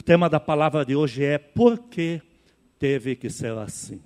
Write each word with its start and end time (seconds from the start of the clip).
O 0.00 0.02
tema 0.02 0.30
da 0.30 0.40
palavra 0.40 0.82
de 0.82 0.96
hoje 0.96 1.22
é 1.22 1.36
por 1.36 1.78
que 1.78 2.22
teve 2.78 3.14
que 3.14 3.28
ser 3.28 3.52
assim. 3.58 4.00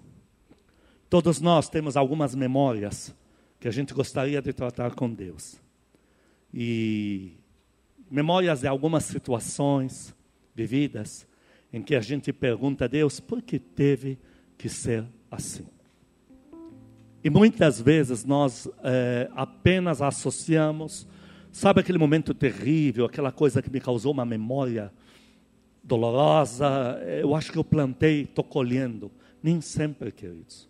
Todos 1.08 1.40
nós 1.40 1.68
temos 1.68 1.96
algumas 1.96 2.34
memórias 2.34 3.14
que 3.60 3.68
a 3.68 3.70
gente 3.70 3.94
gostaria 3.94 4.42
de 4.42 4.52
tratar 4.52 4.96
com 4.96 5.08
Deus. 5.08 5.62
E 6.52 7.36
memórias 8.10 8.62
de 8.62 8.66
algumas 8.66 9.04
situações 9.04 10.12
vividas 10.52 11.28
em 11.72 11.80
que 11.80 11.94
a 11.94 12.00
gente 12.00 12.32
pergunta 12.32 12.86
a 12.86 12.88
Deus 12.88 13.20
por 13.20 13.40
que 13.40 13.60
teve 13.60 14.18
que 14.58 14.68
ser 14.68 15.04
assim. 15.30 15.68
E 17.22 17.30
muitas 17.30 17.80
vezes 17.80 18.24
nós 18.24 18.68
é, 18.82 19.30
apenas 19.36 20.02
associamos, 20.02 21.06
sabe 21.52 21.78
aquele 21.78 21.98
momento 21.98 22.34
terrível, 22.34 23.04
aquela 23.04 23.30
coisa 23.30 23.62
que 23.62 23.70
me 23.70 23.78
causou 23.78 24.10
uma 24.10 24.24
memória 24.24 24.92
dolorosa, 25.84 26.98
eu 27.20 27.34
acho 27.34 27.52
que 27.52 27.58
eu 27.58 27.64
plantei, 27.64 28.22
estou 28.22 28.42
colhendo. 28.42 29.12
Nem 29.42 29.60
sempre, 29.60 30.10
queridos. 30.10 30.68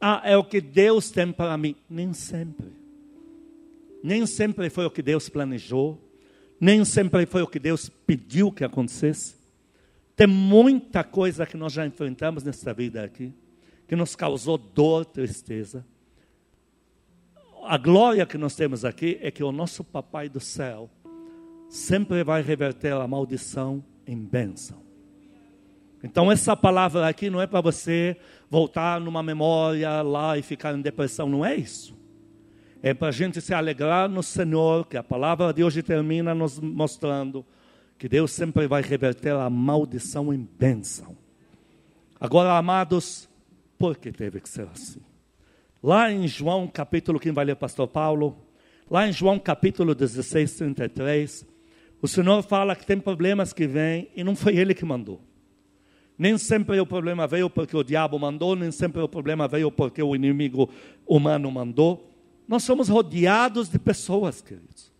Ah, 0.00 0.22
é 0.24 0.36
o 0.36 0.42
que 0.42 0.60
Deus 0.60 1.10
tem 1.10 1.30
para 1.30 1.56
mim. 1.58 1.76
Nem 1.88 2.12
sempre. 2.14 2.72
Nem 4.02 4.26
sempre 4.26 4.70
foi 4.70 4.86
o 4.86 4.90
que 4.90 5.02
Deus 5.02 5.28
planejou. 5.28 6.00
Nem 6.58 6.84
sempre 6.84 7.26
foi 7.26 7.42
o 7.42 7.46
que 7.46 7.58
Deus 7.58 7.88
pediu 7.88 8.50
que 8.50 8.64
acontecesse. 8.64 9.36
Tem 10.16 10.26
muita 10.26 11.04
coisa 11.04 11.46
que 11.46 11.56
nós 11.56 11.72
já 11.72 11.86
enfrentamos 11.86 12.42
nessa 12.42 12.72
vida 12.72 13.02
aqui, 13.02 13.32
que 13.86 13.94
nos 13.94 14.16
causou 14.16 14.56
dor, 14.56 15.04
tristeza. 15.04 15.84
A 17.64 17.76
glória 17.76 18.26
que 18.26 18.38
nós 18.38 18.54
temos 18.54 18.84
aqui 18.84 19.18
é 19.20 19.30
que 19.30 19.44
o 19.44 19.52
nosso 19.52 19.84
Papai 19.84 20.28
do 20.28 20.40
céu 20.40 20.90
sempre 21.68 22.24
vai 22.24 22.42
reverter 22.42 22.92
a 22.92 23.06
maldição 23.06 23.84
em 24.06 24.18
bênção. 24.18 24.82
Então, 26.02 26.32
essa 26.32 26.56
palavra 26.56 27.08
aqui 27.08 27.30
não 27.30 27.40
é 27.40 27.46
para 27.46 27.60
você 27.60 28.16
voltar 28.50 29.00
numa 29.00 29.22
memória 29.22 30.02
lá 30.02 30.36
e 30.36 30.42
ficar 30.42 30.74
em 30.74 30.80
depressão, 30.80 31.28
não 31.28 31.44
é 31.44 31.54
isso. 31.54 31.96
É 32.82 32.92
para 32.92 33.08
a 33.08 33.12
gente 33.12 33.40
se 33.40 33.54
alegrar 33.54 34.08
no 34.08 34.22
Senhor, 34.22 34.86
que 34.86 34.96
a 34.96 35.02
palavra 35.02 35.52
de 35.52 35.62
hoje 35.62 35.82
termina 35.82 36.34
nos 36.34 36.58
mostrando 36.58 37.46
que 37.96 38.08
Deus 38.08 38.32
sempre 38.32 38.66
vai 38.66 38.82
reverter 38.82 39.32
a 39.32 39.48
maldição 39.48 40.34
em 40.34 40.48
bênção. 40.58 41.16
Agora, 42.18 42.58
amados, 42.58 43.28
por 43.78 43.96
que 43.96 44.10
teve 44.10 44.40
que 44.40 44.48
ser 44.48 44.66
assim? 44.72 45.00
Lá 45.80 46.10
em 46.10 46.26
João 46.26 46.66
capítulo, 46.66 47.20
quem 47.20 47.30
vai 47.30 47.44
ler, 47.44 47.54
pastor 47.54 47.86
Paulo? 47.86 48.36
Lá 48.90 49.06
em 49.06 49.12
João 49.12 49.38
capítulo 49.38 49.94
16, 49.94 50.54
33, 50.56 51.46
o 52.02 52.08
Senhor 52.08 52.42
fala 52.42 52.74
que 52.74 52.84
tem 52.84 52.98
problemas 52.98 53.52
que 53.52 53.64
vêm 53.64 54.10
e 54.16 54.24
não 54.24 54.34
foi 54.34 54.56
Ele 54.56 54.74
que 54.74 54.84
mandou. 54.84 55.20
Nem 56.18 56.36
sempre 56.36 56.78
o 56.80 56.84
problema 56.84 57.28
veio 57.28 57.48
porque 57.48 57.76
o 57.76 57.84
diabo 57.84 58.18
mandou, 58.18 58.56
nem 58.56 58.72
sempre 58.72 59.00
o 59.00 59.08
problema 59.08 59.46
veio 59.46 59.70
porque 59.70 60.02
o 60.02 60.14
inimigo 60.14 60.68
humano 61.06 61.48
mandou. 61.50 62.10
Nós 62.48 62.64
somos 62.64 62.88
rodeados 62.88 63.68
de 63.68 63.78
pessoas, 63.78 64.42
queridos. 64.42 64.92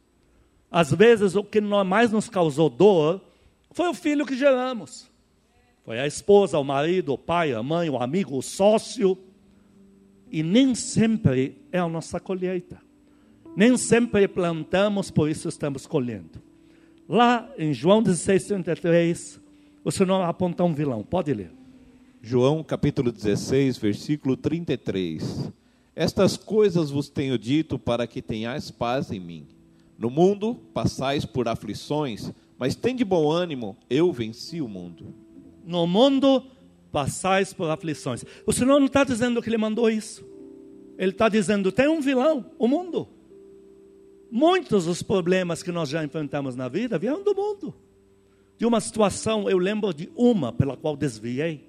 Às 0.70 0.92
vezes, 0.92 1.34
o 1.34 1.42
que 1.42 1.60
mais 1.60 2.12
nos 2.12 2.28
causou 2.28 2.70
dor 2.70 3.20
foi 3.72 3.88
o 3.88 3.94
filho 3.94 4.24
que 4.24 4.36
geramos. 4.36 5.10
Foi 5.84 5.98
a 5.98 6.06
esposa, 6.06 6.56
o 6.56 6.64
marido, 6.64 7.12
o 7.12 7.18
pai, 7.18 7.52
a 7.52 7.62
mãe, 7.64 7.90
o 7.90 8.00
amigo, 8.00 8.38
o 8.38 8.42
sócio. 8.42 9.18
E 10.30 10.42
nem 10.42 10.72
sempre 10.74 11.58
é 11.72 11.80
a 11.80 11.88
nossa 11.88 12.20
colheita. 12.20 12.80
Nem 13.56 13.76
sempre 13.76 14.28
plantamos, 14.28 15.10
por 15.10 15.28
isso 15.28 15.48
estamos 15.48 15.84
colhendo. 15.84 16.51
Lá 17.08 17.50
em 17.58 17.72
João 17.72 18.02
16, 18.02 18.46
33, 18.46 19.40
o 19.84 19.90
Senhor 19.90 20.22
aponta 20.22 20.64
um 20.64 20.72
vilão. 20.72 21.02
Pode 21.02 21.32
ler. 21.32 21.50
João 22.22 22.62
capítulo 22.62 23.10
16, 23.10 23.78
versículo 23.78 24.36
33. 24.36 25.50
Estas 25.94 26.36
coisas 26.36 26.90
vos 26.90 27.08
tenho 27.08 27.36
dito 27.36 27.78
para 27.78 28.06
que 28.06 28.22
tenhais 28.22 28.70
paz 28.70 29.10
em 29.10 29.20
mim. 29.20 29.46
No 29.98 30.08
mundo 30.08 30.54
passais 30.72 31.24
por 31.24 31.48
aflições, 31.48 32.32
mas 32.58 32.74
tende 32.74 33.04
bom 33.04 33.30
ânimo, 33.30 33.76
eu 33.90 34.12
venci 34.12 34.60
o 34.60 34.68
mundo. 34.68 35.14
No 35.66 35.86
mundo 35.86 36.44
passais 36.90 37.52
por 37.52 37.68
aflições. 37.68 38.24
O 38.46 38.52
Senhor 38.52 38.78
não 38.78 38.86
está 38.86 39.04
dizendo 39.04 39.42
que 39.42 39.48
Ele 39.48 39.58
mandou 39.58 39.90
isso. 39.90 40.24
Ele 40.96 41.10
está 41.10 41.28
dizendo: 41.28 41.72
tem 41.72 41.88
um 41.88 42.00
vilão, 42.00 42.46
o 42.58 42.68
mundo. 42.68 43.08
Muitos 44.34 44.86
dos 44.86 45.02
problemas 45.02 45.62
que 45.62 45.70
nós 45.70 45.90
já 45.90 46.02
enfrentamos 46.02 46.56
na 46.56 46.66
vida 46.66 46.98
vieram 46.98 47.22
do 47.22 47.34
mundo. 47.34 47.74
De 48.56 48.64
uma 48.64 48.80
situação, 48.80 49.46
eu 49.50 49.58
lembro 49.58 49.92
de 49.92 50.10
uma 50.16 50.50
pela 50.50 50.74
qual 50.74 50.96
desviei. 50.96 51.68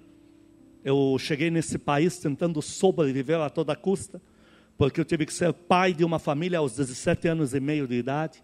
Eu 0.82 1.18
cheguei 1.20 1.52
nesse 1.52 1.78
país 1.78 2.18
tentando 2.20 2.62
sobreviver 2.62 3.38
a 3.42 3.50
toda 3.50 3.76
custa, 3.76 4.22
porque 4.78 5.02
eu 5.02 5.04
tive 5.04 5.26
que 5.26 5.34
ser 5.34 5.52
pai 5.52 5.94
de 5.94 6.06
uma 6.06 6.20
família 6.20 6.60
aos 6.60 6.78
17 6.78 7.28
anos 7.28 7.54
e 7.54 7.60
meio 7.60 7.86
de 7.86 7.96
idade. 7.96 8.42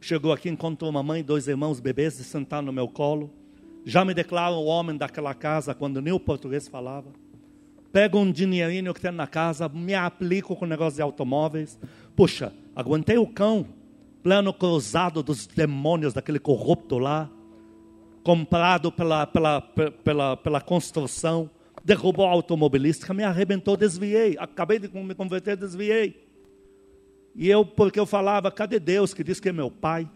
Chegou 0.00 0.32
aqui, 0.32 0.48
encontrou 0.48 0.88
uma 0.88 1.02
mãe 1.02 1.20
dois 1.20 1.48
irmãos 1.48 1.80
bebês 1.80 2.20
e 2.20 2.24
sentaram 2.24 2.66
no 2.66 2.72
meu 2.72 2.86
colo. 2.86 3.32
Já 3.84 4.04
me 4.04 4.14
declaro 4.14 4.54
o 4.54 4.66
homem 4.66 4.96
daquela 4.96 5.34
casa 5.34 5.74
quando 5.74 6.00
nem 6.00 6.12
o 6.12 6.20
português 6.20 6.68
falava. 6.68 7.10
Pego 7.92 8.18
um 8.18 8.30
dinheirinho 8.30 8.94
que 8.94 9.00
tem 9.00 9.10
na 9.10 9.26
casa, 9.26 9.68
me 9.68 9.94
aplico 9.94 10.54
com 10.54 10.64
negócio 10.64 10.96
de 10.96 11.02
automóveis. 11.02 11.78
Puxa, 12.14 12.52
Aguentei 12.74 13.18
o 13.18 13.26
cão, 13.26 13.66
plano 14.22 14.54
cruzado 14.54 15.22
dos 15.22 15.46
demônios 15.46 16.14
daquele 16.14 16.38
corrupto 16.38 16.98
lá, 16.98 17.28
comprado 18.22 18.92
pela, 18.92 19.26
pela, 19.26 19.60
pela, 19.60 20.36
pela 20.36 20.60
construção, 20.60 21.50
derrubou 21.84 22.26
a 22.26 22.30
automobilística, 22.30 23.12
me 23.12 23.24
arrebentou, 23.24 23.76
desviei. 23.76 24.36
Acabei 24.38 24.78
de 24.78 24.88
me 24.88 25.14
converter, 25.14 25.56
desviei. 25.56 26.26
E 27.34 27.48
eu, 27.50 27.64
porque 27.64 27.98
eu 27.98 28.06
falava, 28.06 28.50
cadê 28.50 28.78
Deus 28.78 29.12
que 29.12 29.24
diz 29.24 29.40
que 29.40 29.48
é 29.48 29.52
meu 29.52 29.70
pai? 29.70 30.08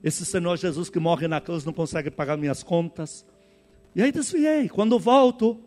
Esse 0.00 0.24
Senhor 0.24 0.56
Jesus 0.56 0.90
que 0.90 0.98
morre 0.98 1.26
na 1.26 1.40
cruz 1.40 1.64
não 1.64 1.72
consegue 1.72 2.10
pagar 2.10 2.36
minhas 2.36 2.62
contas. 2.62 3.24
E 3.96 4.02
aí 4.02 4.12
desviei. 4.12 4.68
Quando 4.68 4.98
volto, 4.98 5.60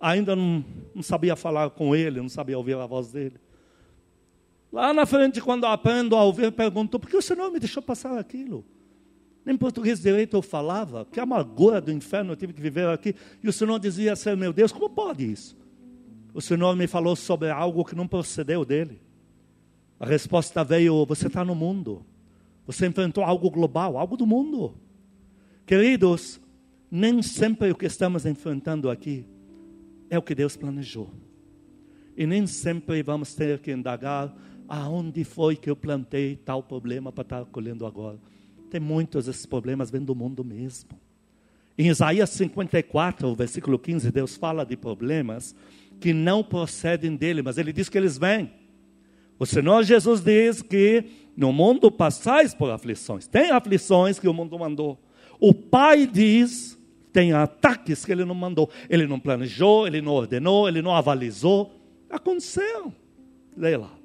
ainda 0.00 0.36
não, 0.36 0.64
não 0.94 1.02
sabia 1.02 1.36
falar 1.36 1.70
com 1.70 1.94
ele, 1.94 2.20
não 2.20 2.28
sabia 2.28 2.56
ouvir 2.56 2.76
a 2.76 2.86
voz 2.86 3.12
dele. 3.12 3.36
Lá 4.72 4.92
na 4.92 5.06
frente, 5.06 5.40
quando 5.40 5.64
aprendo 5.64 6.16
a 6.16 6.22
ouvir, 6.22 6.52
pergunto: 6.52 6.98
por 6.98 7.08
que 7.08 7.16
o 7.16 7.22
Senhor 7.22 7.50
me 7.50 7.58
deixou 7.58 7.82
passar 7.82 8.18
aquilo? 8.18 8.64
Nem 9.44 9.56
português 9.56 10.00
direito 10.00 10.36
eu 10.36 10.42
falava, 10.42 11.06
que 11.10 11.20
amargura 11.20 11.80
do 11.80 11.92
inferno 11.92 12.32
eu 12.32 12.36
tive 12.36 12.52
que 12.52 12.60
viver 12.60 12.88
aqui. 12.88 13.14
E 13.42 13.48
o 13.48 13.52
Senhor 13.52 13.78
dizia 13.78 14.12
assim: 14.12 14.34
meu 14.34 14.52
Deus, 14.52 14.72
como 14.72 14.90
pode 14.90 15.30
isso? 15.30 15.56
O 16.34 16.42
Senhor 16.42 16.74
me 16.76 16.86
falou 16.86 17.16
sobre 17.16 17.50
algo 17.50 17.84
que 17.84 17.94
não 17.94 18.06
procedeu 18.06 18.64
dele. 18.64 19.00
A 19.98 20.06
resposta 20.06 20.62
veio: 20.64 21.06
você 21.06 21.28
está 21.28 21.44
no 21.44 21.54
mundo. 21.54 22.04
Você 22.66 22.86
enfrentou 22.86 23.22
algo 23.22 23.48
global, 23.48 23.96
algo 23.96 24.16
do 24.16 24.26
mundo. 24.26 24.74
Queridos, 25.64 26.40
nem 26.90 27.22
sempre 27.22 27.70
o 27.70 27.76
que 27.76 27.86
estamos 27.86 28.26
enfrentando 28.26 28.90
aqui 28.90 29.24
é 30.10 30.18
o 30.18 30.22
que 30.22 30.34
Deus 30.34 30.56
planejou. 30.56 31.10
E 32.16 32.26
nem 32.26 32.46
sempre 32.46 33.02
vamos 33.02 33.34
ter 33.34 33.58
que 33.58 33.70
indagar 33.70 34.34
aonde 34.68 35.22
foi 35.24 35.56
que 35.56 35.70
eu 35.70 35.76
plantei 35.76 36.36
tal 36.36 36.62
problema 36.62 37.12
para 37.12 37.22
estar 37.22 37.44
colhendo 37.46 37.86
agora? 37.86 38.18
Tem 38.70 38.80
muitos 38.80 39.26
desses 39.26 39.46
problemas 39.46 39.90
vêm 39.90 40.02
do 40.02 40.14
mundo 40.14 40.44
mesmo. 40.44 40.90
Em 41.78 41.88
Isaías 41.88 42.30
54, 42.30 43.34
versículo 43.34 43.78
15, 43.78 44.10
Deus 44.10 44.36
fala 44.36 44.64
de 44.64 44.76
problemas 44.76 45.54
que 46.00 46.12
não 46.12 46.42
procedem 46.42 47.14
dele, 47.14 47.42
mas 47.42 47.58
ele 47.58 47.72
diz 47.72 47.88
que 47.88 47.98
eles 47.98 48.16
vêm. 48.16 48.50
O 49.38 49.44
Senhor 49.44 49.82
Jesus 49.82 50.22
diz 50.22 50.62
que 50.62 51.04
no 51.36 51.52
mundo 51.52 51.90
passais 51.90 52.54
por 52.54 52.70
aflições. 52.70 53.26
Tem 53.26 53.50
aflições 53.50 54.18
que 54.18 54.26
o 54.26 54.32
mundo 54.32 54.58
mandou. 54.58 54.98
O 55.38 55.52
Pai 55.52 56.06
diz, 56.06 56.75
tem 57.16 57.32
ataques 57.32 58.04
que 58.04 58.12
ele 58.12 58.26
não 58.26 58.34
mandou. 58.34 58.68
Ele 58.90 59.06
não 59.06 59.18
planejou, 59.18 59.86
ele 59.86 60.02
não 60.02 60.12
ordenou, 60.12 60.68
ele 60.68 60.82
não 60.82 60.94
avalizou. 60.94 61.72
Aconteceu. 62.10 62.92
Leia 63.56 63.78
lá. 63.78 63.98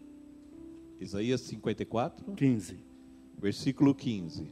Isaías 0.98 1.42
54, 1.42 2.32
15. 2.32 2.78
Versículo 3.38 3.94
15. 3.94 4.50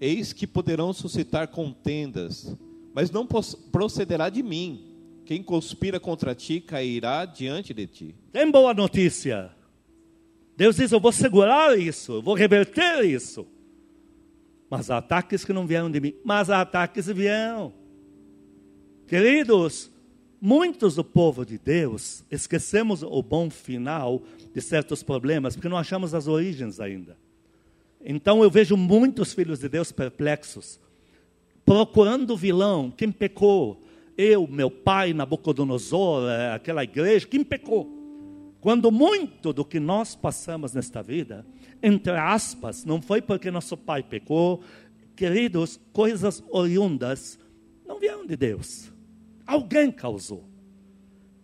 Eis 0.00 0.32
que 0.32 0.46
poderão 0.46 0.94
suscitar 0.94 1.48
contendas, 1.48 2.56
mas 2.94 3.10
não 3.10 3.26
procederá 3.26 4.30
de 4.30 4.42
mim. 4.42 4.82
Quem 5.26 5.42
conspira 5.42 6.00
contra 6.00 6.34
ti 6.34 6.58
cairá 6.58 7.26
diante 7.26 7.74
de 7.74 7.86
ti. 7.86 8.14
Tem 8.32 8.50
boa 8.50 8.72
notícia. 8.72 9.50
Deus 10.56 10.76
diz: 10.76 10.90
Eu 10.90 10.98
vou 11.00 11.12
segurar 11.12 11.78
isso, 11.78 12.14
eu 12.14 12.22
vou 12.22 12.34
reverter 12.34 13.04
isso. 13.04 13.46
Mas 14.70 14.90
há 14.90 14.98
ataques 14.98 15.44
que 15.44 15.52
não 15.52 15.66
vieram 15.66 15.90
de 15.90 16.00
mim, 16.00 16.14
mas 16.24 16.48
há 16.48 16.60
ataques 16.60 17.06
vieram. 17.08 17.74
Queridos, 19.06 19.90
Muitos 20.42 20.94
do 20.94 21.04
povo 21.04 21.44
de 21.44 21.58
Deus 21.58 22.24
esquecemos 22.30 23.02
o 23.02 23.22
bom 23.22 23.50
final 23.50 24.22
de 24.54 24.60
certos 24.62 25.02
problemas 25.02 25.54
porque 25.54 25.68
não 25.68 25.76
achamos 25.76 26.14
as 26.14 26.26
origens 26.26 26.80
ainda. 26.80 27.14
Então 28.02 28.42
eu 28.42 28.50
vejo 28.50 28.74
muitos 28.74 29.34
filhos 29.34 29.58
de 29.58 29.68
Deus 29.68 29.92
perplexos 29.92 30.80
procurando 31.62 32.30
o 32.30 32.36
vilão, 32.38 32.90
quem 32.90 33.12
pecou? 33.12 33.82
Eu, 34.16 34.46
meu 34.46 34.70
pai, 34.70 35.12
Nabucodonosor, 35.12 36.28
eh, 36.30 36.54
aquela 36.54 36.82
igreja, 36.82 37.26
quem 37.26 37.44
pecou? 37.44 37.88
Quando 38.62 38.90
muito 38.90 39.52
do 39.52 39.64
que 39.64 39.78
nós 39.78 40.16
passamos 40.16 40.72
nesta 40.72 41.02
vida, 41.02 41.46
entre 41.82 42.12
aspas, 42.12 42.84
não 42.84 43.00
foi 43.00 43.22
porque 43.22 43.50
nosso 43.50 43.76
pai 43.76 44.02
pecou, 44.02 44.62
queridos, 45.16 45.80
coisas 45.92 46.42
oriundas 46.48 47.38
não 47.86 47.98
vieram 47.98 48.26
de 48.26 48.36
Deus. 48.36 48.92
Alguém 49.46 49.90
causou. 49.90 50.44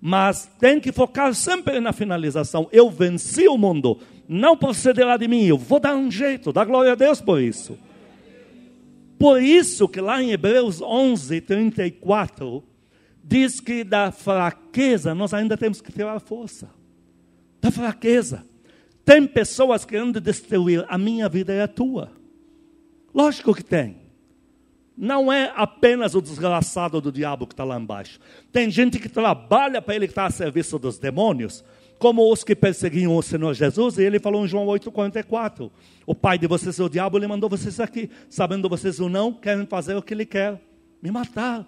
Mas 0.00 0.49
tem 0.59 0.79
que 0.79 0.93
focar 0.93 1.35
sempre 1.35 1.81
na 1.81 1.93
finalização. 1.93 2.69
Eu 2.71 2.91
venci 2.91 3.49
o 3.49 3.59
mundo, 3.59 3.99
não 4.29 4.56
procederá 4.56 5.17
de 5.17 5.27
mim, 5.27 5.44
eu 5.44 5.59
vou 5.59 5.81
dar 5.81 5.97
um 5.97 6.11
jeito, 6.11 6.53
dar 6.53 6.65
glória 6.65 6.93
a 6.93 6.94
Deus 6.94 7.21
por 7.21 7.41
isso. 7.41 7.79
Por 9.19 9.43
isso 9.43 9.89
que 9.89 10.00
lá 10.00 10.23
em 10.23 10.31
Hebreus 10.31 10.81
11, 10.82 11.41
34, 11.41 12.62
diz 13.25 13.61
que 13.61 13.82
da 13.82 14.12
fraqueza 14.12 15.15
nós 15.15 15.32
ainda 15.32 15.56
temos 15.56 15.81
que 15.81 15.91
ter 15.91 16.06
a 16.06 16.21
força. 16.21 16.71
Da 17.61 17.71
fraqueza. 17.71 18.44
Tem 19.06 19.25
pessoas 19.25 19.85
querendo 19.85 20.20
destruir 20.20 20.85
a 20.88 20.99
minha 20.99 21.29
vida 21.29 21.55
e 21.55 21.61
a 21.61 21.69
tua. 21.69 22.11
Lógico 23.14 23.55
que 23.55 23.62
tem. 23.62 23.99
Não 24.97 25.32
é 25.32 25.53
apenas 25.55 26.17
o 26.17 26.20
desgraçado 26.20 27.00
do 27.00 27.12
diabo 27.12 27.47
que 27.47 27.53
está 27.53 27.62
lá 27.62 27.79
embaixo. 27.79 28.19
Tem 28.50 28.69
gente 28.69 28.99
que 28.99 29.08
trabalha 29.08 29.81
para 29.81 29.94
ele 29.94 30.08
que 30.08 30.11
está 30.11 30.26
a 30.26 30.31
serviço 30.31 30.76
dos 30.76 30.99
demônios, 30.99 31.64
como 32.00 32.32
os 32.32 32.43
que 32.43 32.56
perseguiam 32.56 33.14
o 33.14 33.23
Senhor 33.23 33.55
Jesus, 33.55 33.97
e 33.97 34.03
ele 34.03 34.19
falou 34.19 34.44
em 34.44 34.49
João 34.49 34.67
8,44: 34.67 35.70
O 36.05 36.14
pai 36.14 36.37
de 36.37 36.49
vocês, 36.49 36.81
o 36.81 36.88
diabo, 36.88 37.17
ele 37.17 37.29
mandou 37.29 37.49
vocês 37.49 37.79
aqui, 37.79 38.11
sabendo 38.29 38.69
vocês 38.69 38.99
ou 38.99 39.08
não, 39.08 39.32
querem 39.32 39.67
fazer 39.67 39.94
o 39.94 40.03
que 40.03 40.14
ele 40.14 40.26
quer, 40.26 40.61
me 41.00 41.12
matar. 41.12 41.64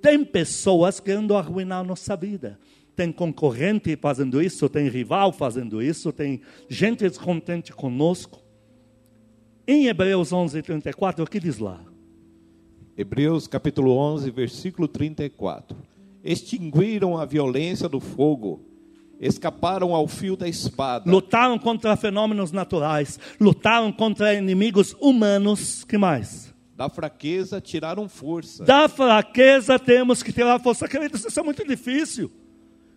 Tem 0.00 0.24
pessoas 0.24 1.00
querendo 1.00 1.36
arruinar 1.36 1.80
a 1.80 1.84
nossa 1.84 2.16
vida. 2.16 2.58
Tem 2.96 3.12
concorrente 3.12 3.94
fazendo 3.94 4.42
isso, 4.42 4.70
tem 4.70 4.88
rival 4.88 5.30
fazendo 5.30 5.82
isso, 5.82 6.10
tem 6.10 6.40
gente 6.66 7.06
descontente 7.06 7.70
conosco. 7.70 8.42
Em 9.68 9.86
Hebreus 9.86 10.32
11, 10.32 10.62
34, 10.62 11.22
o 11.22 11.28
que 11.28 11.38
diz 11.38 11.58
lá? 11.58 11.84
Hebreus 12.96 13.46
capítulo 13.46 13.94
11, 13.98 14.30
versículo 14.30 14.88
34. 14.88 15.76
Extinguiram 16.24 17.18
a 17.18 17.26
violência 17.26 17.86
do 17.86 18.00
fogo, 18.00 18.64
escaparam 19.20 19.94
ao 19.94 20.08
fio 20.08 20.34
da 20.34 20.48
espada. 20.48 21.10
Lutaram 21.10 21.58
contra 21.58 21.94
fenômenos 21.96 22.50
naturais, 22.50 23.20
lutaram 23.38 23.92
contra 23.92 24.32
inimigos 24.32 24.96
humanos, 24.98 25.84
que 25.84 25.98
mais? 25.98 26.54
Da 26.74 26.88
fraqueza 26.88 27.60
tiraram 27.60 28.08
força. 28.08 28.64
Da 28.64 28.88
fraqueza 28.88 29.78
temos 29.78 30.22
que 30.22 30.32
tirar 30.32 30.58
força. 30.60 30.88
Queridos, 30.88 31.26
isso 31.26 31.38
é 31.38 31.42
muito 31.42 31.66
difícil. 31.66 32.32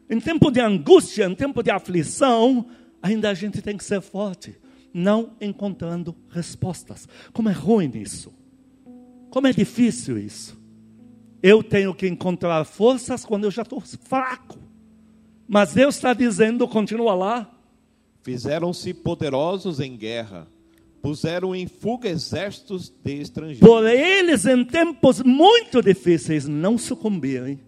Em 0.10 0.20
tempo 0.20 0.50
de 0.50 0.60
angústia, 0.60 1.26
em 1.26 1.36
tempo 1.36 1.62
de 1.62 1.70
aflição, 1.70 2.66
ainda 3.02 3.30
a 3.30 3.34
gente 3.34 3.62
tem 3.62 3.78
que 3.78 3.84
ser 3.84 4.02
forte, 4.02 4.56
não 4.92 5.34
encontrando 5.40 6.16
respostas. 6.30 7.08
Como 7.32 7.48
é 7.48 7.52
ruim 7.52 7.92
isso. 7.94 8.34
Como 9.30 9.46
é 9.46 9.54
difícil 9.54 10.18
isso. 10.18 10.60
Eu 11.44 11.62
tenho 11.62 11.94
que 11.94 12.08
encontrar 12.08 12.66
forças 12.66 13.24
quando 13.24 13.44
eu 13.44 13.52
já 13.52 13.62
estou 13.62 13.80
fraco. 13.80 14.58
Mas 15.48 15.74
Deus 15.74 15.96
está 15.96 16.14
dizendo, 16.14 16.68
continua 16.68 17.14
lá. 17.14 17.52
Fizeram-se 18.24 18.94
poderosos 18.94 19.80
em 19.80 19.96
guerra, 19.96 20.48
puseram 21.02 21.56
em 21.56 21.68
fuga 21.68 22.10
exércitos 22.10 22.90
de 22.90 23.14
estrangeiros. 23.22 23.68
Por 23.68 23.88
eles, 23.88 24.46
em 24.46 24.66
tempos 24.66 25.22
muito 25.22 25.82
difíceis, 25.82 26.48
não 26.48 26.78
sucumbirem. 26.78 27.60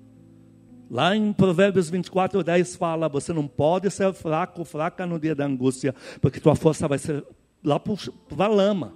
Lá 0.91 1.15
em 1.15 1.31
Provérbios 1.31 1.89
24, 1.89 2.43
10 2.43 2.75
fala: 2.75 3.07
você 3.07 3.31
não 3.31 3.47
pode 3.47 3.89
ser 3.89 4.11
fraco, 4.11 4.65
fraca 4.65 5.05
no 5.05 5.17
dia 5.17 5.33
da 5.33 5.45
angústia, 5.45 5.95
porque 6.19 6.37
tua 6.37 6.53
força 6.53 6.85
vai 6.85 6.97
ser 6.97 7.25
lá 7.63 7.79
para 7.79 8.43
a 8.43 8.47
lama. 8.49 8.93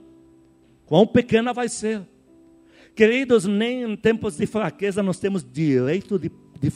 Quão 0.86 1.08
pequena 1.08 1.54
vai 1.54 1.70
ser. 1.70 2.02
Queridos, 2.94 3.46
nem 3.46 3.84
em 3.84 3.96
tempos 3.96 4.36
de 4.36 4.46
fraqueza 4.46 5.02
nós 5.02 5.20
temos 5.20 5.42
direito 5.42 6.20
de, 6.20 6.30
de 6.60 6.70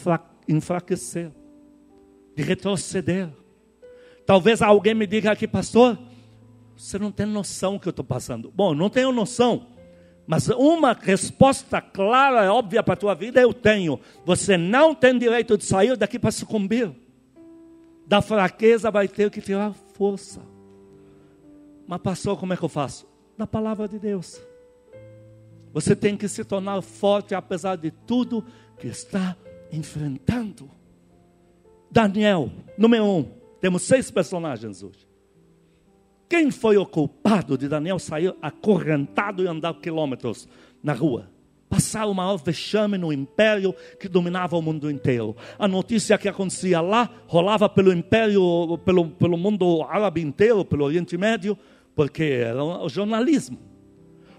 enfraquecer, 0.47 1.31
de 2.33 2.41
retroceder. 2.41 3.29
Talvez 4.25 4.61
alguém 4.61 4.93
me 4.93 5.05
diga 5.05 5.31
aqui, 5.31 5.49
pastor, 5.49 5.99
você 6.77 6.97
não 6.97 7.11
tem 7.11 7.25
noção 7.25 7.73
do 7.73 7.81
que 7.81 7.89
eu 7.89 7.91
estou 7.91 8.05
passando. 8.05 8.49
Bom, 8.55 8.73
não 8.73 8.89
tenho 8.89 9.11
noção, 9.11 9.67
mas 10.29 10.47
uma 10.47 10.93
resposta 10.93 11.81
clara 11.81 12.45
e 12.45 12.49
óbvia 12.49 12.83
para 12.83 12.93
a 12.93 12.97
tua 12.97 13.15
vida 13.15 13.41
eu 13.41 13.51
tenho. 13.51 13.99
Você 14.23 14.57
não 14.57 14.93
tem 14.93 15.17
direito 15.17 15.57
de 15.57 15.65
sair 15.65 15.97
daqui 15.97 16.19
para 16.19 16.29
sucumbir. 16.29 16.91
Da 18.05 18.21
fraqueza 18.21 18.91
vai 18.91 19.07
ter 19.07 19.31
que 19.31 19.41
tirar 19.41 19.73
força. 19.95 20.39
Mas 21.87 21.99
pastor, 22.01 22.37
como 22.37 22.53
é 22.53 22.57
que 22.57 22.61
eu 22.61 22.69
faço? 22.69 23.07
Da 23.35 23.47
palavra 23.47 23.87
de 23.87 23.97
Deus. 23.97 24.39
Você 25.73 25.95
tem 25.95 26.15
que 26.15 26.27
se 26.27 26.43
tornar 26.43 26.79
forte 26.83 27.33
apesar 27.33 27.75
de 27.75 27.89
tudo 27.89 28.45
que 28.77 28.85
está 28.85 29.35
enfrentando. 29.71 30.69
Daniel, 31.89 32.51
número 32.77 33.03
um. 33.03 33.31
Temos 33.59 33.81
seis 33.81 34.11
personagens 34.11 34.83
hoje. 34.83 35.08
Quem 36.29 36.51
foi 36.51 36.77
o 36.77 36.85
culpado 36.85 37.57
de 37.57 37.67
Daniel 37.67 37.97
sair 37.97 38.33
acorrentado 38.41 39.43
e 39.43 39.47
andar 39.47 39.73
quilômetros 39.73 40.47
na 40.83 40.93
rua? 40.93 41.29
Passar 41.67 42.05
o 42.05 42.13
maior 42.13 42.37
vexame 42.37 42.97
no 42.97 43.11
império 43.11 43.75
que 43.99 44.07
dominava 44.07 44.55
o 44.55 44.61
mundo 44.61 44.89
inteiro. 44.89 45.35
A 45.57 45.67
notícia 45.67 46.17
que 46.17 46.29
acontecia 46.29 46.81
lá 46.81 47.09
rolava 47.27 47.67
pelo 47.67 47.91
império, 47.91 48.77
pelo, 48.85 49.09
pelo 49.09 49.37
mundo 49.37 49.83
árabe 49.83 50.21
inteiro, 50.21 50.63
pelo 50.63 50.85
Oriente 50.85 51.17
Médio, 51.17 51.57
porque 51.95 52.23
era 52.23 52.63
o 52.63 52.87
jornalismo 52.87 53.69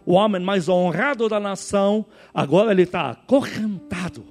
o 0.04 0.14
homem 0.14 0.42
mais 0.42 0.68
honrado 0.68 1.28
da 1.28 1.38
nação, 1.38 2.04
agora 2.34 2.72
ele 2.72 2.82
está 2.82 3.10
acorrentado, 3.10 4.24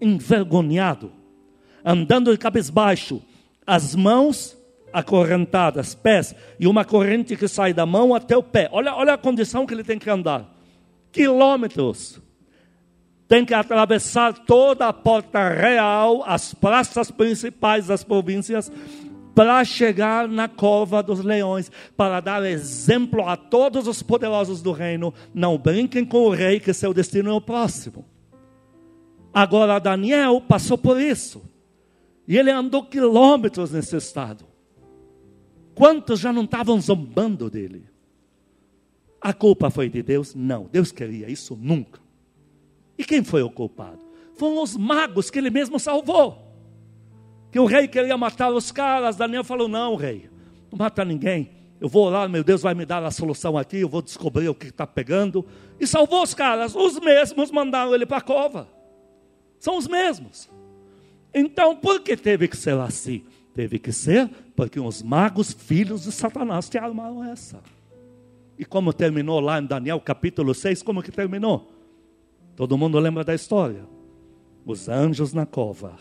envergonhado, 0.00 1.10
andando 1.84 2.30
de 2.30 2.36
cabeça 2.36 2.70
baixo, 2.70 3.22
as 3.66 3.94
mãos 3.94 4.57
acorrentadas, 4.92 5.94
pés, 5.94 6.34
e 6.58 6.66
uma 6.66 6.84
corrente 6.84 7.36
que 7.36 7.48
sai 7.48 7.72
da 7.72 7.86
mão 7.86 8.14
até 8.14 8.36
o 8.36 8.42
pé. 8.42 8.68
Olha, 8.72 8.94
olha 8.94 9.14
a 9.14 9.18
condição 9.18 9.66
que 9.66 9.74
ele 9.74 9.84
tem 9.84 9.98
que 9.98 10.10
andar. 10.10 10.54
Quilômetros. 11.12 12.20
Tem 13.26 13.44
que 13.44 13.52
atravessar 13.52 14.32
toda 14.32 14.88
a 14.88 14.92
porta 14.92 15.50
real, 15.50 16.22
as 16.26 16.54
praças 16.54 17.10
principais 17.10 17.88
das 17.88 18.02
províncias, 18.02 18.72
para 19.34 19.62
chegar 19.64 20.26
na 20.26 20.48
cova 20.48 21.02
dos 21.02 21.22
leões, 21.22 21.70
para 21.96 22.20
dar 22.20 22.44
exemplo 22.44 23.28
a 23.28 23.36
todos 23.36 23.86
os 23.86 24.02
poderosos 24.02 24.62
do 24.62 24.72
reino. 24.72 25.14
Não 25.32 25.58
brinquem 25.58 26.04
com 26.04 26.24
o 26.24 26.30
rei, 26.30 26.58
que 26.58 26.72
seu 26.72 26.94
destino 26.94 27.30
é 27.30 27.32
o 27.34 27.40
próximo. 27.40 28.04
Agora, 29.32 29.78
Daniel 29.78 30.40
passou 30.40 30.78
por 30.78 31.00
isso. 31.00 31.42
E 32.26 32.36
ele 32.36 32.50
andou 32.50 32.84
quilômetros 32.84 33.70
nesse 33.70 33.94
estado. 33.94 34.47
Quantos 35.78 36.18
já 36.18 36.32
não 36.32 36.42
estavam 36.42 36.80
zombando 36.80 37.48
dele? 37.48 37.84
A 39.20 39.32
culpa 39.32 39.70
foi 39.70 39.88
de 39.88 40.02
Deus? 40.02 40.34
Não, 40.34 40.64
Deus 40.64 40.90
queria 40.90 41.30
isso 41.30 41.56
nunca. 41.56 42.00
E 42.98 43.04
quem 43.04 43.22
foi 43.22 43.42
o 43.42 43.50
culpado? 43.50 44.00
Foram 44.36 44.60
os 44.60 44.76
magos 44.76 45.30
que 45.30 45.38
ele 45.38 45.50
mesmo 45.50 45.78
salvou 45.78 46.48
que 47.52 47.60
o 47.60 47.64
rei 47.64 47.86
queria 47.86 48.16
matar 48.16 48.50
os 48.50 48.72
caras. 48.72 49.14
Daniel 49.14 49.44
falou: 49.44 49.68
Não, 49.68 49.94
rei, 49.94 50.28
não 50.68 50.78
mata 50.78 51.04
ninguém. 51.04 51.50
Eu 51.80 51.88
vou 51.88 52.06
orar, 52.06 52.28
meu 52.28 52.42
Deus 52.42 52.62
vai 52.62 52.74
me 52.74 52.84
dar 52.84 53.04
a 53.04 53.10
solução 53.12 53.56
aqui, 53.56 53.78
eu 53.78 53.88
vou 53.88 54.02
descobrir 54.02 54.48
o 54.48 54.54
que 54.56 54.66
está 54.66 54.84
pegando. 54.84 55.46
E 55.78 55.86
salvou 55.86 56.24
os 56.24 56.34
caras, 56.34 56.74
os 56.74 56.98
mesmos 56.98 57.52
mandaram 57.52 57.94
ele 57.94 58.04
para 58.04 58.16
a 58.16 58.20
cova. 58.20 58.68
São 59.60 59.78
os 59.78 59.86
mesmos. 59.86 60.50
Então, 61.32 61.76
por 61.76 62.00
que 62.00 62.16
teve 62.16 62.48
que 62.48 62.56
ser 62.56 62.76
assim? 62.80 63.24
Teve 63.54 63.78
que 63.78 63.92
ser 63.92 64.28
porque 64.58 64.80
os 64.80 65.04
magos, 65.04 65.52
filhos 65.52 66.02
de 66.02 66.10
Satanás, 66.10 66.68
te 66.68 66.76
armaram 66.76 67.22
essa. 67.22 67.60
E 68.58 68.64
como 68.64 68.92
terminou 68.92 69.38
lá 69.38 69.60
em 69.60 69.64
Daniel 69.64 70.00
capítulo 70.00 70.52
6, 70.52 70.82
como 70.82 71.00
que 71.00 71.12
terminou? 71.12 71.70
Todo 72.56 72.76
mundo 72.76 72.98
lembra 72.98 73.22
da 73.22 73.36
história? 73.36 73.84
Os 74.66 74.88
anjos 74.88 75.32
na 75.32 75.46
cova 75.46 75.94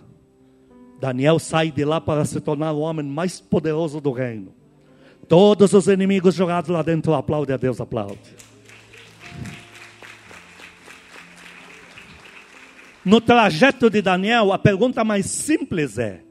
Daniel 0.99 1.37
sai 1.37 1.69
de 1.69 1.85
lá 1.85 2.01
para 2.01 2.25
se 2.25 2.41
tornar 2.41 2.71
o 2.71 2.79
homem 2.79 3.05
mais 3.05 3.39
poderoso 3.39 4.01
do 4.01 4.11
reino. 4.11 4.55
Todos 5.27 5.71
os 5.73 5.85
inimigos 5.87 6.33
jogados 6.33 6.71
lá 6.71 6.81
dentro 6.81 7.13
aplaudem 7.13 7.53
a 7.53 7.57
Deus, 7.57 7.79
aplaude. 7.79 8.17
No 13.05 13.21
trajeto 13.21 13.87
de 13.87 14.01
Daniel, 14.01 14.51
a 14.51 14.57
pergunta 14.57 15.03
mais 15.03 15.27
simples 15.27 15.99
é: 15.99 16.23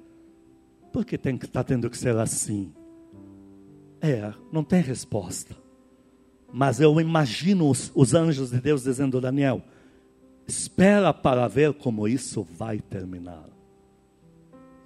por 0.97 1.05
que 1.05 1.19
tem 1.19 1.37
que 1.37 1.45
estar 1.45 1.62
tá 1.62 1.69
tendo 1.69 1.91
que 1.91 1.99
ser 1.99 2.17
assim? 2.17 2.73
É, 4.00 4.33
não 4.50 4.65
tem 4.65 4.81
resposta. 4.81 5.55
Mas 6.50 6.81
eu 6.81 6.99
imagino 6.99 7.69
os, 7.69 7.93
os 7.95 8.15
anjos 8.15 8.50
de 8.50 8.59
Deus 8.59 8.85
dizendo: 8.85 9.21
Daniel, 9.21 9.61
espera 10.49 11.12
para 11.12 11.47
ver 11.49 11.75
como 11.75 12.09
isso 12.09 12.43
vai 12.43 12.79
terminar. 12.79 13.45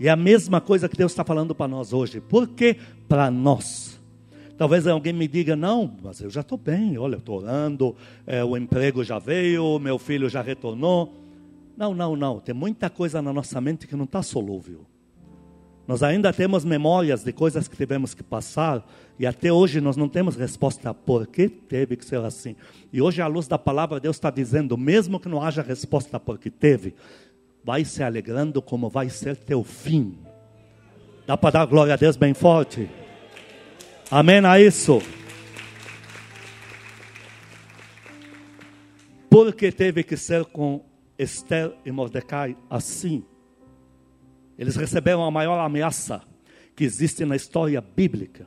E 0.01 0.09
é 0.09 0.11
a 0.11 0.17
mesma 0.17 0.61
coisa 0.61 0.89
que 0.89 0.97
Deus 0.97 1.13
está 1.13 1.23
falando 1.23 1.55
para 1.55 1.69
nós 1.69 1.93
hoje. 1.93 2.21
Por 2.21 2.49
que 2.49 2.77
para 3.09 3.31
nós? 3.31 3.97
Talvez 4.59 4.89
alguém 4.89 5.13
me 5.13 5.29
diga, 5.29 5.55
não, 5.55 5.97
mas 6.03 6.21
eu 6.21 6.29
já 6.29 6.41
estou 6.41 6.59
bem, 6.59 6.99
olha, 6.99 7.15
eu 7.15 7.19
estou 7.21 7.39
orando, 7.39 7.95
é, 8.27 8.43
o 8.43 8.57
emprego 8.57 9.05
já 9.05 9.21
veio, 9.21 9.79
meu 9.79 9.97
filho 9.97 10.29
já 10.29 10.43
retornou. 10.43 11.15
Não, 11.77 11.95
não, 11.95 12.17
não, 12.17 12.41
tem 12.41 12.53
muita 12.53 12.91
coisa 12.91 13.23
na 13.23 13.33
nossa 13.33 13.61
mente 13.61 13.87
que 13.87 13.95
não 13.95 14.07
está 14.07 14.25
solúvel. 14.25 14.91
Nós 15.87 16.03
ainda 16.03 16.33
temos 16.33 16.65
memórias 16.65 17.25
de 17.25 17.33
coisas 17.33 17.67
que 17.67 17.77
tivemos 17.77 18.15
que 18.15 18.23
passar 18.23 18.87
e 19.19 19.27
até 19.27 19.53
hoje 19.53 19.81
nós 19.81 19.97
não 19.97 20.09
temos 20.09 20.37
resposta 20.37 20.95
por 20.95 21.27
que 21.27 21.49
teve 21.49 21.97
que 21.97 22.05
ser 22.05 22.21
assim. 22.21 22.57
E 22.93 23.03
hoje, 23.03 23.21
à 23.21 23.27
luz 23.27 23.47
da 23.47 23.59
palavra, 23.59 24.01
Deus 24.01 24.17
está 24.17 24.31
dizendo: 24.31 24.79
mesmo 24.79 25.21
que 25.21 25.29
não 25.29 25.43
haja 25.43 25.63
resposta 25.63 26.19
por 26.19 26.39
que 26.39 26.51
teve, 26.51 26.95
vai 27.65 27.85
se 27.85 28.03
alegrando 28.03 28.63
como 28.63 28.89
vai 28.89 29.09
ser 29.11 29.37
teu 29.37 29.63
fim. 29.63 30.17
Dá 31.27 31.37
para 31.37 31.51
dar 31.51 31.67
glória 31.67 31.95
a 31.95 31.97
Deus 31.97 32.17
bem 32.17 32.35
forte? 32.35 32.89
Amém 34.11 34.45
a 34.45 34.59
isso? 34.59 35.03
Porque 39.29 39.71
teve 39.71 40.03
que 40.03 40.17
ser 40.17 40.45
com 40.47 40.85
Esther 41.19 41.73
e 41.85 41.93
Mordecai 41.93 42.57
assim. 42.69 43.23
Eles 44.61 44.77
receberam 44.77 45.25
a 45.25 45.31
maior 45.31 45.59
ameaça 45.59 46.23
que 46.77 46.85
existe 46.85 47.25
na 47.25 47.35
história 47.35 47.81
bíblica, 47.81 48.47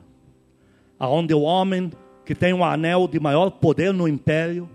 aonde 0.98 1.34
o 1.34 1.42
homem 1.42 1.92
que 2.24 2.34
tem 2.34 2.54
um 2.54 2.64
anel 2.64 3.06
de 3.06 3.20
maior 3.20 3.50
poder 3.50 3.92
no 3.92 4.08
império, 4.08 4.66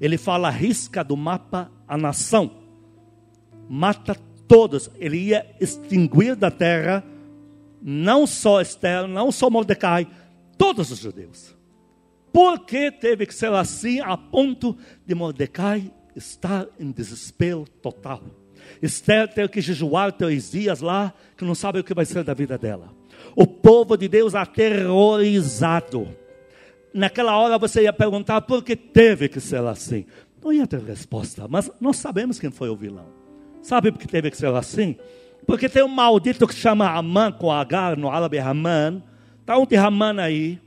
ele 0.00 0.16
fala 0.16 0.48
risca 0.48 1.04
do 1.04 1.18
mapa 1.18 1.70
a 1.86 1.98
nação 1.98 2.62
mata 3.68 4.14
todos. 4.46 4.90
Ele 4.98 5.16
ia 5.16 5.46
extinguir 5.58 6.36
da 6.36 6.50
terra 6.50 7.02
não 7.80 8.26
só 8.26 8.60
Esther, 8.60 9.08
não 9.08 9.32
só 9.32 9.48
Mordecai, 9.48 10.06
todos 10.58 10.90
os 10.90 10.98
judeus. 10.98 11.56
Por 12.32 12.60
que 12.60 12.90
teve 12.90 13.26
que 13.26 13.34
ser 13.34 13.52
assim 13.52 14.00
a 14.00 14.16
ponto 14.16 14.76
de 15.06 15.14
Mordecai 15.14 15.90
estar 16.14 16.66
em 16.78 16.90
desespero 16.90 17.64
total? 17.82 18.22
Esther 18.82 19.32
ter 19.32 19.48
que 19.48 19.60
jejuar 19.60 20.12
três 20.12 20.50
dias 20.50 20.80
lá, 20.80 21.14
que 21.36 21.44
não 21.44 21.54
sabe 21.54 21.78
o 21.78 21.84
que 21.84 21.94
vai 21.94 22.04
ser 22.04 22.24
da 22.24 22.34
vida 22.34 22.58
dela. 22.58 22.88
O 23.36 23.46
povo 23.46 23.96
de 23.96 24.08
Deus 24.08 24.34
aterrorizado. 24.34 26.08
Naquela 26.92 27.38
hora 27.38 27.56
você 27.56 27.82
ia 27.82 27.92
perguntar 27.92 28.40
por 28.42 28.62
que 28.64 28.74
teve 28.74 29.28
que 29.28 29.40
ser 29.40 29.64
assim. 29.64 30.04
Não 30.42 30.52
ia 30.52 30.66
ter 30.66 30.80
resposta, 30.80 31.46
mas 31.48 31.70
nós 31.80 31.96
sabemos 31.96 32.40
quem 32.40 32.50
foi 32.50 32.68
o 32.68 32.76
vilão. 32.76 33.06
Sabe 33.62 33.92
por 33.92 34.00
que 34.00 34.08
teve 34.08 34.30
que 34.30 34.36
ser 34.36 34.52
assim? 34.52 34.96
Porque 35.46 35.68
tem 35.68 35.84
um 35.84 35.88
maldito 35.88 36.46
que 36.46 36.54
chama 36.54 36.90
Amã 36.90 37.30
com 37.30 37.50
H 37.50 37.96
no 37.96 38.10
árabe 38.10 38.38
Haman. 38.38 39.02
Está 39.40 39.56
um 39.56 39.64
de 39.64 39.76
Haman 39.76 40.20
aí, 40.20 40.60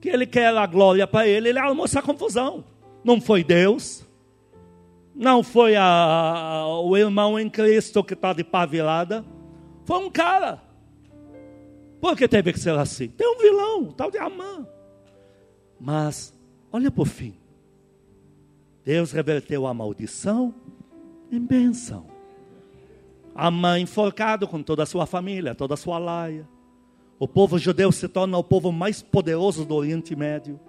que 0.00 0.10
ele 0.10 0.26
quer 0.26 0.54
a 0.56 0.66
glória 0.66 1.06
para 1.06 1.26
ele, 1.26 1.48
ele 1.48 1.58
almoça 1.58 1.98
a 1.98 2.02
confusão. 2.02 2.64
Não 3.02 3.20
foi 3.20 3.42
Deus, 3.42 4.05
não 5.16 5.42
foi 5.42 5.74
a, 5.76 6.66
o 6.84 6.94
irmão 6.94 7.40
em 7.40 7.48
Cristo 7.48 8.04
que 8.04 8.12
está 8.12 8.34
de 8.34 8.44
pavilada, 8.44 9.24
foi 9.84 9.98
um 9.98 10.10
cara. 10.10 10.62
Por 11.98 12.14
que 12.14 12.28
teve 12.28 12.52
que 12.52 12.60
ser 12.60 12.76
assim? 12.76 13.08
Tem 13.08 13.26
um 13.26 13.38
vilão, 13.38 13.92
tal 13.92 14.10
de 14.10 14.18
Amã. 14.18 14.66
Mas, 15.80 16.38
olha 16.70 16.90
por 16.90 17.06
fim. 17.06 17.34
Deus 18.84 19.10
reverteu 19.10 19.66
a 19.66 19.72
maldição 19.72 20.54
em 21.32 21.40
bênção. 21.40 22.06
A 23.34 23.50
mãe 23.50 23.82
enforcado 23.82 24.46
com 24.46 24.62
toda 24.62 24.82
a 24.82 24.86
sua 24.86 25.06
família, 25.06 25.54
toda 25.54 25.74
a 25.74 25.78
sua 25.78 25.98
laia. 25.98 26.46
O 27.18 27.26
povo 27.26 27.58
judeu 27.58 27.90
se 27.90 28.06
torna 28.06 28.36
o 28.36 28.44
povo 28.44 28.70
mais 28.70 29.00
poderoso 29.00 29.64
do 29.64 29.74
Oriente 29.74 30.14
Médio. 30.14 30.60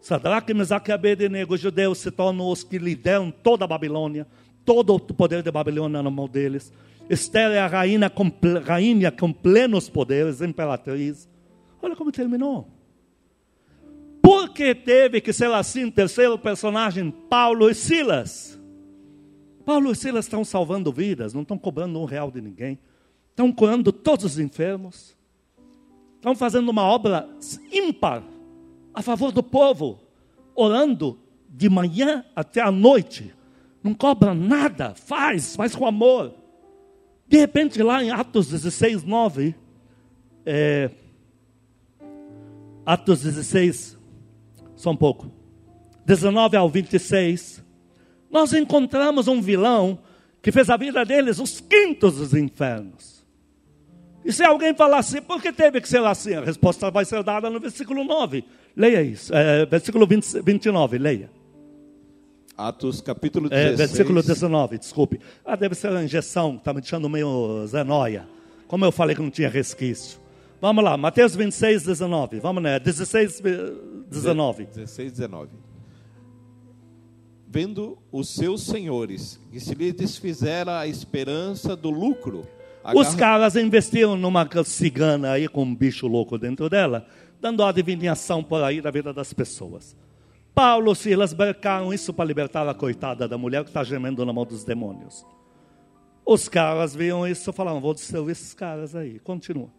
Sadraque, 0.00 0.54
Mesaque 0.54 0.90
e 0.90 0.94
Abednego, 0.94 1.54
os 1.54 1.60
judeus 1.60 1.98
se 1.98 2.10
tornam 2.10 2.48
os 2.48 2.62
que 2.62 2.78
lideram 2.78 3.30
toda 3.30 3.64
a 3.64 3.68
Babilônia, 3.68 4.26
todo 4.64 4.94
o 4.94 5.00
poder 5.00 5.42
da 5.42 5.50
Babilônia 5.50 6.02
na 6.02 6.10
mão 6.10 6.28
deles. 6.28 6.72
Esther 7.10 7.52
é 7.52 7.58
a 7.58 7.66
rainha 7.66 8.08
com, 8.10 8.30
rainha 8.64 9.10
com 9.10 9.32
plenos 9.32 9.88
poderes, 9.88 10.42
imperatriz. 10.42 11.28
Olha 11.82 11.96
como 11.96 12.12
terminou. 12.12 12.68
Por 14.20 14.50
que 14.50 14.74
teve 14.74 15.20
que 15.20 15.32
ser 15.32 15.50
assim, 15.50 15.90
terceiro 15.90 16.38
personagem, 16.38 17.10
Paulo 17.10 17.70
e 17.70 17.74
Silas? 17.74 18.60
Paulo 19.64 19.90
e 19.90 19.96
Silas 19.96 20.26
estão 20.26 20.44
salvando 20.44 20.92
vidas, 20.92 21.32
não 21.32 21.42
estão 21.42 21.58
cobrando 21.58 21.98
um 21.98 22.04
real 22.04 22.30
de 22.30 22.40
ninguém. 22.40 22.78
Estão 23.30 23.50
curando 23.52 23.92
todos 23.92 24.24
os 24.24 24.38
enfermos. 24.38 25.16
Estão 26.16 26.34
fazendo 26.34 26.68
uma 26.68 26.82
obra 26.82 27.28
ímpar 27.72 28.22
a 28.98 29.02
favor 29.02 29.30
do 29.30 29.44
povo, 29.44 30.00
orando 30.56 31.20
de 31.48 31.68
manhã 31.68 32.24
até 32.34 32.60
a 32.60 32.68
noite. 32.68 33.32
Não 33.80 33.94
cobra 33.94 34.34
nada, 34.34 34.92
faz, 34.96 35.54
faz 35.54 35.76
com 35.76 35.86
amor. 35.86 36.34
De 37.28 37.38
repente, 37.38 37.80
lá 37.80 38.02
em 38.02 38.10
Atos 38.10 38.48
16, 38.48 39.04
9, 39.04 39.54
é, 40.44 40.90
Atos 42.84 43.22
16, 43.22 43.96
só 44.74 44.90
um 44.90 44.96
pouco, 44.96 45.30
19 46.04 46.56
ao 46.56 46.68
26, 46.68 47.64
nós 48.28 48.52
encontramos 48.52 49.28
um 49.28 49.40
vilão 49.40 50.00
que 50.42 50.50
fez 50.50 50.68
a 50.68 50.76
vida 50.76 51.04
deles 51.04 51.38
os 51.38 51.60
quintos 51.60 52.16
dos 52.16 52.34
infernos. 52.34 53.17
E 54.24 54.32
se 54.32 54.44
alguém 54.44 54.74
falar 54.74 54.98
assim, 54.98 55.22
por 55.22 55.40
que 55.40 55.52
teve 55.52 55.80
que 55.80 55.88
ser 55.88 56.04
assim? 56.04 56.34
A 56.34 56.44
resposta 56.44 56.90
vai 56.90 57.04
ser 57.04 57.22
dada 57.22 57.48
no 57.48 57.60
versículo 57.60 58.04
9. 58.04 58.44
Leia 58.76 59.02
isso, 59.02 59.34
é, 59.34 59.64
versículo 59.66 60.06
20, 60.06 60.42
29, 60.42 60.98
leia. 60.98 61.30
Atos 62.56 63.00
capítulo 63.00 63.48
16. 63.48 63.72
É, 63.72 63.76
versículo 63.76 64.22
19, 64.22 64.78
desculpe. 64.78 65.20
Ah, 65.44 65.56
deve 65.56 65.74
ser 65.74 65.92
a 65.92 66.02
injeção, 66.02 66.56
está 66.56 66.74
me 66.74 66.80
deixando 66.80 67.08
meio 67.08 67.64
zenóia. 67.66 68.28
Como 68.66 68.84
eu 68.84 68.92
falei 68.92 69.14
que 69.14 69.22
não 69.22 69.30
tinha 69.30 69.48
resquício. 69.48 70.20
Vamos 70.60 70.82
lá, 70.82 70.96
Mateus 70.96 71.36
26, 71.36 71.84
19. 71.84 72.40
Vamos, 72.40 72.62
né? 72.62 72.80
16, 72.80 73.40
19. 74.10 74.66
16, 74.66 75.12
19 75.12 75.68
vendo 77.50 77.96
os 78.12 78.28
seus 78.28 78.62
senhores, 78.62 79.40
que 79.50 79.58
se 79.58 79.74
lhe 79.74 79.90
desfizera 79.90 80.80
a 80.80 80.86
esperança 80.86 81.74
do 81.74 81.88
lucro. 81.88 82.46
Agarra... 82.82 83.06
Os 83.06 83.14
caras 83.14 83.56
investiram 83.56 84.16
numa 84.16 84.48
cigana 84.64 85.32
aí 85.32 85.48
com 85.48 85.62
um 85.62 85.74
bicho 85.74 86.06
louco 86.06 86.38
dentro 86.38 86.68
dela, 86.68 87.06
dando 87.40 87.62
adivinhação 87.62 88.42
por 88.42 88.62
aí 88.62 88.80
da 88.80 88.90
vida 88.90 89.12
das 89.12 89.32
pessoas. 89.32 89.96
Paulo 90.54 90.92
e 90.92 90.96
Silas 90.96 91.32
bercaram 91.32 91.94
isso 91.94 92.12
para 92.12 92.24
libertar 92.24 92.68
a 92.68 92.74
coitada 92.74 93.28
da 93.28 93.38
mulher 93.38 93.62
que 93.62 93.70
está 93.70 93.84
gemendo 93.84 94.24
na 94.26 94.32
mão 94.32 94.44
dos 94.44 94.64
demônios. 94.64 95.24
Os 96.26 96.48
caras 96.48 96.94
viram 96.94 97.26
isso 97.26 97.48
e 97.48 97.52
falaram: 97.52 97.80
vou 97.80 97.94
destruir 97.94 98.32
esses 98.32 98.54
caras 98.54 98.94
aí. 98.94 99.18
Continua. 99.20 99.70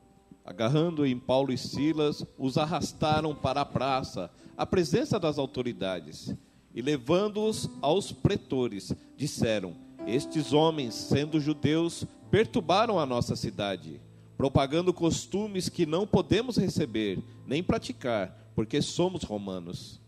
Agarrando 0.46 1.06
em 1.06 1.20
Paulo 1.20 1.52
e 1.52 1.58
Silas, 1.58 2.26
os 2.38 2.58
arrastaram 2.58 3.36
para 3.36 3.62
a 3.62 3.66
praça, 3.66 4.32
à 4.58 4.66
presença 4.66 5.20
das 5.20 5.38
autoridades 5.38 6.34
e 6.74 6.82
levando-os 6.82 7.70
aos 7.82 8.12
pretores, 8.12 8.94
disseram: 9.18 9.76
Estes 10.10 10.54
homens, 10.54 10.94
sendo 10.96 11.40
judeus, 11.40 12.06
perturbaram 12.32 13.00
a 13.00 13.06
nossa 13.06 13.36
cidade, 13.36 14.02
propagando 14.38 14.94
costumes 14.94 15.70
que 15.70 15.86
não 15.86 16.08
podemos 16.08 16.58
receber 16.58 17.20
nem 17.46 17.62
praticar, 17.62 18.52
porque 18.56 18.82
somos 18.82 19.24
romanos. 19.24 20.02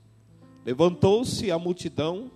Levantou-se 0.65 1.49
a 1.51 1.57
multidão 1.57 2.31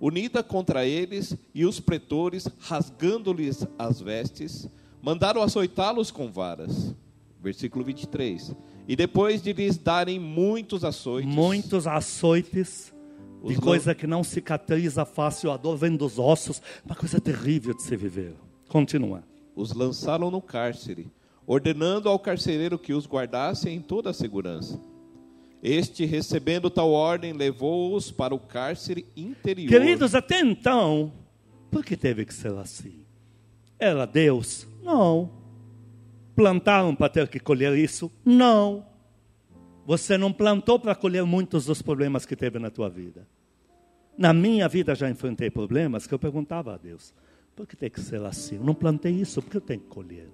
unida 0.00 0.42
contra 0.42 0.86
eles, 0.86 1.36
e 1.54 1.64
os 1.64 1.80
pretores, 1.80 2.48
rasgando-lhes 2.60 3.66
as 3.78 4.00
vestes, 4.00 4.68
mandaram 5.02 5.42
açoitá-los 5.42 6.10
com 6.10 6.30
varas. 6.30 6.94
Versículo 7.40 7.84
23. 7.84 8.54
E 8.86 8.96
depois 8.96 9.42
de 9.42 9.52
lhes 9.52 9.76
darem 9.76 10.18
muitos 10.18 10.84
açoites, 10.84 11.32
muitos 11.32 11.86
açoites, 11.86 12.92
de 13.44 13.56
coisa 13.56 13.94
que 13.94 14.06
não 14.06 14.24
cicatriza 14.24 15.04
fácil, 15.04 15.50
a 15.50 15.56
dor 15.56 15.76
vem 15.76 15.96
dos 15.96 16.18
ossos, 16.18 16.60
uma 16.84 16.94
coisa 16.94 17.20
terrível 17.20 17.74
de 17.74 17.82
se 17.82 17.96
viver. 17.96 18.34
Continua. 18.68 19.22
Os 19.54 19.72
lançaram 19.72 20.30
no 20.30 20.40
cárcere, 20.40 21.10
ordenando 21.46 22.08
ao 22.08 22.18
carcereiro 22.18 22.78
que 22.78 22.92
os 22.92 23.06
guardasse 23.06 23.68
em 23.68 23.80
toda 23.80 24.10
a 24.10 24.14
segurança. 24.14 24.80
Este, 25.62 26.04
recebendo 26.04 26.70
tal 26.70 26.90
ordem, 26.90 27.32
levou-os 27.32 28.10
para 28.10 28.34
o 28.34 28.38
cárcere 28.38 29.06
interior. 29.16 29.68
Queridos, 29.68 30.14
até 30.14 30.40
então, 30.40 31.12
por 31.70 31.84
que 31.84 31.96
teve 31.96 32.24
que 32.24 32.32
ser 32.32 32.54
assim? 32.54 33.04
Era 33.78 34.06
Deus? 34.06 34.66
Não. 34.82 35.30
Plantaram 36.36 36.94
para 36.94 37.08
ter 37.08 37.28
que 37.28 37.40
colher 37.40 37.76
isso? 37.76 38.10
Não. 38.24 38.86
Você 39.88 40.18
não 40.18 40.30
plantou 40.30 40.78
para 40.78 40.94
colher 40.94 41.24
muitos 41.24 41.64
dos 41.64 41.80
problemas 41.80 42.26
que 42.26 42.36
teve 42.36 42.58
na 42.58 42.68
tua 42.68 42.90
vida. 42.90 43.26
Na 44.18 44.34
minha 44.34 44.68
vida 44.68 44.94
já 44.94 45.08
enfrentei 45.08 45.48
problemas 45.48 46.06
que 46.06 46.12
eu 46.12 46.18
perguntava 46.18 46.74
a 46.74 46.76
Deus: 46.76 47.14
por 47.56 47.66
que 47.66 47.74
tem 47.74 47.88
que 47.88 47.98
ser 47.98 48.22
assim? 48.22 48.56
Eu 48.56 48.64
não 48.64 48.74
plantei 48.74 49.12
isso, 49.12 49.40
por 49.40 49.50
que 49.50 49.56
eu 49.56 49.62
tenho 49.62 49.80
que 49.80 49.86
colher? 49.86 50.28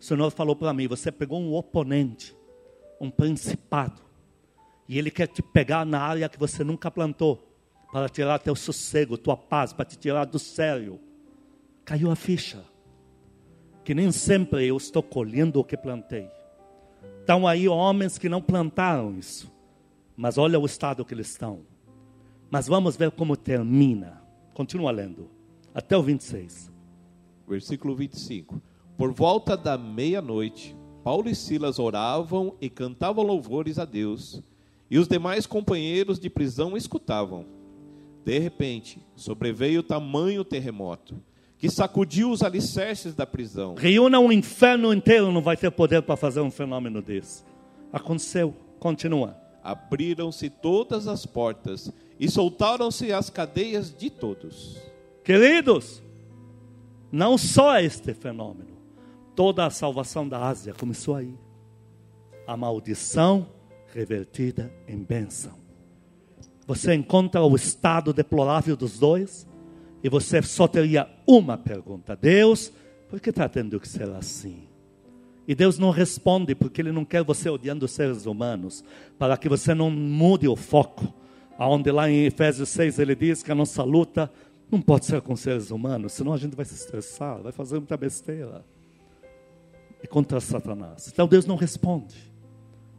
O 0.00 0.02
Senhor 0.02 0.30
falou 0.30 0.56
para 0.56 0.72
mim: 0.72 0.88
você 0.88 1.12
pegou 1.12 1.38
um 1.38 1.52
oponente, 1.52 2.34
um 2.98 3.10
principado, 3.10 4.00
e 4.88 4.98
ele 4.98 5.10
quer 5.10 5.26
te 5.26 5.42
pegar 5.42 5.84
na 5.84 6.00
área 6.00 6.26
que 6.26 6.38
você 6.38 6.64
nunca 6.64 6.90
plantou, 6.90 7.46
para 7.92 8.08
tirar 8.08 8.38
teu 8.38 8.56
sossego, 8.56 9.18
tua 9.18 9.36
paz, 9.36 9.74
para 9.74 9.84
te 9.84 9.98
tirar 9.98 10.24
do 10.24 10.38
sério. 10.38 10.98
Caiu 11.84 12.10
a 12.10 12.16
ficha. 12.16 12.64
Que 13.84 13.94
nem 13.94 14.10
sempre 14.10 14.66
eu 14.66 14.78
estou 14.78 15.02
colhendo 15.02 15.60
o 15.60 15.64
que 15.64 15.76
plantei. 15.76 16.26
Estão 17.22 17.46
aí 17.46 17.68
homens 17.68 18.18
que 18.18 18.28
não 18.28 18.42
plantaram 18.42 19.16
isso, 19.16 19.48
mas 20.16 20.38
olha 20.38 20.58
o 20.58 20.66
estado 20.66 21.04
que 21.04 21.14
eles 21.14 21.28
estão. 21.28 21.60
Mas 22.50 22.66
vamos 22.66 22.96
ver 22.96 23.12
como 23.12 23.36
termina. 23.36 24.20
Continua 24.52 24.90
lendo, 24.90 25.30
até 25.72 25.96
o 25.96 26.02
26. 26.02 26.68
Versículo 27.46 27.94
25. 27.94 28.60
Por 28.98 29.12
volta 29.12 29.56
da 29.56 29.78
meia-noite, 29.78 30.76
Paulo 31.04 31.28
e 31.28 31.34
Silas 31.36 31.78
oravam 31.78 32.56
e 32.60 32.68
cantavam 32.68 33.24
louvores 33.24 33.78
a 33.78 33.84
Deus, 33.84 34.42
e 34.90 34.98
os 34.98 35.06
demais 35.06 35.46
companheiros 35.46 36.18
de 36.18 36.28
prisão 36.28 36.76
escutavam. 36.76 37.46
De 38.24 38.36
repente, 38.40 39.00
sobreveio 39.14 39.80
tamanho 39.80 40.44
terremoto, 40.44 41.22
que 41.62 41.70
sacudiu 41.70 42.32
os 42.32 42.42
alicerces 42.42 43.14
da 43.14 43.24
prisão. 43.24 43.76
Reúna 43.76 44.18
um 44.18 44.32
inferno 44.32 44.92
inteiro, 44.92 45.30
não 45.30 45.40
vai 45.40 45.56
ter 45.56 45.70
poder 45.70 46.02
para 46.02 46.16
fazer 46.16 46.40
um 46.40 46.50
fenômeno 46.50 47.00
desse. 47.00 47.44
Aconteceu, 47.92 48.52
continua. 48.80 49.36
Abriram-se 49.62 50.50
todas 50.50 51.06
as 51.06 51.24
portas 51.24 51.92
e 52.18 52.28
soltaram-se 52.28 53.12
as 53.12 53.30
cadeias 53.30 53.96
de 53.96 54.10
todos. 54.10 54.76
Queridos, 55.22 56.02
não 57.12 57.38
só 57.38 57.78
este 57.78 58.12
fenômeno, 58.12 58.76
toda 59.36 59.64
a 59.64 59.70
salvação 59.70 60.28
da 60.28 60.44
Ásia 60.44 60.74
começou 60.74 61.14
aí. 61.14 61.32
A 62.44 62.56
maldição 62.56 63.46
revertida 63.94 64.74
em 64.88 64.98
bênção. 64.98 65.52
Você 66.66 66.92
encontra 66.92 67.40
o 67.40 67.54
estado 67.54 68.12
deplorável 68.12 68.76
dos 68.76 68.98
dois 68.98 69.46
e 70.02 70.08
você 70.08 70.42
só 70.42 70.66
teria 70.66 71.08
uma 71.26 71.56
pergunta: 71.56 72.16
Deus, 72.16 72.72
por 73.08 73.20
que 73.20 73.30
está 73.30 73.48
tendo 73.48 73.78
que 73.80 73.88
ser 73.88 74.10
assim? 74.10 74.68
E 75.46 75.54
Deus 75.54 75.78
não 75.78 75.90
responde 75.90 76.54
porque 76.54 76.80
Ele 76.80 76.92
não 76.92 77.04
quer 77.04 77.22
você 77.22 77.48
odiando 77.50 77.84
os 77.84 77.90
seres 77.90 78.26
humanos, 78.26 78.84
para 79.18 79.36
que 79.36 79.48
você 79.48 79.74
não 79.74 79.90
mude 79.90 80.46
o 80.46 80.54
foco 80.54 81.12
Onde 81.58 81.90
lá 81.90 82.10
em 82.10 82.24
Efésios 82.24 82.68
6 82.70 82.98
ele 82.98 83.14
diz 83.14 83.42
que 83.42 83.52
a 83.52 83.54
nossa 83.54 83.82
luta 83.82 84.30
não 84.70 84.80
pode 84.80 85.04
ser 85.04 85.20
com 85.20 85.36
seres 85.36 85.70
humanos, 85.70 86.12
senão 86.12 86.32
a 86.32 86.36
gente 86.36 86.56
vai 86.56 86.64
se 86.64 86.74
estressar, 86.74 87.42
vai 87.42 87.52
fazer 87.52 87.76
muita 87.76 87.96
besteira. 87.96 88.64
E 90.02 90.06
contra 90.06 90.40
Satanás. 90.40 91.08
Então 91.12 91.28
Deus 91.28 91.46
não 91.46 91.56
responde. 91.56 92.16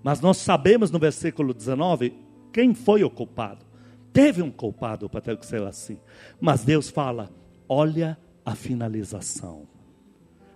Mas 0.02 0.22
nós 0.22 0.38
sabemos 0.38 0.92
no 0.92 1.00
versículo 1.00 1.54
19 1.54 2.14
quem 2.52 2.74
foi 2.74 3.04
o 3.04 3.10
culpado. 3.10 3.66
Teve 4.14 4.42
um 4.42 4.52
culpado 4.52 5.10
para 5.10 5.20
ter 5.20 5.36
que 5.38 5.46
ser 5.46 5.62
assim. 5.64 5.98
Mas 6.40 6.64
Deus 6.64 6.90
fala: 6.90 7.30
olha 7.74 8.18
a 8.46 8.56
finalização. 8.56 9.68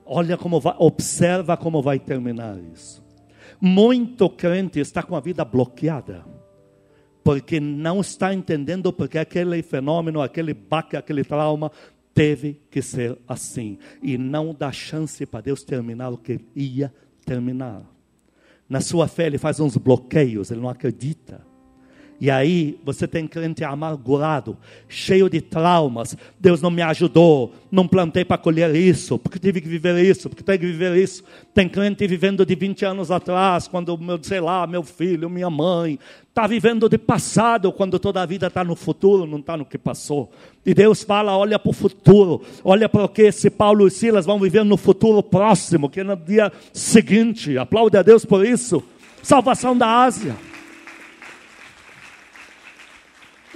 Olha 0.05 0.37
como 0.37 0.59
vai, 0.59 0.75
observa 0.77 1.57
como 1.57 1.81
vai 1.81 1.99
terminar 1.99 2.57
isso. 2.73 3.03
Muito 3.59 4.29
crente 4.29 4.79
está 4.79 5.01
com 5.01 5.15
a 5.15 5.19
vida 5.19 5.43
bloqueada 5.43 6.23
porque 7.27 7.59
não 7.59 7.99
está 7.99 8.33
entendendo 8.33 8.93
porque 8.93 9.17
aquele 9.17 9.61
fenômeno, 9.61 10.21
aquele 10.21 10.53
baque, 10.53 10.95
aquele 10.95 11.25
trauma 11.25 11.69
teve 12.13 12.61
que 12.71 12.81
ser 12.81 13.17
assim. 13.27 13.77
E 14.01 14.17
não 14.17 14.55
dá 14.57 14.71
chance 14.71 15.25
para 15.25 15.41
Deus 15.41 15.61
terminar 15.61 16.07
o 16.07 16.17
que 16.17 16.39
ia 16.55 16.89
terminar. 17.25 17.83
Na 18.69 18.79
sua 18.79 19.09
fé, 19.09 19.25
ele 19.25 19.37
faz 19.37 19.59
uns 19.59 19.75
bloqueios, 19.75 20.51
ele 20.51 20.61
não 20.61 20.69
acredita. 20.69 21.45
E 22.19 22.31
aí 22.31 22.79
você 22.83 23.07
tem 23.07 23.27
crente 23.27 23.63
amargurado, 23.63 24.57
cheio 24.89 25.29
de 25.29 25.39
traumas. 25.39 26.17
Deus 26.39 26.61
não 26.61 26.71
me 26.71 26.81
ajudou, 26.81 27.53
não 27.71 27.87
plantei 27.87 28.25
para 28.25 28.39
colher 28.39 28.75
isso, 28.75 29.19
porque 29.19 29.37
tive 29.37 29.61
que 29.61 29.67
viver 29.67 30.03
isso, 30.03 30.27
porque 30.27 30.43
tenho 30.43 30.57
que 30.57 30.65
viver 30.65 30.95
isso. 30.97 31.23
Tem 31.53 31.69
crente 31.69 32.07
vivendo 32.07 32.43
de 32.43 32.55
20 32.55 32.85
anos 32.85 33.11
atrás, 33.11 33.67
quando 33.67 33.95
meu, 33.99 34.17
sei 34.23 34.39
lá, 34.39 34.65
meu 34.65 34.81
filho, 34.81 35.29
minha 35.29 35.49
mãe, 35.49 35.99
está 36.27 36.47
vivendo 36.47 36.89
de 36.89 36.97
passado, 36.97 37.71
quando 37.71 37.99
toda 37.99 38.21
a 38.21 38.25
vida 38.25 38.47
está 38.47 38.63
no 38.63 38.75
futuro, 38.75 39.27
não 39.27 39.37
está 39.37 39.55
no 39.55 39.65
que 39.65 39.77
passou. 39.77 40.31
E 40.65 40.73
Deus 40.73 41.03
fala: 41.03 41.37
olha 41.37 41.59
para 41.59 41.69
o 41.69 41.73
futuro, 41.73 42.41
olha 42.63 42.89
para 42.89 43.03
o 43.03 43.09
que 43.09 43.23
esse 43.23 43.51
Paulo 43.51 43.87
e 43.87 43.91
Silas 43.91 44.25
vão 44.25 44.39
viver 44.39 44.65
no 44.65 44.75
futuro 44.75 45.21
próximo, 45.21 45.87
que 45.87 45.99
é 45.99 46.03
no 46.03 46.15
dia 46.15 46.51
seguinte. 46.73 47.59
Aplaude 47.59 47.95
a 47.95 48.01
Deus 48.01 48.25
por 48.25 48.43
isso. 48.43 48.83
Salvação 49.21 49.77
da 49.77 50.03
Ásia. 50.03 50.35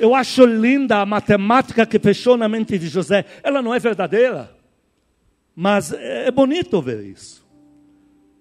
Eu 0.01 0.15
acho 0.15 0.43
linda 0.47 0.97
a 0.97 1.05
matemática 1.05 1.85
que 1.85 1.99
fechou 1.99 2.35
na 2.35 2.49
mente 2.49 2.79
de 2.79 2.87
José. 2.87 3.23
Ela 3.43 3.61
não 3.61 3.71
é 3.71 3.77
verdadeira, 3.77 4.49
mas 5.55 5.93
é 5.93 6.31
bonito 6.31 6.81
ver 6.81 7.05
isso. 7.05 7.47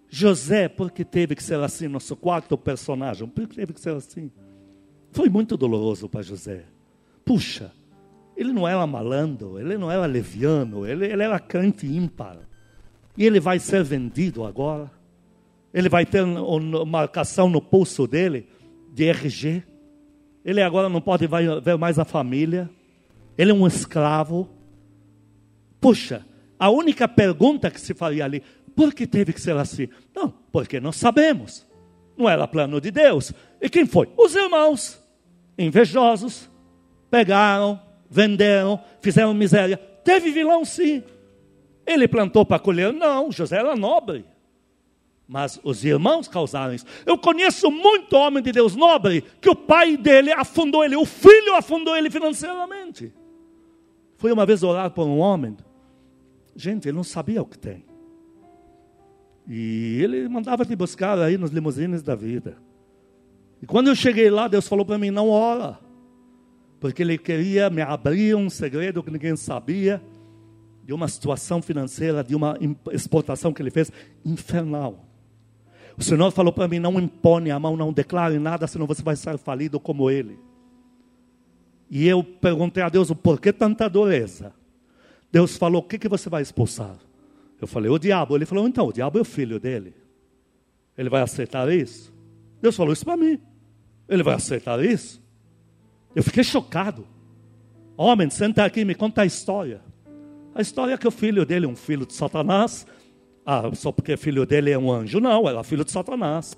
José, 0.08 0.70
por 0.70 0.90
que 0.90 1.04
teve 1.04 1.34
que 1.34 1.42
ser 1.42 1.60
assim? 1.60 1.86
Nosso 1.86 2.16
quarto 2.16 2.56
personagem, 2.56 3.28
por 3.28 3.46
que 3.46 3.56
teve 3.56 3.74
que 3.74 3.80
ser 3.80 3.94
assim? 3.94 4.32
Foi 5.12 5.28
muito 5.28 5.54
doloroso 5.54 6.08
para 6.08 6.22
José. 6.22 6.64
Puxa, 7.26 7.70
ele 8.34 8.54
não 8.54 8.66
era 8.66 8.86
malandro, 8.86 9.60
ele 9.60 9.76
não 9.76 9.92
era 9.92 10.06
leviano, 10.06 10.86
ele, 10.86 11.12
ele 11.12 11.22
era 11.22 11.38
cante 11.38 11.86
ímpar. 11.86 12.38
E 13.18 13.26
ele 13.26 13.38
vai 13.38 13.58
ser 13.58 13.84
vendido 13.84 14.46
agora. 14.46 14.90
Ele 15.74 15.90
vai 15.90 16.06
ter 16.06 16.22
uma 16.22 16.86
marcação 16.86 17.50
no 17.50 17.60
pulso 17.60 18.06
dele 18.06 18.48
de 18.94 19.04
RG. 19.10 19.69
Ele 20.44 20.62
agora 20.62 20.88
não 20.88 21.00
pode 21.00 21.26
ver 21.62 21.76
mais 21.76 21.98
a 21.98 22.04
família. 22.04 22.70
Ele 23.36 23.50
é 23.50 23.54
um 23.54 23.66
escravo. 23.66 24.48
Puxa, 25.80 26.24
a 26.58 26.70
única 26.70 27.06
pergunta 27.06 27.70
que 27.70 27.80
se 27.80 27.94
faria 27.94 28.24
ali, 28.24 28.42
por 28.74 28.94
que 28.94 29.06
teve 29.06 29.32
que 29.32 29.40
ser 29.40 29.56
assim? 29.56 29.88
Não, 30.14 30.32
porque 30.52 30.80
nós 30.80 30.96
sabemos. 30.96 31.66
Não 32.16 32.28
era 32.28 32.46
plano 32.46 32.80
de 32.80 32.90
Deus. 32.90 33.32
E 33.60 33.68
quem 33.68 33.86
foi? 33.86 34.08
Os 34.16 34.34
irmãos, 34.34 35.02
invejosos, 35.58 36.50
pegaram, 37.10 37.80
venderam, 38.08 38.80
fizeram 39.00 39.32
miséria. 39.34 39.76
Teve 39.76 40.30
vilão 40.30 40.64
sim. 40.64 41.02
Ele 41.86 42.06
plantou 42.06 42.44
para 42.44 42.58
colher? 42.58 42.92
Não, 42.92 43.30
José 43.32 43.56
era 43.56 43.74
nobre 43.76 44.24
mas 45.30 45.60
os 45.62 45.84
irmãos 45.84 46.26
causaram 46.26 46.74
isso. 46.74 46.84
Eu 47.06 47.16
conheço 47.16 47.70
muito 47.70 48.16
homem 48.16 48.42
de 48.42 48.50
Deus 48.50 48.74
nobre 48.74 49.22
que 49.40 49.48
o 49.48 49.54
pai 49.54 49.96
dele 49.96 50.32
afundou 50.32 50.84
ele, 50.84 50.96
o 50.96 51.04
filho 51.04 51.54
afundou 51.54 51.96
ele 51.96 52.10
financeiramente. 52.10 53.14
Fui 54.16 54.32
uma 54.32 54.44
vez 54.44 54.64
orar 54.64 54.90
por 54.90 55.06
um 55.06 55.18
homem, 55.18 55.56
gente, 56.56 56.88
ele 56.88 56.96
não 56.96 57.04
sabia 57.04 57.40
o 57.40 57.46
que 57.46 57.56
tem. 57.56 57.84
E 59.48 60.00
ele 60.02 60.28
mandava 60.28 60.66
te 60.66 60.74
buscar 60.74 61.16
aí 61.20 61.38
nos 61.38 61.52
limusines 61.52 62.02
da 62.02 62.16
vida. 62.16 62.56
E 63.62 63.66
quando 63.66 63.86
eu 63.86 63.94
cheguei 63.94 64.30
lá, 64.30 64.48
Deus 64.48 64.66
falou 64.66 64.84
para 64.84 64.98
mim: 64.98 65.12
não 65.12 65.28
ora, 65.28 65.78
porque 66.80 67.02
ele 67.02 67.16
queria 67.16 67.70
me 67.70 67.82
abrir 67.82 68.34
um 68.34 68.50
segredo 68.50 69.00
que 69.00 69.12
ninguém 69.12 69.36
sabia, 69.36 70.02
de 70.84 70.92
uma 70.92 71.06
situação 71.06 71.62
financeira, 71.62 72.24
de 72.24 72.34
uma 72.34 72.58
exportação 72.90 73.52
que 73.52 73.62
ele 73.62 73.70
fez 73.70 73.92
infernal. 74.24 75.06
O 76.00 76.02
Senhor 76.02 76.30
falou 76.30 76.50
para 76.50 76.66
mim: 76.66 76.78
não 76.78 76.98
impone 76.98 77.50
a 77.50 77.58
mão, 77.60 77.76
não 77.76 77.92
declare 77.92 78.38
nada, 78.38 78.66
senão 78.66 78.86
você 78.86 79.02
vai 79.02 79.14
ser 79.14 79.36
falido 79.36 79.78
como 79.78 80.10
ele. 80.10 80.38
E 81.90 82.08
eu 82.08 82.24
perguntei 82.24 82.82
a 82.82 82.88
Deus: 82.88 83.10
por 83.10 83.38
que 83.38 83.52
tanta 83.52 83.86
dureza? 83.86 84.54
Deus 85.30 85.58
falou: 85.58 85.82
o 85.82 85.84
que, 85.84 85.98
que 85.98 86.08
você 86.08 86.30
vai 86.30 86.40
expulsar? 86.40 86.96
Eu 87.60 87.68
falei: 87.68 87.90
o 87.90 87.98
diabo. 87.98 88.34
Ele 88.34 88.46
falou: 88.46 88.66
então, 88.66 88.86
o 88.86 88.92
diabo 88.94 89.18
é 89.18 89.20
o 89.20 89.26
filho 89.26 89.60
dele. 89.60 89.94
Ele 90.96 91.10
vai 91.10 91.20
aceitar 91.20 91.70
isso? 91.70 92.10
Deus 92.62 92.74
falou 92.74 92.94
isso 92.94 93.04
para 93.04 93.18
mim. 93.18 93.38
Ele 94.08 94.22
vai 94.22 94.34
aceitar 94.34 94.82
isso? 94.82 95.22
Eu 96.16 96.22
fiquei 96.22 96.42
chocado. 96.42 97.06
Homem, 97.94 98.30
senta 98.30 98.64
aqui 98.64 98.80
e 98.80 98.84
me 98.86 98.94
conta 98.94 99.20
a 99.20 99.26
história. 99.26 99.82
A 100.54 100.62
história 100.62 100.94
é 100.94 100.96
que 100.96 101.06
o 101.06 101.10
filho 101.10 101.44
dele, 101.44 101.66
um 101.66 101.76
filho 101.76 102.06
de 102.06 102.14
Satanás, 102.14 102.86
ah, 103.44 103.70
só 103.74 103.90
porque 103.90 104.16
filho 104.16 104.46
dele 104.46 104.70
é 104.70 104.78
um 104.78 104.90
anjo. 104.90 105.20
Não, 105.20 105.48
era 105.48 105.62
filho 105.62 105.84
de 105.84 105.90
Satanás. 105.90 106.56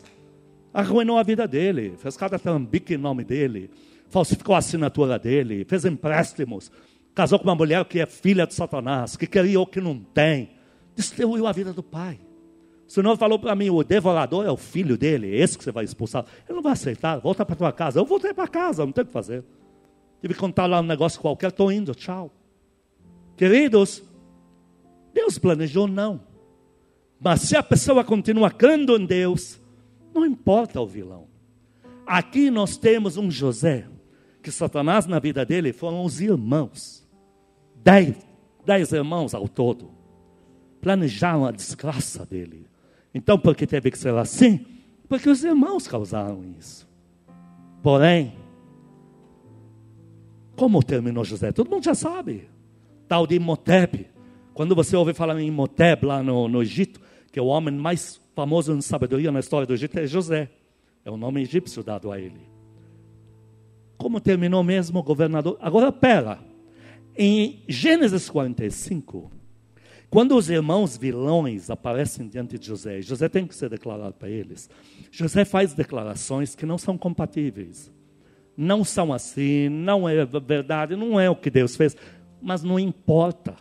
Arruinou 0.74 1.18
a 1.18 1.22
vida 1.22 1.46
dele, 1.46 1.94
fez 1.98 2.16
cada 2.16 2.38
trambique 2.38 2.94
em 2.94 2.98
nome 2.98 3.24
dele, 3.24 3.70
falsificou 4.08 4.54
a 4.54 4.58
assinatura 4.58 5.18
dele, 5.18 5.66
fez 5.66 5.84
empréstimos, 5.84 6.72
casou 7.14 7.38
com 7.38 7.44
uma 7.44 7.54
mulher 7.54 7.84
que 7.84 8.00
é 8.00 8.06
filha 8.06 8.46
de 8.46 8.54
Satanás, 8.54 9.16
que 9.16 9.26
queria 9.26 9.60
o 9.60 9.66
que 9.66 9.80
não 9.80 9.98
tem, 9.98 10.50
destruiu 10.96 11.46
a 11.46 11.52
vida 11.52 11.72
do 11.72 11.82
pai. 11.82 12.18
O 12.88 12.90
Senhor 12.92 13.16
falou 13.16 13.38
para 13.38 13.54
mim, 13.54 13.70
o 13.70 13.82
devorador 13.82 14.46
é 14.46 14.50
o 14.50 14.56
filho 14.56 14.96
dele, 14.96 15.34
é 15.34 15.40
esse 15.40 15.56
que 15.56 15.64
você 15.64 15.72
vai 15.72 15.84
expulsar. 15.84 16.24
Ele 16.46 16.56
não 16.56 16.62
vai 16.62 16.72
aceitar, 16.72 17.18
volta 17.18 17.44
para 17.44 17.56
tua 17.56 17.72
casa. 17.72 17.98
Eu 17.98 18.04
voltei 18.04 18.34
para 18.34 18.48
casa, 18.48 18.84
não 18.84 18.92
tem 18.92 19.02
o 19.02 19.06
que 19.06 19.12
fazer. 19.12 19.44
Tive 20.20 20.34
que 20.34 20.40
contar 20.40 20.66
lá 20.66 20.80
um 20.80 20.84
negócio 20.84 21.20
qualquer, 21.20 21.48
estou 21.48 21.72
indo, 21.72 21.94
tchau. 21.94 22.30
Queridos, 23.36 24.02
Deus 25.12 25.38
planejou 25.38 25.88
não. 25.88 26.31
Mas 27.22 27.42
se 27.42 27.56
a 27.56 27.62
pessoa 27.62 28.02
continua 28.02 28.50
crendo 28.50 28.96
em 28.96 29.06
Deus, 29.06 29.60
não 30.12 30.26
importa 30.26 30.80
o 30.80 30.86
vilão. 30.86 31.28
Aqui 32.04 32.50
nós 32.50 32.76
temos 32.76 33.16
um 33.16 33.30
José, 33.30 33.86
que 34.42 34.50
Satanás 34.50 35.06
na 35.06 35.20
vida 35.20 35.44
dele 35.46 35.72
foram 35.72 36.04
os 36.04 36.20
irmãos. 36.20 37.08
Dez, 37.76 38.16
dez 38.66 38.92
irmãos 38.92 39.34
ao 39.34 39.48
todo. 39.48 39.90
Planejaram 40.80 41.46
a 41.46 41.52
desgraça 41.52 42.26
dele. 42.26 42.66
Então, 43.14 43.38
por 43.38 43.54
que 43.54 43.68
teve 43.68 43.90
que 43.92 43.98
ser 43.98 44.14
assim? 44.14 44.66
Porque 45.08 45.28
os 45.28 45.44
irmãos 45.44 45.86
causaram 45.86 46.42
isso. 46.58 46.88
Porém, 47.82 48.34
como 50.56 50.82
terminou 50.82 51.24
José? 51.24 51.52
Todo 51.52 51.70
mundo 51.70 51.84
já 51.84 51.94
sabe. 51.94 52.48
Tal 53.06 53.28
de 53.28 53.36
Imhotep. 53.36 54.08
Quando 54.54 54.74
você 54.74 54.96
ouve 54.96 55.14
falar 55.14 55.40
em 55.40 55.46
Imhotep 55.46 56.04
lá 56.04 56.20
no, 56.22 56.48
no 56.48 56.62
Egito, 56.62 57.00
que 57.32 57.38
é 57.38 57.42
o 57.42 57.46
homem 57.46 57.74
mais 57.74 58.20
famoso 58.36 58.74
em 58.74 58.80
sabedoria 58.82 59.32
na 59.32 59.40
história 59.40 59.66
do 59.66 59.72
Egito, 59.72 59.98
é 59.98 60.06
José. 60.06 60.50
É 61.04 61.10
o 61.10 61.16
nome 61.16 61.40
egípcio 61.40 61.82
dado 61.82 62.12
a 62.12 62.20
ele. 62.20 62.46
Como 63.96 64.20
terminou 64.20 64.62
mesmo 64.62 64.98
o 64.98 65.02
governador? 65.02 65.56
Agora, 65.60 65.90
pera. 65.90 66.38
Em 67.16 67.62
Gênesis 67.66 68.28
45, 68.28 69.30
quando 70.10 70.36
os 70.36 70.50
irmãos 70.50 70.96
vilões 70.96 71.70
aparecem 71.70 72.28
diante 72.28 72.58
de 72.58 72.66
José, 72.66 73.00
José 73.00 73.28
tem 73.28 73.46
que 73.46 73.54
ser 73.54 73.70
declarado 73.70 74.14
para 74.14 74.28
eles. 74.28 74.68
José 75.10 75.44
faz 75.44 75.72
declarações 75.72 76.54
que 76.54 76.66
não 76.66 76.76
são 76.76 76.98
compatíveis. 76.98 77.90
Não 78.54 78.84
são 78.84 79.12
assim, 79.12 79.70
não 79.70 80.06
é 80.06 80.24
verdade, 80.24 80.94
não 80.94 81.18
é 81.18 81.30
o 81.30 81.36
que 81.36 81.50
Deus 81.50 81.76
fez. 81.76 81.96
Mas 82.42 82.62
não 82.62 82.78
importa. 82.78 83.56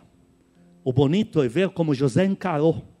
O 0.84 0.92
bonito 0.92 1.42
é 1.42 1.48
ver 1.48 1.70
como 1.70 1.94
José 1.94 2.26
encarou. 2.26 2.91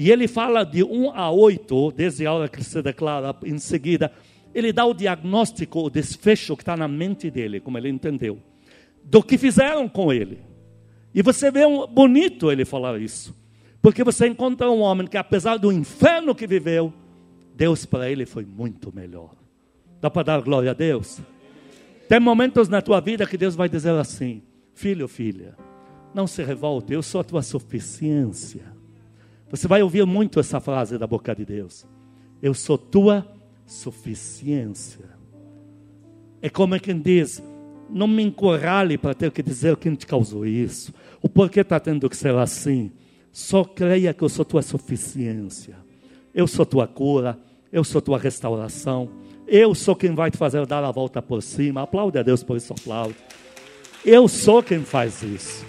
E 0.00 0.12
ele 0.12 0.28
fala 0.28 0.62
de 0.62 0.84
1 0.84 1.10
a 1.10 1.28
8, 1.28 1.90
desde 1.90 2.24
a 2.24 2.32
hora 2.32 2.48
que 2.48 2.62
se 2.62 2.80
declara 2.80 3.34
em 3.44 3.58
seguida. 3.58 4.12
Ele 4.54 4.72
dá 4.72 4.84
o 4.84 4.94
diagnóstico, 4.94 5.80
o 5.80 5.90
desfecho 5.90 6.56
que 6.56 6.62
está 6.62 6.76
na 6.76 6.86
mente 6.86 7.28
dele, 7.32 7.58
como 7.58 7.76
ele 7.76 7.88
entendeu, 7.88 8.38
do 9.02 9.20
que 9.20 9.36
fizeram 9.36 9.88
com 9.88 10.12
ele. 10.12 10.38
E 11.12 11.20
você 11.20 11.50
vê 11.50 11.66
um, 11.66 11.84
bonito 11.84 12.48
ele 12.52 12.64
falar 12.64 13.00
isso. 13.00 13.36
Porque 13.82 14.04
você 14.04 14.28
encontra 14.28 14.70
um 14.70 14.82
homem 14.82 15.04
que, 15.04 15.16
apesar 15.16 15.56
do 15.56 15.72
inferno 15.72 16.32
que 16.32 16.46
viveu, 16.46 16.94
Deus 17.52 17.84
para 17.84 18.08
ele 18.08 18.24
foi 18.24 18.44
muito 18.44 18.94
melhor. 18.94 19.34
Dá 20.00 20.08
para 20.08 20.22
dar 20.22 20.40
glória 20.42 20.70
a 20.70 20.74
Deus? 20.74 21.20
Tem 22.08 22.20
momentos 22.20 22.68
na 22.68 22.80
tua 22.80 23.00
vida 23.00 23.26
que 23.26 23.36
Deus 23.36 23.56
vai 23.56 23.68
dizer 23.68 23.94
assim: 23.94 24.42
Filho, 24.74 25.08
filha, 25.08 25.56
não 26.14 26.28
se 26.28 26.44
revolte, 26.44 26.92
eu 26.92 27.02
sou 27.02 27.20
a 27.20 27.24
tua 27.24 27.42
suficiência. 27.42 28.77
Você 29.50 29.66
vai 29.66 29.82
ouvir 29.82 30.04
muito 30.04 30.38
essa 30.38 30.60
frase 30.60 30.98
da 30.98 31.06
boca 31.06 31.34
de 31.34 31.44
Deus. 31.44 31.86
Eu 32.42 32.54
sou 32.54 32.76
tua 32.76 33.26
suficiência. 33.66 35.08
É 36.40 36.48
como 36.48 36.78
quem 36.78 37.00
diz: 37.00 37.42
não 37.88 38.06
me 38.06 38.22
encurrale 38.22 38.98
para 38.98 39.14
ter 39.14 39.30
que 39.30 39.42
dizer 39.42 39.76
quem 39.76 39.94
te 39.94 40.06
causou 40.06 40.46
isso, 40.46 40.92
o 41.22 41.28
porquê 41.28 41.60
está 41.60 41.80
tendo 41.80 42.08
que 42.08 42.16
ser 42.16 42.34
assim. 42.34 42.92
Só 43.32 43.64
creia 43.64 44.12
que 44.12 44.22
eu 44.22 44.28
sou 44.28 44.44
tua 44.44 44.62
suficiência. 44.62 45.76
Eu 46.34 46.46
sou 46.46 46.66
tua 46.66 46.86
cura, 46.86 47.38
eu 47.72 47.84
sou 47.84 48.00
tua 48.00 48.18
restauração. 48.18 49.08
Eu 49.46 49.74
sou 49.74 49.96
quem 49.96 50.14
vai 50.14 50.30
te 50.30 50.36
fazer 50.36 50.66
dar 50.66 50.84
a 50.84 50.90
volta 50.90 51.22
por 51.22 51.42
cima. 51.42 51.82
Aplaude 51.82 52.18
a 52.18 52.22
Deus 52.22 52.42
por 52.42 52.56
isso, 52.56 52.72
aplaude. 52.72 53.16
Eu 54.04 54.28
sou 54.28 54.62
quem 54.62 54.80
faz 54.80 55.22
isso. 55.22 55.64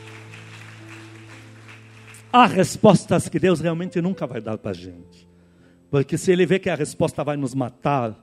Há 2.31 2.45
respostas 2.45 3.27
que 3.27 3.39
Deus 3.39 3.59
realmente 3.59 4.01
nunca 4.01 4.27
vai 4.27 4.39
dar 4.39 4.57
para 4.57 4.71
a 4.71 4.73
gente. 4.73 5.27
Porque 5.89 6.17
se 6.17 6.31
Ele 6.31 6.45
vê 6.45 6.59
que 6.59 6.69
a 6.69 6.75
resposta 6.75 7.23
vai 7.23 7.35
nos 7.35 7.55
matar, 7.55 8.15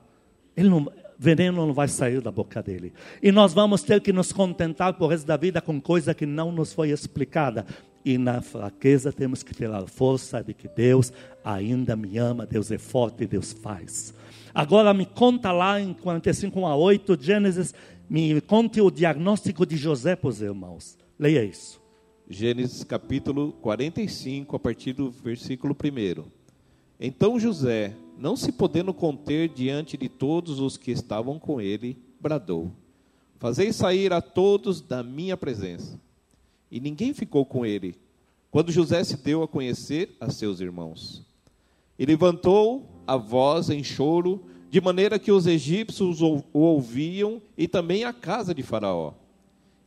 ele 0.55 0.69
não, 0.69 0.91
veneno 1.19 1.67
não 1.67 1.73
vai 1.73 1.87
sair 1.87 2.21
da 2.21 2.31
boca 2.31 2.63
dele. 2.63 2.93
E 3.21 3.31
nós 3.31 3.53
vamos 3.53 3.83
ter 3.83 4.01
que 4.01 4.13
nos 4.13 4.31
contentar 4.31 4.93
por 4.93 5.07
resto 5.07 5.27
da 5.27 5.37
vida 5.37 5.61
com 5.61 5.79
coisa 5.79 6.13
que 6.13 6.25
não 6.25 6.51
nos 6.51 6.73
foi 6.73 6.89
explicada. 6.89 7.65
E 8.03 8.17
na 8.17 8.41
fraqueza 8.41 9.11
temos 9.11 9.43
que 9.43 9.53
ter 9.53 9.69
a 9.69 9.85
força 9.85 10.41
de 10.41 10.53
que 10.53 10.67
Deus 10.67 11.11
ainda 11.43 11.95
me 11.95 12.17
ama, 12.17 12.45
Deus 12.45 12.71
é 12.71 12.77
forte, 12.77 13.27
Deus 13.27 13.51
faz. 13.51 14.13
Agora 14.53 14.93
me 14.93 15.05
conta 15.05 15.51
lá 15.51 15.79
em 15.79 15.93
45 15.93 16.65
a 16.65 16.75
8, 16.75 17.17
Gênesis, 17.21 17.75
me 18.09 18.39
conte 18.41 18.79
o 18.79 18.89
diagnóstico 18.89 19.65
de 19.65 19.75
José 19.75 20.15
para 20.15 20.29
os 20.29 20.41
irmãos. 20.41 20.97
Leia 21.19 21.43
isso. 21.43 21.76
Gênesis 22.29 22.83
capítulo 22.83 23.53
45, 23.61 24.57
a 24.57 24.59
partir 24.59 24.91
do 24.91 25.09
versículo 25.09 25.73
1. 25.73 26.25
Então 26.99 27.39
José, 27.39 27.95
não 28.17 28.35
se 28.35 28.51
podendo 28.51 28.93
conter 28.93 29.47
diante 29.47 29.95
de 29.95 30.09
todos 30.09 30.59
os 30.59 30.75
que 30.75 30.91
estavam 30.91 31.39
com 31.39 31.61
ele, 31.61 31.97
bradou: 32.19 32.69
Fazei 33.39 33.71
sair 33.71 34.11
a 34.11 34.19
todos 34.19 34.81
da 34.81 35.01
minha 35.01 35.37
presença. 35.37 35.97
E 36.69 36.81
ninguém 36.81 37.13
ficou 37.13 37.45
com 37.45 37.65
ele, 37.65 37.95
quando 38.51 38.73
José 38.73 39.05
se 39.05 39.15
deu 39.15 39.41
a 39.41 39.47
conhecer 39.47 40.13
a 40.19 40.29
seus 40.29 40.59
irmãos. 40.59 41.25
E 41.97 42.05
levantou 42.05 42.85
a 43.07 43.15
voz 43.15 43.69
em 43.69 43.81
choro, 43.85 44.43
de 44.69 44.81
maneira 44.81 45.17
que 45.17 45.31
os 45.31 45.47
egípcios 45.47 46.21
o 46.21 46.43
ouviam 46.51 47.41
e 47.57 47.69
também 47.69 48.03
a 48.03 48.11
casa 48.11 48.53
de 48.53 48.63
Faraó. 48.63 49.13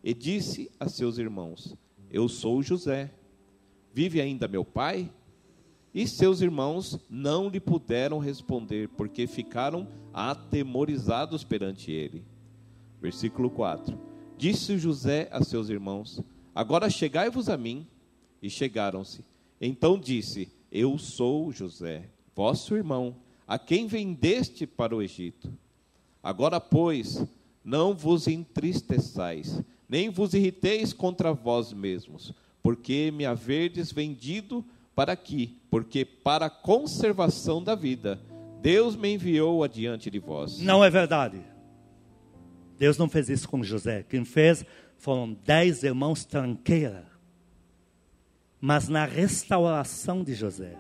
E 0.03 0.15
disse 0.15 0.71
a 0.81 0.89
seus 0.89 1.19
irmãos: 1.19 1.77
Eu 2.11 2.29
sou 2.29 2.63
José. 2.63 3.11
Vive 3.93 4.21
ainda 4.21 4.49
meu 4.49 4.65
pai? 4.65 5.11
E 5.93 6.07
seus 6.07 6.41
irmãos 6.41 6.99
não 7.09 7.49
lhe 7.49 7.59
puderam 7.59 8.19
responder, 8.19 8.89
porque 8.91 9.27
ficaram 9.27 9.89
atemorizados 10.13 11.43
perante 11.43 11.91
ele. 11.91 12.25
Versículo 13.01 13.51
4: 13.51 13.99
Disse 14.37 14.79
José 14.79 15.29
a 15.33 15.43
seus 15.43 15.69
irmãos: 15.69 16.21
Agora 16.55 16.91
chegai-vos 16.91 17.49
a 17.49 17.57
mim. 17.57 17.87
E 18.43 18.49
chegaram-se. 18.49 19.23
Então 19.61 19.99
disse: 19.99 20.51
Eu 20.73 20.97
sou 20.97 21.53
José, 21.53 22.09
vosso 22.35 22.75
irmão, 22.75 23.15
a 23.47 23.59
quem 23.59 23.87
vendeste 23.87 24.67
para 24.67 24.97
o 24.97 25.03
Egito. 25.03 25.53
Agora, 26.23 26.59
pois, 26.59 27.23
não 27.63 27.95
vos 27.95 28.27
entristeçais, 28.27 29.63
nem 29.91 30.09
vos 30.09 30.35
irriteis 30.35 30.93
contra 30.93 31.33
vós 31.33 31.73
mesmos, 31.73 32.33
porque 32.63 33.11
me 33.11 33.27
haverdes 33.27 33.91
vendido 33.91 34.65
para 34.95 35.13
aqui, 35.13 35.59
porque 35.69 36.05
para 36.05 36.47
a 36.47 36.51
conservação 36.51 37.61
da 37.61 37.75
vida, 37.75 38.21
Deus 38.63 38.95
me 38.95 39.13
enviou 39.13 39.65
adiante 39.65 40.09
de 40.09 40.21
vós. 40.21 40.61
Não 40.61 40.85
é 40.85 40.89
verdade. 40.89 41.41
Deus 42.79 42.97
não 42.97 43.09
fez 43.09 43.29
isso 43.29 43.49
com 43.49 43.65
José. 43.65 44.05
Quem 44.09 44.25
fez 44.25 44.65
foram 44.97 45.37
dez 45.45 45.83
irmãos 45.83 46.25
tranqueira. 46.25 47.11
Mas 48.61 48.89
na 48.89 49.05
restauração 49.05 50.23
de 50.23 50.35
José, 50.35 50.77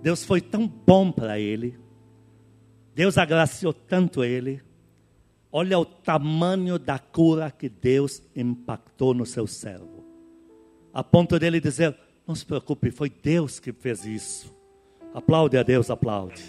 Deus 0.00 0.24
foi 0.24 0.40
tão 0.40 0.66
bom 0.66 1.12
para 1.12 1.38
ele, 1.38 1.78
Deus 2.94 3.18
agraciou 3.18 3.74
tanto 3.74 4.24
ele. 4.24 4.62
Olha 5.54 5.78
o 5.78 5.84
tamanho 5.84 6.78
da 6.78 6.98
cura 6.98 7.50
que 7.50 7.68
Deus 7.68 8.22
impactou 8.34 9.12
no 9.12 9.26
seu 9.26 9.46
servo, 9.46 10.02
a 10.94 11.04
ponto 11.04 11.38
dele 11.38 11.60
dizer: 11.60 11.94
não 12.26 12.34
se 12.34 12.46
preocupe, 12.46 12.90
foi 12.90 13.10
Deus 13.10 13.60
que 13.60 13.70
fez 13.70 14.06
isso. 14.06 14.54
Aplaude 15.12 15.58
a 15.58 15.62
Deus, 15.62 15.90
aplaude. 15.90 16.42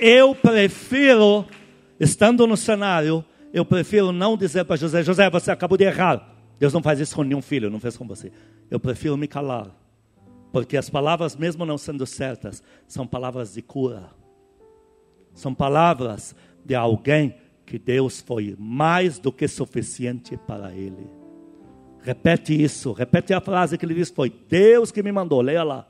Eu 0.00 0.34
prefiro, 0.34 1.46
estando 2.00 2.44
no 2.44 2.56
cenário, 2.56 3.24
eu 3.52 3.64
prefiro 3.64 4.10
não 4.10 4.36
dizer 4.36 4.64
para 4.64 4.74
José: 4.74 5.04
José, 5.04 5.30
você 5.30 5.52
acabou 5.52 5.78
de 5.78 5.84
errar. 5.84 6.34
Deus 6.58 6.72
não 6.72 6.82
faz 6.82 6.98
isso 6.98 7.14
com 7.14 7.22
nenhum 7.22 7.42
filho, 7.42 7.70
não 7.70 7.78
fez 7.78 7.96
com 7.96 8.06
você. 8.06 8.32
Eu 8.68 8.80
prefiro 8.80 9.16
me 9.16 9.28
calar. 9.28 9.70
Porque 10.50 10.76
as 10.76 10.90
palavras, 10.90 11.36
mesmo 11.36 11.64
não 11.64 11.78
sendo 11.78 12.04
certas, 12.04 12.62
são 12.88 13.06
palavras 13.06 13.54
de 13.54 13.62
cura. 13.62 14.10
São 15.36 15.54
palavras 15.54 16.34
de 16.64 16.74
alguém 16.74 17.36
que 17.64 17.78
Deus 17.78 18.20
foi 18.20 18.56
mais 18.58 19.18
do 19.18 19.30
que 19.30 19.46
suficiente 19.46 20.36
para 20.36 20.74
ele. 20.74 21.06
Repete 22.00 22.60
isso, 22.60 22.92
repete 22.92 23.34
a 23.34 23.40
frase 23.40 23.76
que 23.76 23.84
ele 23.84 23.94
disse: 23.94 24.12
Foi 24.12 24.32
Deus 24.48 24.90
que 24.90 25.02
me 25.02 25.12
mandou, 25.12 25.40
leia 25.40 25.62
lá. 25.62 25.86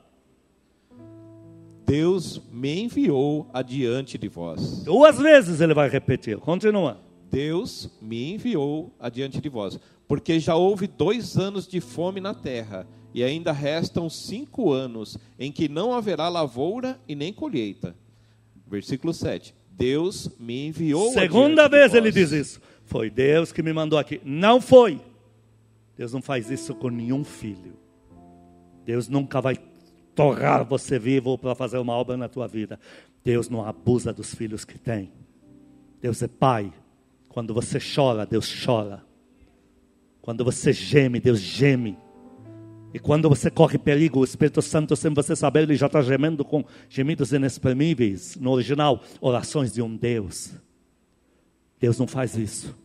Deus 1.85 2.41
me 2.51 2.81
enviou 2.81 3.49
adiante 3.53 4.17
de 4.17 4.27
vós. 4.27 4.83
Duas 4.83 5.17
vezes 5.17 5.61
ele 5.61 5.73
vai 5.73 5.87
repetir, 5.87 6.37
continua. 6.37 6.99
Deus 7.31 7.89
me 8.01 8.33
enviou 8.33 8.93
adiante 8.99 9.39
de 9.39 9.47
vós, 9.47 9.79
porque 10.07 10.39
já 10.39 10.55
houve 10.55 10.87
dois 10.87 11.37
anos 11.37 11.65
de 11.65 11.79
fome 11.79 12.19
na 12.19 12.33
terra, 12.33 12.85
e 13.13 13.23
ainda 13.23 13.53
restam 13.53 14.09
cinco 14.09 14.73
anos 14.73 15.17
em 15.39 15.51
que 15.51 15.69
não 15.69 15.93
haverá 15.93 16.27
lavoura 16.27 16.99
e 17.07 17.15
nem 17.15 17.31
colheita. 17.31 17.95
Versículo 18.69 19.13
7. 19.13 19.55
Deus 19.71 20.29
me 20.39 20.67
enviou. 20.67 21.11
Segunda 21.11 21.67
vez 21.67 21.93
ele 21.93 22.11
diz 22.11 22.31
isso. 22.31 22.61
Foi 22.85 23.09
Deus 23.09 23.51
que 23.51 23.61
me 23.61 23.71
mandou 23.71 23.99
aqui. 23.99 24.19
Não 24.23 24.59
foi. 24.59 24.99
Deus 25.95 26.13
não 26.13 26.21
faz 26.21 26.49
isso 26.49 26.73
com 26.75 26.89
nenhum 26.89 27.23
filho. 27.23 27.77
Deus 28.85 29.07
nunca 29.07 29.41
vai 29.41 29.57
torrar 30.15 30.65
você 30.65 30.97
vivo 30.97 31.37
para 31.37 31.53
fazer 31.53 31.77
uma 31.77 31.93
obra 31.93 32.17
na 32.17 32.27
tua 32.27 32.47
vida. 32.47 32.79
Deus 33.23 33.49
não 33.49 33.65
abusa 33.65 34.13
dos 34.13 34.33
filhos 34.33 34.63
que 34.63 34.79
tem. 34.79 35.11
Deus 36.01 36.21
é 36.21 36.27
pai. 36.27 36.71
Quando 37.29 37.53
você 37.53 37.77
chora, 37.79 38.25
Deus 38.25 38.51
chora. 38.65 39.03
Quando 40.21 40.43
você 40.43 40.73
geme, 40.73 41.19
Deus 41.19 41.39
geme. 41.39 41.97
E 42.97 42.99
quando 42.99 43.29
você 43.29 43.51
corre 43.51 43.77
perigo, 43.77 44.21
o 44.21 44.23
Espírito 44.23 44.59
Santo, 44.59 44.95
sem 44.95 45.13
você 45.13 45.35
saber, 45.35 45.61
ele 45.61 45.75
já 45.75 45.85
está 45.85 46.01
gemendo 46.01 46.43
com 46.43 46.65
gemidos 46.89 47.31
inexprimíveis. 47.31 48.35
No 48.37 48.49
original, 48.49 49.03
orações 49.21 49.71
de 49.71 49.83
um 49.83 49.95
Deus. 49.95 50.51
Deus 51.79 51.99
não 51.99 52.07
faz 52.07 52.35
isso. 52.35 52.75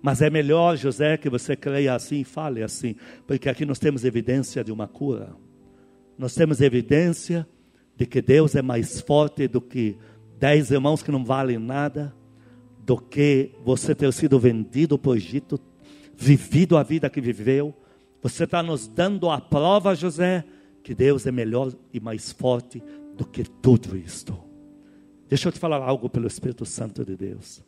Mas 0.00 0.22
é 0.22 0.30
melhor, 0.30 0.76
José, 0.76 1.16
que 1.16 1.28
você 1.28 1.56
creia 1.56 1.92
assim 1.92 2.20
e 2.20 2.24
fale 2.24 2.62
assim, 2.62 2.94
porque 3.26 3.48
aqui 3.48 3.66
nós 3.66 3.80
temos 3.80 4.04
evidência 4.04 4.62
de 4.62 4.70
uma 4.70 4.86
cura. 4.86 5.34
Nós 6.16 6.36
temos 6.36 6.60
evidência 6.60 7.44
de 7.96 8.06
que 8.06 8.22
Deus 8.22 8.54
é 8.54 8.62
mais 8.62 9.00
forte 9.00 9.48
do 9.48 9.60
que 9.60 9.98
dez 10.38 10.70
irmãos 10.70 11.02
que 11.02 11.10
não 11.10 11.24
valem 11.24 11.58
nada, 11.58 12.14
do 12.86 12.96
que 12.96 13.50
você 13.64 13.92
ter 13.92 14.12
sido 14.12 14.38
vendido 14.38 14.96
para 14.96 15.10
o 15.10 15.16
Egito, 15.16 15.58
vivido 16.16 16.76
a 16.76 16.84
vida 16.84 17.10
que 17.10 17.20
viveu. 17.20 17.74
Você 18.22 18.44
está 18.44 18.62
nos 18.62 18.86
dando 18.86 19.28
a 19.28 19.40
prova, 19.40 19.94
José, 19.96 20.44
que 20.82 20.94
Deus 20.94 21.26
é 21.26 21.32
melhor 21.32 21.72
e 21.92 21.98
mais 21.98 22.30
forte 22.30 22.82
do 23.16 23.26
que 23.26 23.42
tudo 23.42 23.96
isto. 23.96 24.38
Deixa 25.28 25.48
eu 25.48 25.52
te 25.52 25.58
falar 25.58 25.82
algo 25.82 26.08
pelo 26.08 26.26
Espírito 26.26 26.64
Santo 26.64 27.04
de 27.04 27.16
Deus. 27.16 27.62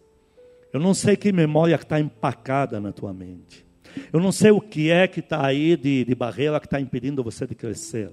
Eu 0.73 0.79
não 0.81 0.95
sei 0.95 1.17
que 1.17 1.33
memória 1.33 1.75
está 1.75 1.99
empacada 1.99 2.81
na 2.81 2.93
tua 2.93 3.13
mente. 3.13 3.67
Eu 4.13 4.21
não 4.21 4.31
sei 4.33 4.51
o 4.51 4.61
que 4.61 4.91
é 4.91 5.07
que 5.07 5.21
está 5.21 5.45
aí 5.45 5.77
de, 5.77 6.05
de 6.05 6.15
barreira 6.15 6.61
que 6.61 6.67
está 6.67 6.81
impedindo 6.81 7.23
você 7.23 7.47
de 7.47 7.55
crescer. 7.55 8.13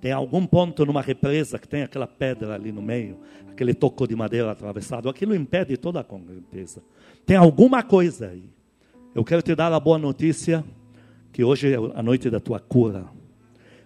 Tem 0.00 0.12
algum 0.12 0.46
ponto 0.46 0.86
numa 0.86 1.02
represa 1.02 1.58
que 1.58 1.68
tem 1.68 1.82
aquela 1.82 2.06
pedra 2.06 2.54
ali 2.54 2.72
no 2.72 2.80
meio, 2.80 3.18
aquele 3.50 3.74
toco 3.74 4.06
de 4.06 4.16
madeira 4.16 4.50
atravessado. 4.50 5.10
Aquilo 5.10 5.34
impede 5.34 5.76
toda 5.76 6.00
a 6.00 6.32
represa. 6.34 6.82
Tem 7.26 7.36
alguma 7.36 7.82
coisa 7.82 8.28
aí. 8.28 8.48
Eu 9.14 9.24
quero 9.24 9.42
te 9.42 9.54
dar 9.54 9.72
a 9.72 9.80
boa 9.80 9.98
notícia 9.98 10.64
que 11.32 11.44
hoje 11.44 11.72
é 11.72 11.76
a 11.76 12.02
noite 12.02 12.28
da 12.28 12.40
tua 12.40 12.58
cura. 12.58 13.06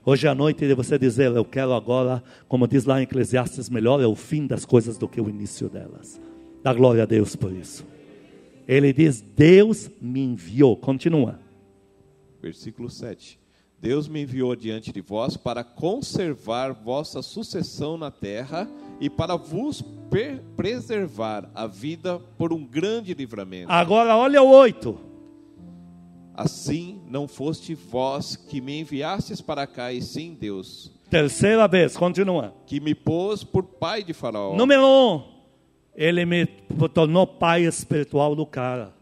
Hoje 0.05 0.27
é 0.27 0.31
a 0.31 0.35
noite 0.35 0.67
de 0.67 0.75
você 0.75 0.99
dizer: 0.99 1.31
Eu 1.33 1.45
quero 1.45 1.73
agora, 1.73 2.23
como 2.47 2.69
diz 2.69 2.85
lá 2.85 3.01
em 3.01 3.05
Eclesiastes, 3.05 3.71
melhor 3.71 4.01
é 4.03 4.07
o 4.07 4.15
fim 4.15 4.47
das 4.47 4.65
coisas 4.65 4.99
do 4.99 5.09
que 5.09 5.21
o 5.21 5.29
início 5.29 5.69
delas. 5.69 6.21
Dá 6.63 6.73
glória 6.73 7.03
a 7.03 7.07
Deus 7.07 7.35
por 7.35 7.53
isso. 7.53 7.87
Ele 8.69 8.93
diz: 8.93 9.21
Deus 9.21 9.91
me 10.01 10.21
enviou. 10.21 10.77
Continua. 10.77 11.39
Versículo 12.43 12.91
7. 12.91 13.39
Deus 13.81 14.09
me 14.09 14.23
enviou 14.23 14.57
diante 14.57 14.91
de 14.91 15.01
vós 15.03 15.37
para 15.37 15.63
conservar 15.63 16.73
vossa 16.73 17.21
sucessão 17.21 17.99
na 17.99 18.11
terra 18.11 18.67
e 18.99 19.11
para 19.11 19.37
vos 19.37 19.85
preservar 20.57 21.51
a 21.55 21.67
vida 21.67 22.19
por 22.39 22.53
um 22.53 22.65
grande 22.65 23.13
livramento. 23.13 23.71
Agora 23.71 24.17
olha 24.17 24.43
o 24.43 24.49
8. 24.49 25.14
Assim 26.35 27.01
não 27.09 27.29
foste 27.29 27.75
vós 27.75 28.35
que 28.35 28.61
me 28.61 28.81
enviastes 28.81 29.41
para 29.41 29.67
cá, 29.67 29.93
e 29.93 30.03
sim 30.03 30.37
Deus, 30.39 30.91
Terceira 31.09 31.69
vez, 31.69 31.97
continua. 31.97 32.53
que 32.67 32.81
me 32.81 32.93
pôs 32.95 33.45
por 33.45 33.63
pai 33.63 34.03
de 34.03 34.13
Faraó. 34.13 34.57
Número 34.57 34.83
um, 34.85 35.23
ele 35.95 36.25
me 36.25 36.45
tornou 36.93 37.25
pai 37.25 37.65
espiritual 37.65 38.35
do 38.35 38.45
cara. 38.45 38.93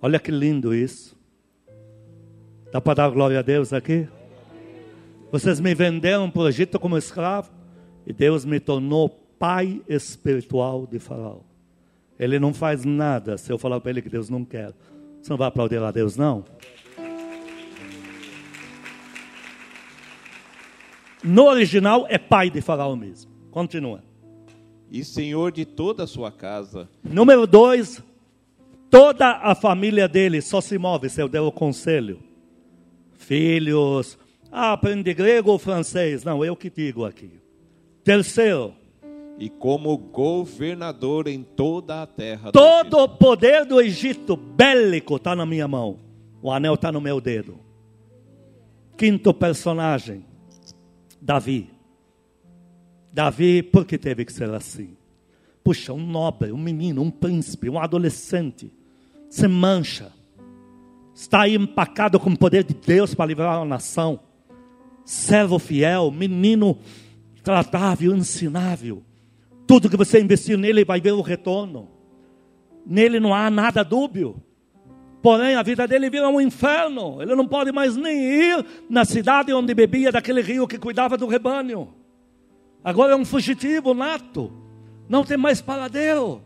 Olha 0.00 0.20
que 0.20 0.30
lindo 0.30 0.72
isso. 0.72 1.16
Dá 2.70 2.80
para 2.80 2.94
dar 2.94 3.10
glória 3.10 3.40
a 3.40 3.42
Deus 3.42 3.72
aqui? 3.72 4.06
Vocês 5.32 5.58
me 5.58 5.74
venderam 5.74 6.30
para 6.30 6.42
o 6.42 6.48
Egito 6.48 6.78
como 6.78 6.96
escravo 6.96 7.50
e 8.06 8.12
Deus 8.12 8.44
me 8.44 8.60
tornou 8.60 9.08
pai 9.08 9.82
espiritual 9.88 10.86
de 10.86 11.00
Faraó. 11.00 11.40
Ele 12.18 12.38
não 12.38 12.54
faz 12.54 12.84
nada 12.84 13.36
se 13.36 13.52
eu 13.52 13.58
falar 13.58 13.80
para 13.80 13.90
ele 13.90 14.02
que 14.02 14.08
Deus 14.08 14.30
não 14.30 14.44
quer. 14.44 14.72
Você 15.26 15.32
não 15.32 15.38
vai 15.38 15.48
aplaudir 15.48 15.82
a 15.82 15.90
Deus, 15.90 16.16
não? 16.16 16.44
No 21.20 21.46
original 21.46 22.06
é 22.08 22.16
pai 22.16 22.48
de 22.48 22.60
Faraó 22.60 22.94
mesmo. 22.94 23.28
Continua. 23.50 24.04
E 24.88 25.04
senhor 25.04 25.50
de 25.50 25.64
toda 25.64 26.04
a 26.04 26.06
sua 26.06 26.30
casa, 26.30 26.88
Número 27.02 27.44
dois, 27.44 28.00
toda 28.88 29.28
a 29.42 29.56
família 29.56 30.06
dele 30.06 30.40
só 30.40 30.60
se 30.60 30.78
move 30.78 31.10
se 31.10 31.20
eu 31.20 31.28
der 31.28 31.40
o 31.40 31.50
conselho. 31.50 32.20
Filhos, 33.14 34.16
ah, 34.52 34.74
aprende 34.74 35.12
grego 35.12 35.50
ou 35.50 35.58
francês? 35.58 36.22
Não, 36.22 36.44
eu 36.44 36.54
que 36.54 36.70
digo 36.70 37.04
aqui. 37.04 37.40
Terceiro, 38.04 38.72
e 39.38 39.50
como 39.50 39.96
governador 39.96 41.28
em 41.28 41.42
toda 41.42 42.02
a 42.02 42.06
terra. 42.06 42.50
do 42.50 42.52
todo 42.52 42.98
o 42.98 43.08
poder 43.08 43.64
do 43.64 43.80
Egito 43.80 44.36
bélico 44.36 45.16
está 45.16 45.36
na 45.36 45.44
minha 45.44 45.68
mão. 45.68 46.00
O 46.40 46.50
anel 46.50 46.74
está 46.74 46.90
no 46.90 47.00
meu 47.00 47.20
dedo. 47.20 47.58
Quinto 48.96 49.34
personagem, 49.34 50.24
Davi. 51.20 51.70
Davi, 53.12 53.62
por 53.62 53.84
que 53.84 53.98
teve 53.98 54.24
que 54.24 54.32
ser 54.32 54.48
assim? 54.50 54.96
Puxa, 55.62 55.92
um 55.92 56.06
nobre, 56.06 56.52
um 56.52 56.58
menino, 56.58 57.02
um 57.02 57.10
príncipe, 57.10 57.68
um 57.68 57.78
adolescente, 57.78 58.72
se 59.28 59.48
mancha, 59.48 60.12
está 61.14 61.42
aí 61.42 61.56
empacado 61.56 62.20
com 62.20 62.30
o 62.30 62.38
poder 62.38 62.62
de 62.62 62.74
Deus 62.74 63.14
para 63.14 63.26
livrar 63.26 63.58
a 63.58 63.64
nação, 63.64 64.20
servo 65.04 65.58
fiel, 65.58 66.10
menino 66.10 66.78
tratável, 67.42 68.14
ensinável, 68.14 69.02
tudo 69.66 69.90
que 69.90 69.96
você 69.96 70.20
investir 70.20 70.56
nele 70.56 70.84
vai 70.84 71.00
ver 71.00 71.12
o 71.12 71.20
retorno, 71.20 71.90
nele 72.86 73.18
não 73.18 73.34
há 73.34 73.50
nada 73.50 73.82
dúbio, 73.82 74.42
porém 75.20 75.56
a 75.56 75.62
vida 75.62 75.86
dele 75.88 76.08
vira 76.08 76.28
um 76.28 76.40
inferno, 76.40 77.20
ele 77.20 77.34
não 77.34 77.46
pode 77.46 77.72
mais 77.72 77.96
nem 77.96 78.16
ir 78.16 78.66
na 78.88 79.04
cidade 79.04 79.52
onde 79.52 79.74
bebia 79.74 80.12
daquele 80.12 80.40
rio 80.40 80.68
que 80.68 80.78
cuidava 80.78 81.16
do 81.16 81.26
rebanho, 81.26 81.94
agora 82.84 83.12
é 83.12 83.16
um 83.16 83.24
fugitivo 83.24 83.92
nato, 83.92 84.52
não 85.08 85.24
tem 85.24 85.36
mais 85.36 85.60
paradeiro. 85.60 86.42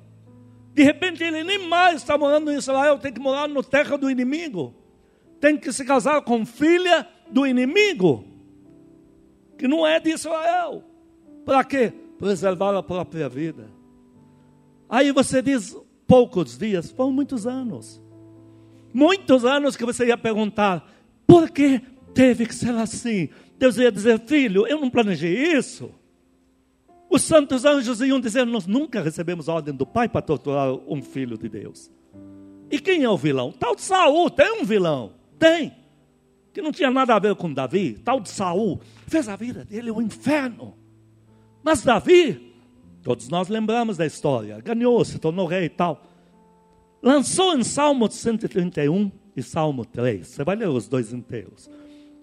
De 0.72 0.85
repente 0.85 1.22
ele 1.22 1.42
nem 1.42 1.66
mais 1.66 1.96
está 1.96 2.16
morando 2.16 2.50
em 2.50 2.56
Israel, 2.56 2.98
tem 2.98 3.12
que 3.12 3.20
morar 3.20 3.48
no 3.48 3.62
terra 3.62 3.98
do 3.98 4.11
inimigo. 4.11 4.74
Tem 5.40 5.56
que 5.56 5.72
se 5.72 5.85
casar 5.85 6.22
com 6.22 6.46
filha 6.46 7.09
do 7.30 7.46
inimigo, 7.46 8.24
que 9.59 9.66
não 9.66 9.87
é 9.87 9.98
de 9.98 10.11
Israel. 10.11 10.85
Para 11.44 11.64
quê? 11.64 11.92
Preservar 12.20 12.76
a 12.76 12.83
própria 12.83 13.28
vida. 13.28 13.68
Aí 14.88 15.11
você 15.11 15.40
diz, 15.40 15.76
poucos 16.06 16.56
dias, 16.56 16.90
foram 16.90 17.11
muitos 17.11 17.46
anos. 17.46 18.00
Muitos 18.92 19.44
anos 19.44 19.74
que 19.76 19.87
você 19.87 20.06
ia 20.06 20.18
perguntar, 20.18 20.88
por 21.26 21.50
que 21.50 21.80
teve 22.12 22.44
que 22.44 22.54
ser 22.54 22.74
assim? 22.74 23.30
Deus 23.59 23.76
ia 23.78 23.90
dizer, 23.90 24.20
filho, 24.20 24.66
eu 24.66 24.80
não 24.80 24.90
planejei 24.90 25.56
isso. 25.56 25.90
Os 27.11 27.22
santos 27.22 27.64
anjos 27.64 28.00
iam 28.00 28.20
dizer: 28.20 28.46
Nós 28.46 28.68
nunca 28.68 29.02
recebemos 29.02 29.48
ordem 29.48 29.74
do 29.74 29.85
Pai 29.85 30.09
para 30.09 30.22
torturar 30.22 30.72
um 30.87 31.02
filho 31.02 31.37
de 31.37 31.48
Deus. 31.48 31.90
E 32.70 32.78
quem 32.78 33.02
é 33.02 33.11
o 33.11 33.16
vilão? 33.16 33.50
Tal 33.50 33.74
de 33.74 33.83
Saul, 33.83 34.30
tem 34.30 34.62
um 34.62 34.64
vilão. 34.64 35.14
Tem. 35.37 35.74
Que 36.52 36.62
não 36.62 36.70
tinha 36.70 36.90
nada 36.90 37.16
a 37.16 37.18
ver 37.18 37.35
com 37.35 37.52
Davi. 37.52 37.94
Tal 37.94 38.20
de 38.20 38.28
Saul. 38.28 38.80
Fez 39.09 39.28
a 39.28 39.35
vida 39.35 39.64
dele 39.64 39.90
um 39.90 40.00
inferno. 40.00 40.76
Mas 41.62 41.82
Davi, 41.82 42.54
todos 43.02 43.28
nós 43.28 43.48
lembramos 43.48 43.96
da 43.96 44.06
história. 44.06 44.60
Ganhou, 44.60 45.04
se 45.04 45.18
tornou 45.18 45.46
rei 45.46 45.64
e 45.64 45.68
tal. 45.68 46.02
Lançou 47.02 47.56
em 47.56 47.62
Salmo 47.62 48.10
131 48.10 49.10
e 49.36 49.42
Salmo 49.42 49.84
3. 49.84 50.26
Você 50.26 50.44
vai 50.44 50.56
ler 50.56 50.68
os 50.68 50.88
dois 50.88 51.12
inteiros. 51.12 51.70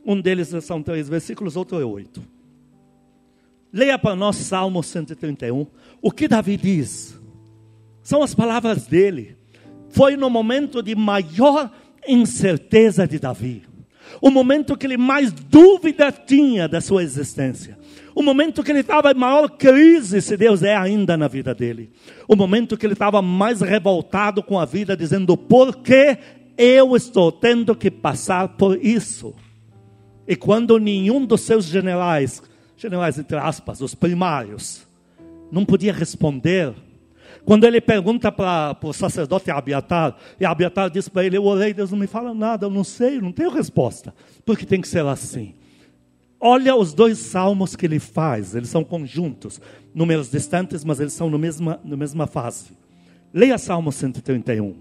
Um 0.05 0.19
deles 0.19 0.53
são 0.63 0.81
três 0.81 1.09
versículos, 1.09 1.55
outro 1.55 1.79
é 1.79 1.85
oito. 1.85 2.21
Leia 3.73 3.99
para 3.99 4.15
nós 4.15 4.37
Salmo 4.37 4.81
131. 4.81 5.67
O 6.01 6.11
que 6.11 6.27
Davi 6.27 6.57
diz? 6.57 7.19
São 8.01 8.23
as 8.23 8.33
palavras 8.33 8.87
dele. 8.87 9.35
Foi 9.89 10.15
no 10.15 10.29
momento 10.29 10.81
de 10.81 10.95
maior 10.95 11.71
incerteza 12.07 13.07
de 13.07 13.19
Davi. 13.19 13.63
O 14.21 14.29
momento 14.29 14.77
que 14.77 14.85
ele 14.85 14.97
mais 14.97 15.31
dúvida 15.31 16.11
tinha 16.11 16.67
da 16.67 16.79
sua 16.79 17.03
existência. 17.03 17.77
O 18.17 18.23
momento 18.23 18.63
que 18.63 18.71
ele 18.71 18.79
estava 18.79 19.11
em 19.11 19.13
maior 19.13 19.47
crise, 19.47 20.23
se 20.23 20.35
Deus 20.35 20.63
é 20.63 20.75
ainda 20.75 21.15
na 21.15 21.27
vida 21.27 21.53
dele. 21.53 21.91
O 22.27 22.35
momento 22.35 22.75
que 22.75 22.83
ele 22.83 22.93
estava 22.93 23.21
mais 23.21 23.61
revoltado 23.61 24.41
com 24.41 24.57
a 24.57 24.65
vida, 24.65 24.97
dizendo: 24.97 25.37
por 25.37 25.75
que 25.83 26.17
eu 26.57 26.95
estou 26.95 27.31
tendo 27.31 27.75
que 27.75 27.91
passar 27.91 28.47
por 28.47 28.83
isso? 28.83 29.35
E 30.27 30.35
quando 30.35 30.79
nenhum 30.79 31.27
dos 31.27 31.41
seus 31.41 31.65
generais, 31.65 32.41
generais 32.75 33.19
entre 33.19 33.37
aspas, 33.37 33.81
os 33.81 33.93
primários, 33.93 34.87
não 35.51 35.63
podia 35.63 35.93
responder, 35.93 36.73
quando 37.45 37.65
ele 37.65 37.79
pergunta 37.79 38.31
para 38.31 38.75
o 38.81 38.93
sacerdote 38.93 39.51
Abiatar, 39.51 40.17
e 40.39 40.45
Abiatar 40.45 40.89
diz 40.89 41.07
para 41.07 41.23
ele: 41.23 41.37
Eu 41.37 41.45
orei, 41.45 41.71
Deus 41.71 41.91
não 41.91 41.99
me 41.99 42.07
fala 42.07 42.33
nada, 42.33 42.65
eu 42.65 42.71
não 42.71 42.83
sei, 42.83 43.21
não 43.21 43.31
tenho 43.31 43.51
resposta, 43.51 44.11
porque 44.43 44.65
tem 44.65 44.81
que 44.81 44.87
ser 44.87 45.05
assim. 45.05 45.53
Olha 46.39 46.75
os 46.75 46.93
dois 46.93 47.17
salmos 47.17 47.75
que 47.75 47.85
ele 47.85 47.99
faz, 47.99 48.53
eles 48.53 48.69
são 48.69 48.83
conjuntos, 48.83 49.59
números 49.93 50.29
distantes, 50.29 50.83
mas 50.83 50.99
eles 50.99 51.13
são 51.13 51.29
no 51.29 51.39
mesma, 51.39 51.79
na 51.83 51.97
mesma 51.97 52.27
fase. 52.27 52.77
Leia 53.33 53.57
Salmo 53.57 53.91
131. 53.91 54.75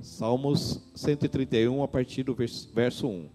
Salmos 0.00 0.82
131, 0.94 1.82
a 1.82 1.88
partir 1.88 2.22
do 2.22 2.36
verso 2.74 3.08
1. 3.08 3.28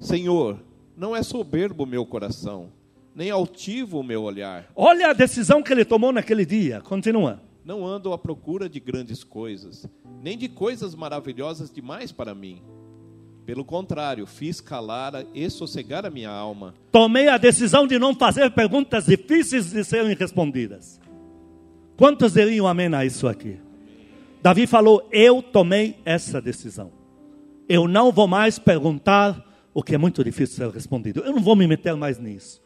Senhor, 0.00 0.58
não 0.96 1.14
é 1.14 1.22
soberbo 1.22 1.84
o 1.84 1.86
meu 1.86 2.04
coração, 2.04 2.72
nem 3.14 3.30
altivo 3.30 4.00
o 4.00 4.02
meu 4.02 4.22
olhar. 4.24 4.68
Olha 4.74 5.10
a 5.10 5.12
decisão 5.12 5.62
que 5.62 5.72
ele 5.72 5.84
tomou 5.84 6.12
naquele 6.12 6.44
dia. 6.44 6.80
Continua. 6.80 7.40
Não 7.64 7.86
ando 7.86 8.12
à 8.12 8.18
procura 8.18 8.68
de 8.68 8.80
grandes 8.80 9.22
coisas, 9.22 9.86
nem 10.20 10.36
de 10.36 10.48
coisas 10.48 10.94
maravilhosas 10.94 11.70
demais 11.70 12.10
para 12.10 12.34
mim. 12.34 12.62
Pelo 13.48 13.64
contrário, 13.64 14.26
fiz 14.26 14.60
calar 14.60 15.24
e 15.34 15.48
sossegar 15.48 16.04
a 16.04 16.10
minha 16.10 16.28
alma. 16.28 16.74
Tomei 16.92 17.28
a 17.28 17.38
decisão 17.38 17.86
de 17.86 17.98
não 17.98 18.14
fazer 18.14 18.50
perguntas 18.50 19.06
difíceis 19.06 19.72
de 19.72 19.82
serem 19.84 20.14
respondidas. 20.14 21.00
Quantos 21.96 22.34
diriam 22.34 22.66
amém 22.66 22.94
a 22.94 23.06
isso 23.06 23.26
aqui? 23.26 23.58
Davi 24.42 24.66
falou: 24.66 25.08
Eu 25.10 25.40
tomei 25.40 25.96
essa 26.04 26.42
decisão. 26.42 26.92
Eu 27.66 27.88
não 27.88 28.12
vou 28.12 28.28
mais 28.28 28.58
perguntar 28.58 29.42
o 29.72 29.82
que 29.82 29.94
é 29.94 29.98
muito 29.98 30.22
difícil 30.22 30.56
ser 30.56 30.68
respondido. 30.70 31.22
Eu 31.24 31.32
não 31.32 31.40
vou 31.42 31.56
me 31.56 31.66
meter 31.66 31.96
mais 31.96 32.18
nisso. 32.18 32.60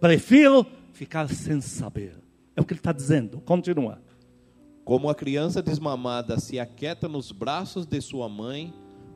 Prefiro 0.00 0.64
ficar 0.94 1.28
sem 1.28 1.60
saber. 1.60 2.16
É 2.56 2.60
o 2.62 2.64
que 2.64 2.72
ele 2.72 2.80
está 2.80 2.92
dizendo. 2.92 3.38
Continua. 3.42 4.00
Como 4.82 5.10
a 5.10 5.14
criança 5.14 5.60
desmamada 5.60 6.40
se 6.40 6.58
aquieta 6.58 7.06
nos 7.06 7.30
braços 7.32 7.84
de 7.84 8.00
sua 8.00 8.30
mãe, 8.30 8.72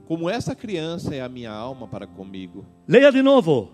como 0.06 0.30
essa 0.30 0.54
criança 0.54 1.14
é 1.14 1.20
a 1.20 1.28
minha 1.28 1.50
alma 1.50 1.88
para 1.88 2.06
comigo. 2.06 2.64
Leia 2.86 3.10
de 3.10 3.22
novo. 3.22 3.72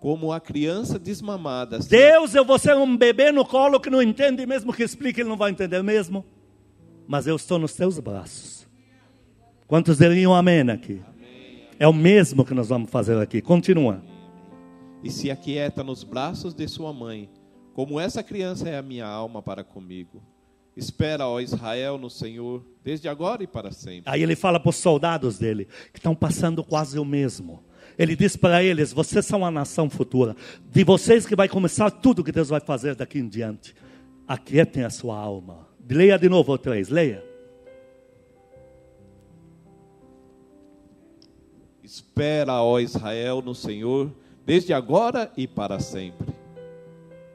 Como 0.00 0.32
a 0.32 0.38
criança 0.38 0.96
desmamada. 0.96 1.80
Deus, 1.80 2.36
eu 2.36 2.44
vou 2.44 2.56
ser 2.56 2.76
um 2.76 2.96
bebê 2.96 3.32
no 3.32 3.44
colo 3.44 3.80
que 3.80 3.90
não 3.90 4.00
entende, 4.00 4.46
mesmo 4.46 4.72
que 4.72 4.84
explique, 4.84 5.20
ele 5.20 5.28
não 5.28 5.36
vai 5.36 5.50
entender 5.50 5.82
mesmo. 5.82 6.24
Mas 7.08 7.26
eu 7.26 7.34
estou 7.34 7.58
nos 7.58 7.74
teus 7.74 7.98
braços. 7.98 8.68
Quantos 9.66 9.98
diriam 9.98 10.32
amém 10.32 10.60
aqui? 10.70 11.02
Amém. 11.08 11.68
É 11.80 11.88
o 11.88 11.92
mesmo 11.92 12.44
que 12.44 12.54
nós 12.54 12.68
vamos 12.68 12.88
fazer 12.88 13.18
aqui. 13.18 13.42
Continua. 13.42 14.00
E 15.02 15.10
se 15.10 15.32
aquieta 15.32 15.82
nos 15.82 16.04
braços 16.04 16.54
de 16.54 16.68
sua 16.68 16.92
mãe, 16.92 17.28
como 17.74 17.98
essa 17.98 18.22
criança 18.22 18.68
é 18.68 18.78
a 18.78 18.82
minha 18.82 19.06
alma 19.06 19.42
para 19.42 19.64
comigo. 19.64 20.22
Espera, 20.76 21.26
ó 21.26 21.40
Israel, 21.40 21.96
no 21.96 22.10
Senhor, 22.10 22.62
desde 22.84 23.08
agora 23.08 23.42
e 23.42 23.46
para 23.46 23.72
sempre. 23.72 24.02
Aí 24.04 24.22
ele 24.22 24.36
fala 24.36 24.60
para 24.60 24.68
os 24.68 24.76
soldados 24.76 25.38
dele, 25.38 25.66
que 25.90 25.98
estão 25.98 26.14
passando 26.14 26.62
quase 26.62 26.98
o 26.98 27.04
mesmo. 27.04 27.64
Ele 27.98 28.14
diz 28.14 28.36
para 28.36 28.62
eles: 28.62 28.92
vocês 28.92 29.24
são 29.24 29.44
a 29.44 29.50
nação 29.50 29.88
futura. 29.88 30.36
De 30.70 30.84
vocês 30.84 31.24
que 31.24 31.34
vai 31.34 31.48
começar 31.48 31.90
tudo 31.90 32.22
que 32.22 32.30
Deus 32.30 32.50
vai 32.50 32.60
fazer 32.60 32.94
daqui 32.94 33.18
em 33.18 33.26
diante. 33.28 33.74
Aquietem 34.28 34.84
a 34.84 34.90
sua 34.90 35.16
alma. 35.16 35.66
Leia 35.88 36.18
de 36.18 36.28
novo 36.28 36.58
três, 36.58 36.90
leia. 36.90 37.24
Espera, 41.82 42.60
ó 42.60 42.78
Israel, 42.80 43.40
no 43.40 43.54
Senhor, 43.54 44.12
desde 44.44 44.74
agora 44.74 45.32
e 45.36 45.46
para 45.46 45.78
sempre. 45.78 46.34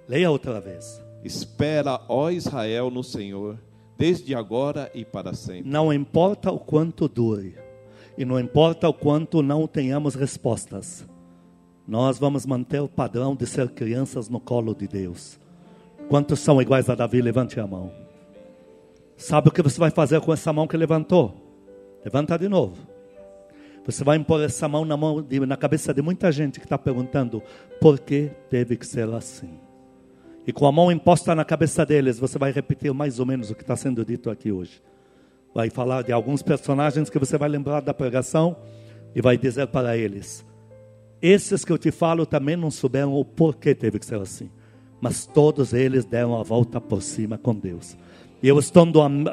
Leia 0.08 0.30
outra 0.30 0.60
vez. 0.60 1.02
Espera, 1.24 2.02
ó 2.08 2.30
Israel, 2.30 2.90
no 2.90 3.04
Senhor, 3.04 3.60
desde 3.98 4.34
agora 4.34 4.90
e 4.94 5.06
para 5.06 5.34
sempre. 5.34 5.70
Não 5.70 5.94
importa 5.94 6.52
o 6.52 6.60
quanto 6.60 7.08
dure, 7.08 7.56
e 8.18 8.26
não 8.26 8.40
importa 8.40 8.90
o 8.90 8.94
quanto 8.94 9.42
não 9.42 9.68
tenhamos 9.68 10.16
respostas, 10.16 11.06
nós 11.88 12.18
vamos 12.18 12.46
manter 12.46 12.80
o 12.80 12.88
padrão 12.88 13.36
de 13.36 13.46
ser 13.46 13.70
crianças 13.70 14.30
no 14.30 14.40
colo 14.40 14.74
de 14.74 14.88
Deus. 14.88 15.40
Quantos 16.10 16.40
são 16.40 16.62
iguais 16.62 16.90
a 16.90 16.96
Davi? 16.96 17.22
Levante 17.22 17.60
a 17.60 17.68
mão. 17.68 17.92
Sabe 19.18 19.50
o 19.50 19.52
que 19.52 19.62
você 19.62 19.80
vai 19.80 19.92
fazer 19.92 20.20
com 20.22 20.34
essa 20.34 20.52
mão 20.52 20.68
que 20.68 20.76
levantou? 20.76 21.36
Levanta 22.04 22.38
de 22.38 22.50
novo. 22.50 22.76
Você 23.86 24.04
vai 24.04 24.18
impor 24.18 24.42
essa 24.42 24.68
mão 24.68 24.86
na, 24.86 24.96
mão 24.96 25.26
na 25.48 25.58
cabeça 25.58 25.94
de 25.94 26.02
muita 26.02 26.32
gente 26.32 26.60
que 26.60 26.66
está 26.66 26.78
perguntando 26.78 27.42
por 27.80 28.00
que 28.00 28.32
teve 28.50 28.78
que 28.78 28.86
ser 28.86 29.10
assim. 29.10 29.60
E 30.46 30.52
com 30.52 30.66
a 30.66 30.72
mão 30.72 30.92
imposta 30.92 31.36
na 31.36 31.46
cabeça 31.46 31.86
deles, 31.86 32.20
você 32.20 32.38
vai 32.38 32.52
repetir 32.52 32.94
mais 32.94 33.20
ou 33.20 33.26
menos 33.26 33.52
o 33.52 33.56
que 33.56 33.62
está 33.62 33.76
sendo 33.76 34.04
dito 34.04 34.30
aqui 34.30 34.52
hoje. 34.52 34.82
Vai 35.54 35.70
falar 35.70 36.02
de 36.02 36.12
alguns 36.12 36.42
personagens 36.42 37.10
que 37.10 37.20
você 37.20 37.38
vai 37.38 37.50
lembrar 37.50 37.82
da 37.82 37.94
pregação 37.94 38.56
e 39.14 39.22
vai 39.22 39.38
dizer 39.38 39.68
para 39.68 39.96
eles: 39.98 40.46
Esses 41.22 41.64
que 41.64 41.72
eu 41.72 41.78
te 41.78 41.92
falo 41.92 42.26
também 42.26 42.56
não 42.56 42.72
souberam 42.72 43.14
o 43.14 43.24
porquê 43.24 43.76
teve 43.76 44.00
que 44.00 44.06
ser 44.06 44.20
assim. 44.20 44.50
Mas 45.00 45.26
todos 45.26 45.74
eles 45.74 46.06
deram 46.06 46.40
a 46.40 46.44
volta 46.44 46.80
por 46.80 47.02
cima 47.02 47.38
com 47.38 47.54
Deus. 47.54 47.98
E 48.42 48.48
eu 48.48 48.58
estou, 48.58 48.86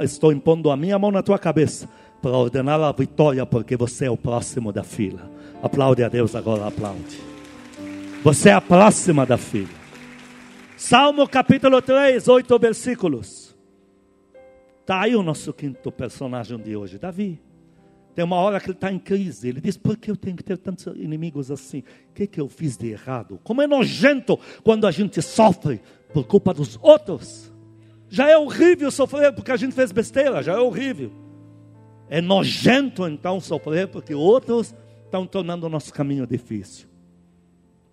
estou 0.03 0.33
impondo 0.33 0.71
a 0.71 0.77
minha 0.77 0.99
mão 0.99 1.11
na 1.11 1.23
tua 1.23 1.39
cabeça 1.39 1.89
para 2.21 2.33
ordenar 2.33 2.81
a 2.81 2.93
vitória, 2.93 3.47
porque 3.47 3.77
você 3.77 4.07
é 4.07 4.11
o 4.11 4.17
próximo 4.17 4.73
da 4.73 4.83
fila. 4.83 5.31
Aplaude 5.63 6.03
a 6.03 6.09
Deus 6.09 6.35
agora, 6.35 6.67
aplaude. 6.67 7.21
Você 8.25 8.49
é 8.49 8.53
a 8.53 8.61
próxima 8.61 9.25
da 9.25 9.37
fila. 9.37 9.78
Salmo 10.79 11.29
capítulo 11.29 11.83
3, 11.83 12.29
oito 12.29 12.57
versículos. 12.57 13.53
Está 14.81 15.01
aí 15.01 15.17
o 15.17 15.25
nosso 15.25 15.53
quinto 15.53 15.91
personagem 15.91 16.57
de 16.57 16.77
hoje, 16.77 17.01
Davi. 17.01 17.43
Tem 18.15 18.25
uma 18.25 18.37
hora 18.37 18.61
que 18.61 18.67
ele 18.67 18.75
está 18.75 18.93
em 18.93 18.99
crise. 19.01 19.49
Ele 19.49 19.61
diz: 19.61 19.77
Por 19.77 19.97
que 19.97 20.09
eu 20.09 20.15
tenho 20.15 20.37
que 20.37 20.45
ter 20.45 20.57
tantos 20.57 20.87
inimigos 20.95 21.51
assim? 21.51 21.81
O 22.11 22.15
que, 22.15 22.29
que 22.29 22.41
eu 22.41 22.49
fiz 22.49 22.77
de 22.77 22.91
errado? 22.91 23.41
Como 23.43 23.61
é 23.61 23.67
nojento 23.67 24.39
quando 24.63 24.87
a 24.87 24.93
gente 24.93 25.21
sofre 25.21 25.81
por 26.15 26.25
culpa 26.29 26.55
dos 26.55 26.79
outros. 26.81 27.53
Já 28.09 28.31
é 28.31 28.39
horrível 28.39 28.93
sofrer 28.93 29.33
porque 29.33 29.51
a 29.51 29.57
gente 29.57 29.75
fez 29.75 29.91
besteira, 29.91 30.45
já 30.45 30.53
é 30.53 30.61
horrível. 30.61 31.11
É 32.09 32.21
nojento 32.21 33.05
então 33.09 33.41
sofrer 33.41 33.89
porque 33.89 34.15
outros 34.15 34.73
estão 35.05 35.27
tornando 35.27 35.67
o 35.67 35.69
nosso 35.69 35.93
caminho 35.93 36.25
difícil. 36.25 36.87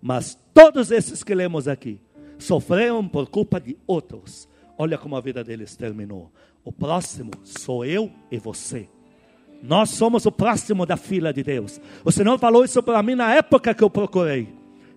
Mas 0.00 0.38
todos 0.54 0.92
esses 0.92 1.24
que 1.24 1.34
lemos 1.34 1.66
aqui, 1.66 2.00
sofreram 2.38 3.06
por 3.06 3.28
culpa 3.28 3.60
de 3.60 3.76
outros. 3.86 4.48
Olha 4.78 4.98
como 4.98 5.16
a 5.16 5.20
vida 5.20 5.42
deles 5.42 5.76
terminou. 5.76 6.30
O 6.64 6.72
próximo 6.72 7.30
sou 7.42 7.84
eu 7.84 8.10
e 8.30 8.38
você. 8.38 8.88
Nós 9.62 9.90
somos 9.90 10.26
o 10.26 10.32
próximo 10.32 10.84
da 10.84 10.96
fila 10.96 11.32
de 11.32 11.42
Deus. 11.42 11.80
O 12.04 12.12
Senhor 12.12 12.38
falou 12.38 12.64
isso 12.64 12.82
para 12.82 13.02
mim 13.02 13.14
na 13.14 13.34
época 13.34 13.74
que 13.74 13.82
eu 13.82 13.90
procurei. 13.90 14.48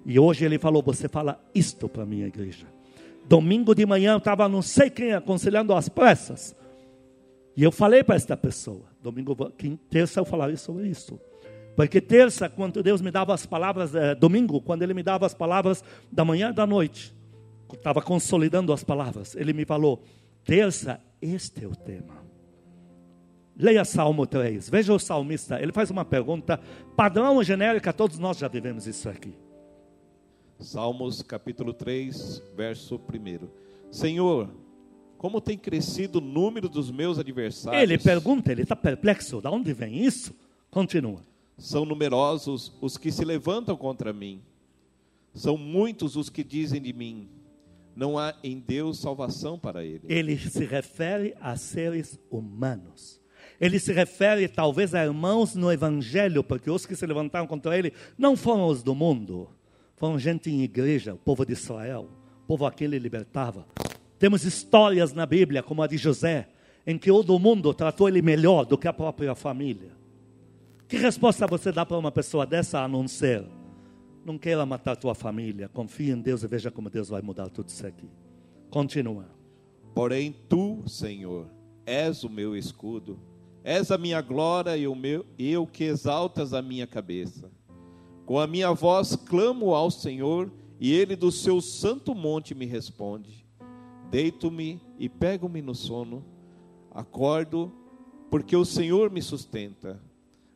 E 0.05 0.19
hoje 0.19 0.45
Ele 0.45 0.57
falou: 0.57 0.81
Você 0.83 1.07
fala 1.07 1.39
isto 1.53 1.87
para 1.87 2.03
a 2.03 2.05
minha 2.05 2.27
igreja. 2.27 2.67
Domingo 3.27 3.75
de 3.75 3.85
manhã 3.85 4.13
eu 4.13 4.17
estava 4.17 4.49
não 4.49 4.61
sei 4.61 4.89
quem 4.89 5.13
aconselhando 5.13 5.73
as 5.73 5.87
pressas. 5.87 6.55
E 7.55 7.63
eu 7.63 7.71
falei 7.71 8.03
para 8.03 8.15
esta 8.15 8.35
pessoa: 8.35 8.85
Domingo, 9.01 9.35
terça 9.89 10.19
eu 10.19 10.25
falarei 10.25 10.57
sobre 10.57 10.87
isso. 10.87 11.19
Porque 11.75 12.01
terça, 12.01 12.49
quando 12.49 12.83
Deus 12.83 13.01
me 13.01 13.11
dava 13.11 13.33
as 13.33 13.45
palavras, 13.45 13.95
é, 13.95 14.13
domingo, 14.13 14.59
quando 14.59 14.81
Ele 14.81 14.93
me 14.93 15.03
dava 15.03 15.25
as 15.25 15.33
palavras 15.33 15.83
da 16.11 16.25
manhã 16.25 16.49
e 16.49 16.53
da 16.53 16.67
noite, 16.67 17.15
estava 17.75 18.01
consolidando 18.01 18.73
as 18.73 18.83
palavras. 18.83 19.35
Ele 19.35 19.53
me 19.53 19.65
falou: 19.65 20.03
terça, 20.43 20.99
este 21.21 21.63
é 21.63 21.67
o 21.67 21.75
tema. 21.75 22.19
Leia 23.55 23.83
Salmo 23.83 24.25
3. 24.25 24.69
Veja 24.69 24.93
o 24.93 24.99
salmista. 24.99 25.61
Ele 25.61 25.73
faz 25.73 25.91
uma 25.91 26.05
pergunta 26.05 26.59
padrão 26.95 27.43
genérica. 27.43 27.91
Todos 27.91 28.17
nós 28.17 28.37
já 28.37 28.47
vivemos 28.47 28.87
isso 28.87 29.09
aqui. 29.09 29.33
Salmos 30.57 31.21
capítulo 31.21 31.73
3, 31.73 32.41
verso 32.55 32.95
1. 32.95 33.47
Senhor, 33.91 34.49
como 35.17 35.41
tem 35.41 35.57
crescido 35.57 36.19
o 36.19 36.21
número 36.21 36.69
dos 36.69 36.89
meus 36.89 37.19
adversários? 37.19 37.83
Ele 37.83 37.97
pergunta, 37.97 38.51
ele 38.51 38.61
está 38.61 38.75
perplexo. 38.75 39.41
De 39.41 39.47
onde 39.49 39.73
vem 39.73 39.97
isso? 40.05 40.33
Continua. 40.71 41.21
São 41.57 41.83
numerosos 41.83 42.73
os 42.79 42.97
que 42.97 43.11
se 43.11 43.25
levantam 43.25 43.75
contra 43.75 44.13
mim. 44.13 44.41
São 45.33 45.57
muitos 45.57 46.15
os 46.15 46.29
que 46.29 46.43
dizem 46.43 46.81
de 46.81 46.93
mim: 46.93 47.27
não 47.95 48.17
há 48.17 48.35
em 48.43 48.59
Deus 48.59 48.99
salvação 48.99 49.57
para 49.57 49.83
ele. 49.83 50.01
Ele 50.07 50.37
se 50.37 50.65
refere 50.65 51.35
a 51.41 51.55
seres 51.55 52.19
humanos. 52.29 53.19
Ele 53.59 53.79
se 53.79 53.91
refere 53.91 54.47
talvez 54.47 54.95
a 54.95 55.03
irmãos 55.03 55.55
no 55.55 55.71
Evangelho, 55.71 56.43
porque 56.43 56.69
os 56.71 56.85
que 56.85 56.95
se 56.95 57.05
levantaram 57.05 57.45
contra 57.45 57.77
ele 57.77 57.93
não 58.17 58.37
foram 58.37 58.67
os 58.67 58.81
do 58.81 58.95
mundo, 58.95 59.49
foram 59.97 60.17
gente 60.17 60.49
em 60.49 60.61
igreja, 60.61 61.13
o 61.13 61.17
povo 61.17 61.45
de 61.45 61.53
Israel, 61.53 62.09
o 62.43 62.47
povo 62.47 62.65
a 62.65 62.71
quem 62.71 62.85
ele 62.85 62.99
libertava. 62.99 63.67
Temos 64.17 64.45
histórias 64.45 65.13
na 65.13 65.25
Bíblia, 65.25 65.61
como 65.61 65.81
a 65.81 65.87
de 65.87 65.97
José, 65.97 66.47
em 66.87 66.97
que 66.97 67.11
o 67.11 67.21
do 67.21 67.37
mundo 67.37 67.73
tratou 67.73 68.07
ele 68.07 68.21
melhor 68.21 68.65
do 68.65 68.77
que 68.77 68.87
a 68.87 68.93
própria 68.93 69.35
família. 69.35 69.91
Que 70.87 70.97
resposta 70.97 71.45
você 71.45 71.71
dá 71.71 71.85
para 71.85 71.97
uma 71.97 72.11
pessoa 72.11 72.45
dessa 72.45 72.79
a 72.81 72.87
não 72.87 73.07
ser? 73.07 73.45
Não 74.29 74.37
queira 74.37 74.63
matar 74.63 74.95
tua 74.95 75.15
família. 75.15 75.67
Confie 75.67 76.11
em 76.11 76.21
Deus 76.21 76.43
e 76.43 76.47
veja 76.47 76.69
como 76.69 76.87
Deus 76.87 77.09
vai 77.09 77.19
mudar 77.19 77.49
tudo 77.49 77.69
isso 77.69 77.87
aqui. 77.87 78.07
Continua. 78.69 79.25
Porém, 79.95 80.35
tu, 80.47 80.87
Senhor, 80.87 81.49
és 81.83 82.23
o 82.23 82.29
meu 82.29 82.55
escudo, 82.55 83.19
és 83.63 83.89
a 83.89 83.97
minha 83.97 84.21
glória 84.21 84.77
e 84.77 84.87
o 84.87 84.93
meu, 84.93 85.25
eu 85.35 85.65
que 85.65 85.83
exaltas 85.83 86.53
a 86.53 86.61
minha 86.61 86.85
cabeça. 86.85 87.51
Com 88.23 88.37
a 88.37 88.45
minha 88.45 88.71
voz 88.71 89.15
clamo 89.15 89.73
ao 89.73 89.89
Senhor, 89.89 90.53
e 90.79 90.93
ele 90.93 91.15
do 91.15 91.31
seu 91.31 91.59
santo 91.59 92.13
monte 92.13 92.53
me 92.53 92.67
responde. 92.67 93.47
Deito-me 94.11 94.79
e 94.99 95.09
pego-me 95.09 95.59
no 95.59 95.73
sono, 95.73 96.23
acordo, 96.91 97.73
porque 98.29 98.55
o 98.55 98.63
Senhor 98.63 99.09
me 99.09 99.23
sustenta. 99.23 99.99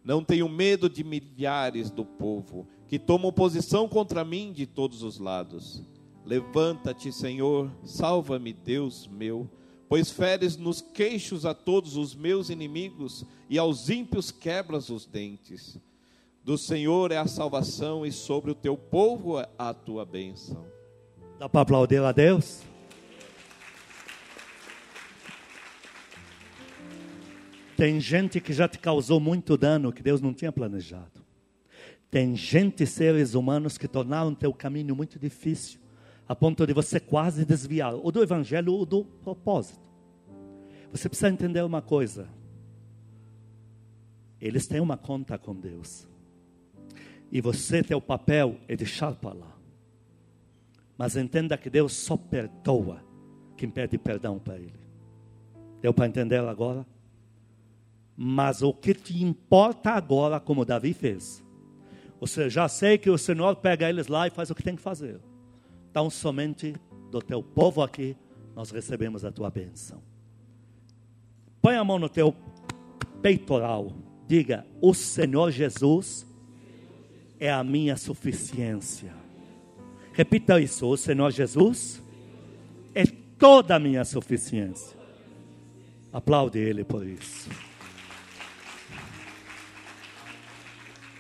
Não 0.03 0.24
tenho 0.24 0.47
medo 0.47 0.88
de 0.88 1.03
milhares 1.03 1.89
do 1.89 2.05
povo 2.05 2.67
que 2.94 3.00
tomam 3.00 3.34
posição 3.34 3.89
contra 3.89 4.24
mim 4.24 4.54
de 4.54 4.68
todos 4.68 5.02
os 5.02 5.18
lados. 5.18 5.82
Levanta-te, 6.24 7.12
Senhor, 7.12 7.72
salva-me, 7.84 8.54
Deus 8.54 9.08
meu, 9.08 9.50
pois 9.89 10.12
feres 10.12 10.58
nos 10.58 10.80
queixos 10.80 11.44
a 11.44 11.56
todos 11.56 11.98
os 11.98 12.14
meus 12.14 12.52
inimigos 12.52 13.26
e 13.50 13.58
aos 13.58 13.89
ímpios 13.89 14.30
quebras 14.30 14.91
os 14.91 15.08
dentes. 15.08 15.76
Do 16.44 16.56
Senhor 16.56 17.12
é 17.12 17.18
a 17.18 17.26
salvação 17.26 18.06
e 18.06 18.12
sobre 18.12 18.52
o 18.52 18.54
teu 18.54 18.78
povo 18.78 19.39
é 19.39 19.50
a 19.58 19.74
tua 19.74 20.06
bênção. 20.06 20.64
Dá 21.39 21.50
para 21.50 21.62
aplaudir 21.62 22.04
a 22.04 22.12
Deus? 22.12 22.62
Tem 27.76 28.00
gente 28.00 28.39
que 28.39 28.54
já 28.54 28.68
te 28.68 28.78
causou 28.78 29.20
muito 29.20 29.58
dano 29.58 29.91
que 29.91 30.04
Deus 30.04 30.22
não 30.22 30.32
tinha 30.32 30.52
planejado. 30.52 31.22
Tem 32.14 32.36
gente, 32.36 32.86
seres 32.86 33.34
humanos, 33.34 33.76
que 33.76 33.88
tornaram 33.88 34.36
teu 34.36 34.53
caminho 34.53 34.95
muito 34.95 35.18
difícil, 35.18 35.80
a 36.28 36.36
ponto 36.36 36.64
de 36.68 36.72
você 36.72 36.99
quase 36.99 37.43
desviar, 37.43 37.95
ou 37.95 38.11
do 38.11 38.22
evangelho 38.22 38.72
ou 38.72 38.86
do 38.86 39.03
propósito. 39.03 39.89
Você 40.91 41.09
precisa 41.09 41.30
entender 41.30 41.64
uma 41.64 41.82
coisa. 41.82 42.30
Eles 44.39 44.68
têm 44.68 44.80
uma 44.80 44.95
conta 44.95 45.39
com 45.39 45.55
Deus. 45.55 46.07
E 47.32 47.41
você, 47.41 47.82
teu 47.82 47.99
papel 47.99 48.57
é 48.68 48.76
deixar 48.76 49.16
para 49.16 49.34
lá. 49.34 49.57
Mas 50.95 51.16
entenda 51.16 51.57
que 51.57 51.68
Deus 51.68 51.93
só 51.93 52.16
perdoa 52.16 53.03
quem 53.57 53.72
pede 53.72 53.97
perdão 53.97 54.38
para 54.38 54.59
Ele. 54.59 54.80
Deu 55.82 55.91
para 55.91 56.05
entender 56.05 56.41
agora? 56.41 56.86
Mas 58.16 58.61
o 58.61 58.72
que 58.72 58.93
te 58.93 59.24
importa 59.24 59.89
agora, 59.93 60.39
como 60.39 60.64
Davi 60.64 60.93
fez, 60.93 61.43
você 62.28 62.49
já 62.49 62.69
sei 62.69 62.97
que 62.97 63.09
o 63.09 63.17
Senhor 63.17 63.57
pega 63.57 63.89
eles 63.89 64.07
lá 64.07 64.28
e 64.28 64.30
faz 64.30 64.49
o 64.49 64.55
que 64.55 64.63
tem 64.63 64.78
que 64.78 64.82
fazer. 64.82 65.19
Então, 65.91 66.09
somente 66.09 66.74
do 67.11 67.21
teu 67.21 67.43
povo 67.43 67.82
aqui, 67.82 68.15
nós 68.55 68.71
recebemos 68.71 69.26
a 69.26 69.32
tua 69.32 69.49
bênção. 69.49 70.01
Põe 71.61 71.76
a 71.76 71.84
mão 71.84 71.99
no 71.99 72.07
teu 72.07 72.34
peitoral. 73.21 73.91
Diga: 74.26 74.65
O 74.82 74.93
Senhor 74.93 75.51
Jesus 75.51 76.26
é 77.41 77.51
a 77.51 77.61
minha 77.61 77.97
suficiência. 77.97 79.13
Repita 80.13 80.61
isso: 80.61 80.88
O 80.88 80.95
Senhor 80.95 81.30
Jesus 81.30 82.01
é 82.95 83.03
toda 83.38 83.76
a 83.76 83.80
minha 83.80 84.05
suficiência. 84.05 84.97
Aplaude 86.13 86.57
Ele 86.57 86.86
por 86.86 87.05
isso. 87.05 87.49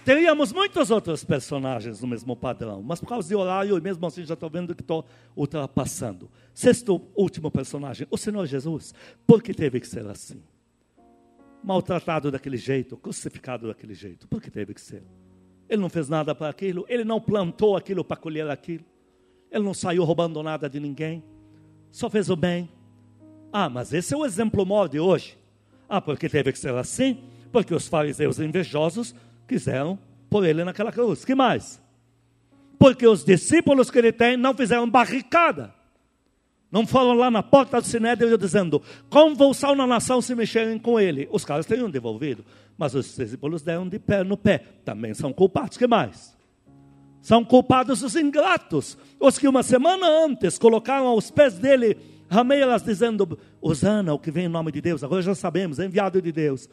Teríamos 0.05 0.51
muitos 0.51 0.91
outros 0.91 1.23
personagens 1.23 2.01
no 2.01 2.07
mesmo 2.09 2.35
padrão, 2.35 2.83
mas 2.83 2.99
por 2.99 3.07
causa 3.07 3.27
de 3.27 3.35
horário, 3.35 3.81
mesmo 3.81 4.05
assim 4.05 4.25
já 4.25 4.33
estou 4.33 4.49
vendo 4.49 4.75
que 4.75 4.81
estou 4.81 5.05
ultrapassando. 5.33 6.29
Sexto, 6.53 7.01
último 7.15 7.49
personagem, 7.49 8.05
o 8.11 8.17
Senhor 8.17 8.45
Jesus. 8.45 8.93
Por 9.25 9.41
que 9.41 9.53
teve 9.53 9.79
que 9.79 9.87
ser 9.87 10.05
assim? 10.07 10.43
Maltratado 11.63 12.29
daquele 12.29 12.57
jeito, 12.57 12.97
crucificado 12.97 13.67
daquele 13.67 13.93
jeito. 13.93 14.27
Por 14.27 14.41
que 14.41 14.51
teve 14.51 14.73
que 14.73 14.81
ser? 14.81 15.03
Ele 15.69 15.81
não 15.81 15.89
fez 15.89 16.09
nada 16.09 16.35
para 16.35 16.49
aquilo, 16.49 16.85
ele 16.89 17.05
não 17.05 17.21
plantou 17.21 17.77
aquilo 17.77 18.03
para 18.03 18.17
colher 18.17 18.49
aquilo, 18.49 18.83
ele 19.49 19.63
não 19.63 19.73
saiu 19.73 20.03
roubando 20.03 20.43
nada 20.43 20.69
de 20.69 20.81
ninguém, 20.81 21.23
só 21.89 22.09
fez 22.09 22.29
o 22.29 22.35
bem. 22.35 22.69
Ah, 23.53 23.69
mas 23.69 23.93
esse 23.93 24.13
é 24.13 24.17
o 24.17 24.25
exemplo 24.25 24.65
maior 24.65 24.89
de 24.89 24.99
hoje. 24.99 25.37
Ah, 25.87 26.01
porque 26.01 26.27
teve 26.27 26.51
que 26.51 26.59
ser 26.59 26.73
assim? 26.73 27.23
Porque 27.53 27.73
os 27.73 27.87
fariseus 27.87 28.39
invejosos 28.39 29.15
quiseram 29.47 29.97
pôr 30.29 30.45
ele 30.45 30.63
naquela 30.63 30.91
cruz. 30.91 31.23
Que 31.23 31.35
mais? 31.35 31.81
Porque 32.79 33.07
os 33.07 33.23
discípulos 33.23 33.89
que 33.89 33.97
ele 33.97 34.11
tem 34.11 34.35
não 34.35 34.53
fizeram 34.53 34.89
barricada. 34.89 35.73
Não 36.71 36.87
foram 36.87 37.13
lá 37.13 37.29
na 37.29 37.43
porta 37.43 37.79
do 37.79 37.87
Sinédrio 37.87 38.35
dizendo, 38.35 38.81
convulsão 39.09 39.75
na 39.75 39.85
nação 39.85 40.21
se 40.21 40.33
mexerem 40.33 40.79
com 40.79 40.99
ele. 40.99 41.29
Os 41.31 41.45
caras 41.45 41.67
teriam 41.67 41.89
devolvido, 41.89 42.43
mas 42.75 42.95
os 42.95 43.15
discípulos 43.15 43.61
deram 43.61 43.87
de 43.87 43.99
pé 43.99 44.23
no 44.23 44.35
pé. 44.35 44.57
Também 44.83 45.13
são 45.13 45.31
culpados. 45.31 45.77
que 45.77 45.85
mais? 45.85 46.35
São 47.21 47.45
culpados 47.45 48.01
os 48.01 48.15
ingratos, 48.15 48.97
os 49.19 49.37
que 49.37 49.47
uma 49.47 49.63
semana 49.63 50.05
antes 50.25 50.57
colocaram 50.57 51.05
aos 51.05 51.31
pés 51.31 51.57
dele 51.57 51.95
rameiras 52.29 52.81
dizendo, 52.81 53.37
Osana, 53.61 54.13
o 54.13 54.19
que 54.19 54.31
vem 54.31 54.45
em 54.45 54.49
nome 54.49 54.71
de 54.71 54.81
Deus, 54.81 55.03
agora 55.03 55.21
já 55.21 55.35
sabemos, 55.35 55.79
é 55.79 55.85
enviado 55.85 56.21
de 56.21 56.31
Deus. 56.31 56.67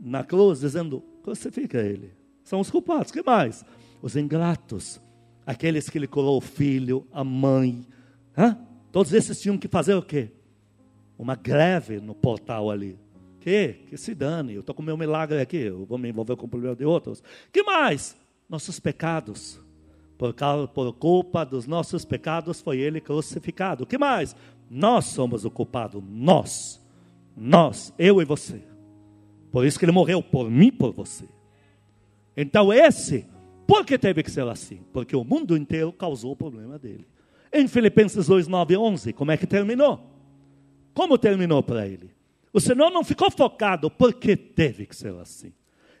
Na 0.00 0.24
cruz, 0.24 0.60
dizendo, 0.60 1.02
crucifica 1.22 1.78
ele. 1.78 2.12
São 2.44 2.60
os 2.60 2.70
culpados. 2.70 3.10
que 3.12 3.22
mais? 3.22 3.64
Os 4.00 4.16
ingratos. 4.16 5.00
Aqueles 5.46 5.88
que 5.88 5.98
ele 5.98 6.06
colou 6.06 6.38
o 6.38 6.40
filho, 6.40 7.06
a 7.12 7.24
mãe. 7.24 7.86
Hã? 8.36 8.58
Todos 8.90 9.12
esses 9.12 9.40
tinham 9.40 9.56
que 9.56 9.68
fazer 9.68 9.94
o 9.94 10.02
quê? 10.02 10.30
Uma 11.18 11.34
greve 11.34 12.00
no 12.00 12.14
portal 12.14 12.70
ali. 12.70 12.98
Que? 13.40 13.74
Que 13.88 13.96
se 13.96 14.14
dane. 14.14 14.54
Eu 14.54 14.60
estou 14.60 14.74
com 14.74 14.82
meu 14.82 14.96
milagre 14.96 15.40
aqui. 15.40 15.56
Eu 15.56 15.84
vou 15.84 15.98
me 15.98 16.08
envolver 16.08 16.36
com 16.36 16.46
o 16.46 16.48
problema 16.48 16.76
de 16.76 16.84
outros. 16.84 17.22
que 17.52 17.62
mais? 17.62 18.16
Nossos 18.48 18.78
pecados. 18.78 19.60
Por, 20.18 20.32
causa, 20.34 20.68
por 20.68 20.92
culpa 20.92 21.44
dos 21.44 21.66
nossos 21.66 22.04
pecados 22.04 22.60
foi 22.60 22.78
ele 22.78 23.00
crucificado. 23.00 23.86
que 23.86 23.98
mais? 23.98 24.36
Nós 24.70 25.06
somos 25.06 25.44
o 25.44 25.50
culpado. 25.50 26.02
Nós. 26.06 26.80
Nós. 27.36 27.92
Eu 27.98 28.20
e 28.22 28.24
você. 28.24 28.71
Por 29.52 29.66
isso 29.66 29.78
que 29.78 29.84
ele 29.84 29.92
morreu 29.92 30.22
por 30.22 30.50
mim 30.50 30.72
por 30.72 30.92
você. 30.92 31.26
Então 32.34 32.72
esse, 32.72 33.26
por 33.66 33.84
que 33.84 33.98
teve 33.98 34.22
que 34.22 34.30
ser 34.30 34.48
assim? 34.48 34.80
Porque 34.92 35.14
o 35.14 35.22
mundo 35.22 35.56
inteiro 35.56 35.92
causou 35.92 36.32
o 36.32 36.36
problema 36.36 36.78
dele. 36.78 37.06
Em 37.52 37.68
Filipenses 37.68 38.26
2, 38.26 38.48
9 38.48 38.72
e 38.72 38.76
11, 38.78 39.12
como 39.12 39.30
é 39.30 39.36
que 39.36 39.46
terminou? 39.46 40.10
Como 40.94 41.18
terminou 41.18 41.62
para 41.62 41.86
ele? 41.86 42.10
O 42.50 42.60
Senhor 42.60 42.90
não 42.90 43.04
ficou 43.04 43.30
focado 43.30 43.90
porque 43.90 44.36
teve 44.36 44.86
que 44.86 44.96
ser 44.96 45.14
assim. 45.16 45.52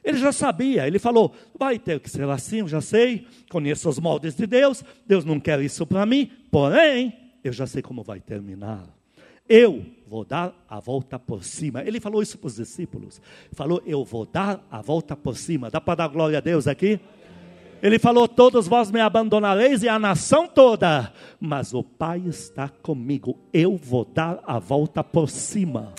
Ele 0.02 0.18
já 0.18 0.32
sabia, 0.32 0.86
ele 0.86 0.98
falou: 0.98 1.34
vai 1.58 1.78
ter 1.78 2.00
que 2.00 2.10
ser 2.10 2.28
assim, 2.28 2.58
eu 2.58 2.68
já 2.68 2.80
sei, 2.80 3.26
conheço 3.50 3.88
os 3.88 3.98
moldes 3.98 4.34
de 4.34 4.46
Deus, 4.46 4.82
Deus 5.06 5.24
não 5.24 5.38
quer 5.38 5.60
isso 5.60 5.86
para 5.86 6.04
mim, 6.04 6.30
porém, 6.50 7.14
eu 7.44 7.52
já 7.52 7.66
sei 7.66 7.82
como 7.82 8.02
vai 8.02 8.20
terminar. 8.20 8.84
Eu 9.48 9.84
vou 10.12 10.26
dar 10.26 10.52
a 10.68 10.78
volta 10.78 11.18
por 11.18 11.42
cima. 11.42 11.82
Ele 11.86 11.98
falou 11.98 12.20
isso 12.20 12.36
para 12.36 12.48
os 12.48 12.56
discípulos. 12.56 13.18
Falou: 13.52 13.82
Eu 13.86 14.04
vou 14.04 14.26
dar 14.26 14.62
a 14.70 14.82
volta 14.82 15.16
por 15.16 15.38
cima. 15.38 15.70
Dá 15.70 15.80
para 15.80 15.94
dar 15.94 16.08
glória 16.08 16.36
a 16.36 16.40
Deus 16.42 16.68
aqui? 16.68 17.00
Ele 17.82 17.98
falou: 17.98 18.28
Todos 18.28 18.68
vós 18.68 18.90
me 18.90 19.00
abandonareis 19.00 19.82
e 19.82 19.88
a 19.88 19.98
nação 19.98 20.46
toda, 20.46 21.10
mas 21.40 21.72
o 21.72 21.82
Pai 21.82 22.22
está 22.26 22.68
comigo. 22.68 23.38
Eu 23.54 23.74
vou 23.78 24.04
dar 24.04 24.38
a 24.44 24.58
volta 24.58 25.02
por 25.02 25.30
cima. 25.30 25.94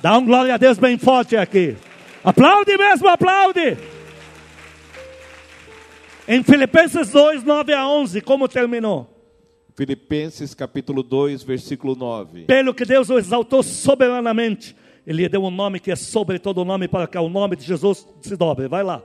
Dá 0.00 0.16
um 0.16 0.24
glória 0.24 0.54
a 0.54 0.56
Deus 0.56 0.78
bem 0.78 0.96
forte 0.96 1.36
aqui. 1.36 1.76
Aplaude 2.22 2.76
mesmo, 2.76 3.08
aplaude. 3.08 3.76
Em 6.28 6.44
Filipenses 6.44 7.10
2, 7.10 7.42
9 7.42 7.72
a 7.72 7.88
11, 7.88 8.20
como 8.20 8.46
terminou? 8.46 9.17
Filipenses 9.78 10.54
capítulo 10.54 11.04
2, 11.04 11.44
versículo 11.44 11.94
9. 11.94 12.46
Pelo 12.46 12.74
que 12.74 12.84
Deus 12.84 13.08
o 13.08 13.18
exaltou 13.18 13.62
soberanamente, 13.62 14.76
Ele 15.06 15.22
lhe 15.22 15.28
deu 15.28 15.44
um 15.44 15.50
nome 15.50 15.78
que 15.78 15.90
é 15.90 15.96
sobre 15.96 16.38
todo 16.38 16.64
nome, 16.64 16.88
para 16.88 17.06
que 17.06 17.16
o 17.16 17.28
nome 17.28 17.54
de 17.54 17.64
Jesus 17.64 18.04
se 18.20 18.36
dobre. 18.36 18.68
Vai 18.68 18.82
lá 18.82 19.02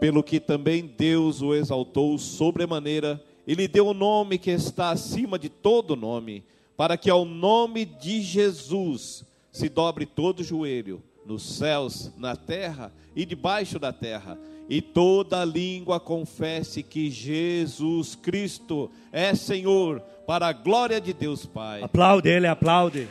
pelo 0.00 0.22
que 0.22 0.40
também 0.40 0.86
Deus 0.86 1.42
o 1.42 1.54
exaltou 1.54 2.16
sobremaneira, 2.16 3.22
e 3.46 3.54
lhe 3.54 3.68
deu 3.68 3.88
o 3.88 3.90
um 3.90 3.94
nome 3.94 4.38
que 4.38 4.50
está 4.50 4.90
acima 4.90 5.38
de 5.38 5.50
todo 5.50 5.94
nome, 5.94 6.42
para 6.74 6.96
que 6.96 7.10
ao 7.10 7.26
nome 7.26 7.84
de 7.84 8.22
Jesus 8.22 9.24
se 9.52 9.68
dobre 9.68 10.06
todo 10.06 10.40
o 10.40 10.44
joelho, 10.44 11.02
nos 11.26 11.42
céus, 11.42 12.10
na 12.16 12.34
terra 12.34 12.90
e 13.14 13.26
debaixo 13.26 13.78
da 13.78 13.92
terra, 13.92 14.38
e 14.70 14.80
toda 14.80 15.44
língua 15.44 15.98
confesse 15.98 16.80
que 16.80 17.10
Jesus 17.10 18.14
Cristo 18.14 18.88
é 19.10 19.34
Senhor, 19.34 20.00
para 20.24 20.46
a 20.46 20.52
glória 20.52 21.00
de 21.00 21.12
Deus 21.12 21.44
Pai. 21.44 21.82
Aplaude 21.82 22.28
ele, 22.28 22.46
aplaude. 22.46 23.08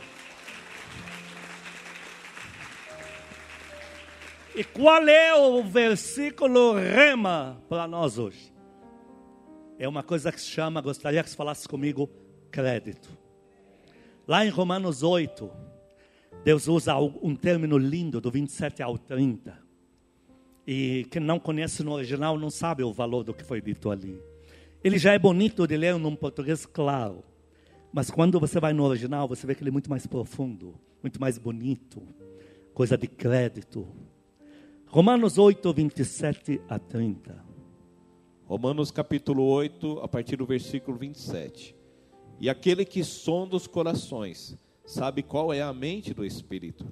E 4.56 4.64
qual 4.64 5.06
é 5.06 5.34
o 5.34 5.62
versículo 5.62 6.72
rema 6.72 7.62
para 7.68 7.86
nós 7.86 8.16
hoje? 8.16 8.50
É 9.78 9.86
uma 9.86 10.02
coisa 10.02 10.32
que 10.32 10.40
se 10.40 10.48
chama, 10.48 10.80
gostaria 10.80 11.22
que 11.22 11.28
você 11.28 11.36
falasse 11.36 11.68
comigo, 11.68 12.08
crédito. 12.50 13.10
Lá 14.26 14.46
em 14.46 14.48
Romanos 14.48 15.02
8, 15.02 15.50
Deus 16.42 16.68
usa 16.68 16.96
um 16.96 17.36
término 17.36 17.76
lindo 17.76 18.18
do 18.18 18.30
27 18.30 18.82
ao 18.82 18.96
30. 18.96 19.69
E 20.72 21.04
quem 21.10 21.20
não 21.20 21.40
conhece 21.40 21.82
no 21.82 21.90
original 21.90 22.38
não 22.38 22.48
sabe 22.48 22.84
o 22.84 22.92
valor 22.92 23.24
do 23.24 23.34
que 23.34 23.42
foi 23.42 23.60
dito 23.60 23.90
ali. 23.90 24.22
Ele 24.84 24.98
já 24.98 25.12
é 25.12 25.18
bonito 25.18 25.66
de 25.66 25.76
ler 25.76 25.98
num 25.98 26.14
português 26.14 26.64
claro. 26.64 27.24
Mas 27.92 28.08
quando 28.08 28.38
você 28.38 28.60
vai 28.60 28.72
no 28.72 28.84
original, 28.84 29.26
você 29.26 29.44
vê 29.48 29.56
que 29.56 29.64
ele 29.64 29.70
é 29.70 29.72
muito 29.72 29.90
mais 29.90 30.06
profundo, 30.06 30.76
muito 31.02 31.20
mais 31.20 31.38
bonito, 31.38 32.00
coisa 32.72 32.96
de 32.96 33.08
crédito. 33.08 33.84
Romanos 34.86 35.38
8, 35.38 35.74
27 35.74 36.60
a 36.68 36.78
30. 36.78 37.44
Romanos 38.44 38.92
capítulo 38.92 39.42
8, 39.42 39.98
a 40.04 40.06
partir 40.06 40.36
do 40.36 40.46
versículo 40.46 40.96
27. 40.96 41.74
E 42.38 42.48
aquele 42.48 42.84
que 42.84 43.02
sonda 43.02 43.56
os 43.56 43.66
corações, 43.66 44.56
sabe 44.86 45.24
qual 45.24 45.52
é 45.52 45.62
a 45.62 45.72
mente 45.72 46.14
do 46.14 46.24
Espírito, 46.24 46.86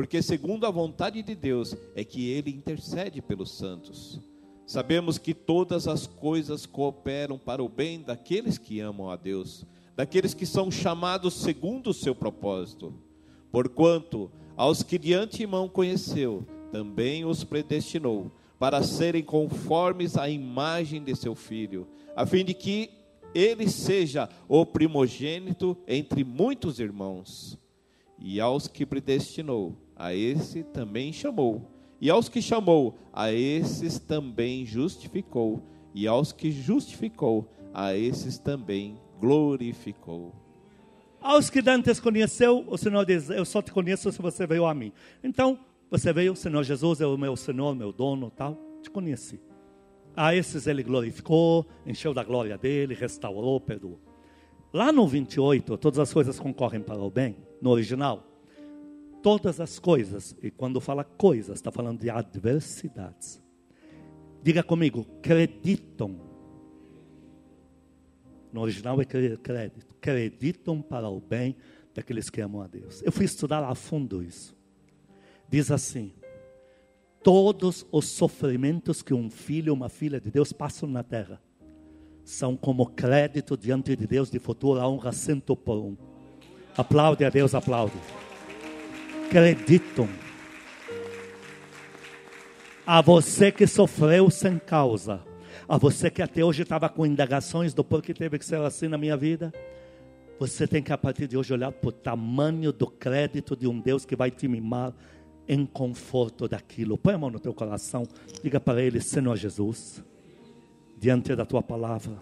porque 0.00 0.22
segundo 0.22 0.64
a 0.64 0.70
vontade 0.70 1.22
de 1.22 1.34
Deus 1.34 1.76
é 1.94 2.02
que 2.02 2.30
ele 2.30 2.50
intercede 2.50 3.20
pelos 3.20 3.50
santos. 3.50 4.18
Sabemos 4.66 5.18
que 5.18 5.34
todas 5.34 5.86
as 5.86 6.06
coisas 6.06 6.64
cooperam 6.64 7.36
para 7.36 7.62
o 7.62 7.68
bem 7.68 8.00
daqueles 8.00 8.56
que 8.56 8.80
amam 8.80 9.10
a 9.10 9.16
Deus, 9.16 9.66
daqueles 9.94 10.32
que 10.32 10.46
são 10.46 10.70
chamados 10.70 11.34
segundo 11.34 11.90
o 11.90 11.92
seu 11.92 12.14
propósito. 12.14 12.94
Porquanto, 13.52 14.32
aos 14.56 14.82
que 14.82 14.96
de 14.96 15.12
antemão 15.12 15.68
conheceu, 15.68 16.46
também 16.72 17.26
os 17.26 17.44
predestinou 17.44 18.32
para 18.58 18.82
serem 18.82 19.22
conformes 19.22 20.16
à 20.16 20.30
imagem 20.30 21.04
de 21.04 21.14
seu 21.14 21.34
filho, 21.34 21.86
a 22.16 22.24
fim 22.24 22.42
de 22.42 22.54
que 22.54 22.88
ele 23.34 23.68
seja 23.68 24.30
o 24.48 24.64
primogênito 24.64 25.76
entre 25.86 26.24
muitos 26.24 26.80
irmãos. 26.80 27.58
E 28.22 28.38
aos 28.38 28.66
que 28.66 28.84
predestinou, 28.84 29.76
a 30.00 30.14
esse 30.14 30.62
também 30.64 31.12
chamou. 31.12 31.70
E 32.00 32.08
aos 32.08 32.26
que 32.26 32.40
chamou, 32.40 32.98
a 33.12 33.30
esses 33.30 33.98
também 33.98 34.64
justificou. 34.64 35.62
E 35.94 36.06
aos 36.06 36.32
que 36.32 36.50
justificou, 36.50 37.46
a 37.74 37.94
esses 37.94 38.38
também 38.38 38.98
glorificou. 39.20 40.34
Aos 41.20 41.50
que 41.50 41.60
Dantes 41.60 42.00
conheceu, 42.00 42.64
o 42.66 42.78
Senhor 42.78 43.04
diz: 43.04 43.28
Eu 43.28 43.44
só 43.44 43.60
te 43.60 43.70
conheço 43.70 44.10
se 44.10 44.22
você 44.22 44.46
veio 44.46 44.64
a 44.64 44.72
mim. 44.72 44.90
Então, 45.22 45.58
você 45.90 46.14
veio, 46.14 46.34
Senhor 46.34 46.62
Jesus 46.62 47.02
é 47.02 47.06
o 47.06 47.18
meu 47.18 47.36
Senhor, 47.36 47.74
meu 47.74 47.92
dono, 47.92 48.30
tal. 48.30 48.58
Te 48.82 48.88
conheci. 48.88 49.38
A 50.16 50.34
esses 50.34 50.66
ele 50.66 50.82
glorificou, 50.82 51.66
encheu 51.86 52.14
da 52.14 52.24
glória 52.24 52.56
dele, 52.56 52.94
restaurou, 52.94 53.60
perdoou. 53.60 54.00
Lá 54.72 54.90
no 54.90 55.06
28, 55.06 55.76
todas 55.76 55.98
as 55.98 56.10
coisas 56.10 56.40
concorrem 56.40 56.80
para 56.80 56.98
o 56.98 57.10
bem, 57.10 57.36
no 57.60 57.68
original. 57.68 58.29
Todas 59.22 59.60
as 59.60 59.78
coisas, 59.78 60.34
e 60.42 60.50
quando 60.50 60.80
fala 60.80 61.04
coisas, 61.04 61.58
está 61.58 61.70
falando 61.70 62.00
de 62.00 62.08
adversidades. 62.08 63.42
Diga 64.42 64.62
comigo, 64.62 65.04
creditam. 65.20 66.18
No 68.52 68.62
original 68.62 69.00
é 69.00 69.04
crédito. 69.04 69.94
Creditam 70.00 70.80
para 70.80 71.08
o 71.08 71.20
bem 71.20 71.56
daqueles 71.94 72.30
que 72.30 72.40
amam 72.40 72.62
a 72.62 72.66
Deus. 72.66 73.02
Eu 73.02 73.12
fui 73.12 73.26
estudar 73.26 73.62
a 73.62 73.74
fundo 73.74 74.22
isso 74.22 74.58
diz 75.50 75.70
assim: 75.70 76.12
todos 77.22 77.84
os 77.90 78.06
sofrimentos 78.06 79.02
que 79.02 79.12
um 79.12 79.28
filho 79.28 79.72
ou 79.72 79.76
uma 79.76 79.88
filha 79.88 80.20
de 80.20 80.30
Deus 80.30 80.52
passam 80.52 80.88
na 80.88 81.02
terra 81.02 81.42
são 82.24 82.56
como 82.56 82.86
crédito 82.86 83.56
diante 83.56 83.96
de 83.96 84.06
Deus 84.06 84.30
de 84.30 84.38
futura 84.38 84.86
honra 84.86 85.10
cento 85.12 85.56
por 85.56 85.78
um. 85.78 85.96
Aplaude 86.76 87.24
a 87.24 87.30
Deus, 87.30 87.54
aplaude. 87.54 87.96
Acreditam. 89.30 90.08
A 92.84 93.00
você 93.00 93.52
que 93.52 93.64
sofreu 93.64 94.28
sem 94.28 94.58
causa, 94.58 95.22
a 95.68 95.78
você 95.78 96.10
que 96.10 96.20
até 96.20 96.44
hoje 96.44 96.64
estava 96.64 96.88
com 96.88 97.06
indagações 97.06 97.72
do 97.72 97.84
porquê 97.84 98.12
teve 98.12 98.40
que 98.40 98.44
ser 98.44 98.60
assim 98.60 98.88
na 98.88 98.98
minha 98.98 99.16
vida, 99.16 99.54
você 100.36 100.66
tem 100.66 100.82
que 100.82 100.92
a 100.92 100.98
partir 100.98 101.28
de 101.28 101.36
hoje 101.36 101.52
olhar 101.52 101.70
para 101.70 101.88
o 101.90 101.92
tamanho 101.92 102.72
do 102.72 102.88
crédito 102.88 103.54
de 103.54 103.68
um 103.68 103.78
Deus 103.78 104.04
que 104.04 104.16
vai 104.16 104.32
te 104.32 104.48
mimar 104.48 104.92
em 105.46 105.64
conforto 105.64 106.48
daquilo. 106.48 106.98
Põe 106.98 107.14
a 107.14 107.18
mão 107.18 107.30
no 107.30 107.38
teu 107.38 107.54
coração, 107.54 108.08
diga 108.42 108.58
para 108.58 108.82
ele: 108.82 109.00
Senhor 109.00 109.36
Jesus, 109.36 110.02
diante 110.98 111.36
da 111.36 111.46
tua 111.46 111.62
palavra, 111.62 112.18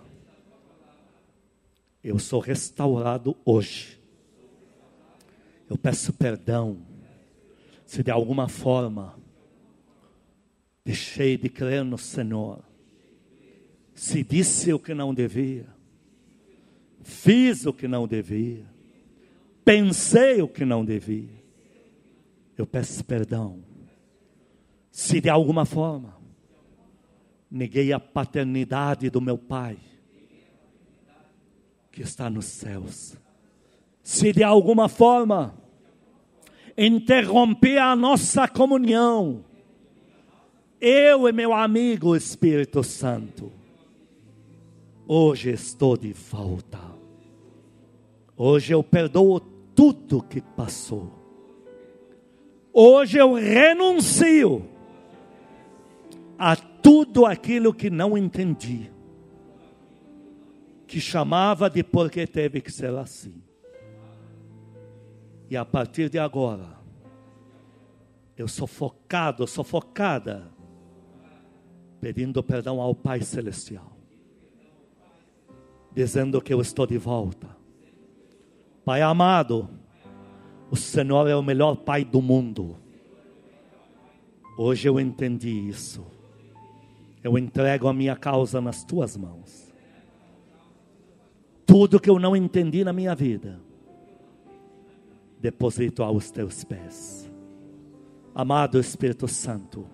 eu 2.04 2.18
sou 2.18 2.38
restaurado 2.38 3.34
hoje. 3.46 3.98
Eu 5.70 5.78
peço 5.78 6.12
perdão 6.12 6.87
se 7.88 8.02
de 8.02 8.10
alguma 8.10 8.48
forma 8.48 9.18
deixei 10.84 11.38
de 11.38 11.48
crer 11.48 11.82
no 11.82 11.96
Senhor, 11.96 12.62
se 13.94 14.22
disse 14.22 14.72
o 14.72 14.78
que 14.78 14.92
não 14.92 15.12
devia, 15.14 15.66
fiz 17.02 17.64
o 17.64 17.72
que 17.72 17.88
não 17.88 18.06
devia, 18.06 18.66
pensei 19.64 20.40
o 20.42 20.46
que 20.48 20.64
não 20.64 20.84
devia 20.84 21.38
eu 22.58 22.66
peço 22.66 23.04
perdão. 23.04 23.62
Se 24.90 25.20
de 25.20 25.30
alguma 25.30 25.64
forma 25.64 26.16
neguei 27.48 27.92
a 27.92 28.00
paternidade 28.00 29.08
do 29.08 29.20
meu 29.20 29.38
Pai, 29.38 29.78
que 31.92 32.02
está 32.02 32.28
nos 32.28 32.46
céus, 32.46 33.16
se 34.02 34.32
de 34.32 34.42
alguma 34.42 34.88
forma 34.88 35.56
interrompi 36.78 37.76
a 37.76 37.96
nossa 37.96 38.46
comunhão, 38.46 39.44
eu 40.80 41.28
e 41.28 41.32
meu 41.32 41.52
amigo 41.52 42.14
Espírito 42.14 42.84
Santo, 42.84 43.52
hoje 45.04 45.50
estou 45.50 45.96
de 45.96 46.12
volta. 46.12 46.78
Hoje 48.36 48.72
eu 48.72 48.84
perdoo 48.84 49.40
tudo 49.74 50.22
que 50.22 50.40
passou. 50.40 51.10
Hoje 52.72 53.18
eu 53.18 53.34
renuncio 53.34 54.64
a 56.38 56.54
tudo 56.54 57.26
aquilo 57.26 57.74
que 57.74 57.90
não 57.90 58.16
entendi, 58.16 58.88
que 60.86 61.00
chamava 61.00 61.68
de 61.68 61.82
porque 61.82 62.24
teve 62.24 62.60
que 62.60 62.70
ser 62.70 62.94
assim. 62.94 63.47
E 65.50 65.56
a 65.56 65.64
partir 65.64 66.10
de 66.10 66.18
agora, 66.18 66.78
eu 68.36 68.46
sou 68.46 68.66
focado, 68.66 69.46
sou 69.46 69.64
focada, 69.64 70.50
pedindo 72.00 72.42
perdão 72.42 72.80
ao 72.80 72.94
Pai 72.94 73.22
Celestial, 73.22 73.96
dizendo 75.92 76.40
que 76.40 76.52
eu 76.52 76.60
estou 76.60 76.86
de 76.86 76.98
volta. 76.98 77.48
Pai 78.84 79.00
amado, 79.02 79.68
o 80.70 80.76
Senhor 80.76 81.26
é 81.28 81.34
o 81.34 81.42
melhor 81.42 81.76
Pai 81.76 82.04
do 82.04 82.20
mundo. 82.20 82.76
Hoje 84.58 84.88
eu 84.88 85.00
entendi 85.00 85.50
isso. 85.50 86.06
Eu 87.24 87.38
entrego 87.38 87.88
a 87.88 87.92
minha 87.92 88.14
causa 88.14 88.60
nas 88.60 88.84
tuas 88.84 89.16
mãos. 89.16 89.72
Tudo 91.64 92.00
que 92.00 92.08
eu 92.08 92.18
não 92.18 92.36
entendi 92.36 92.84
na 92.84 92.92
minha 92.92 93.14
vida, 93.14 93.60
deposito 95.40 96.02
aos 96.02 96.30
teus 96.30 96.64
pés. 96.64 97.30
Amado 98.34 98.78
Espírito 98.78 99.26
Santo, 99.26 99.86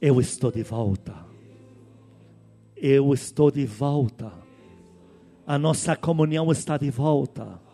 eu 0.00 0.20
estou 0.20 0.50
de 0.50 0.62
volta. 0.62 1.14
Eu 2.76 3.12
estou 3.12 3.50
de 3.50 3.66
volta. 3.66 4.32
A 5.46 5.58
nossa 5.58 5.96
comunhão 5.96 6.52
está 6.52 6.76
de 6.76 6.90
volta 6.90 7.68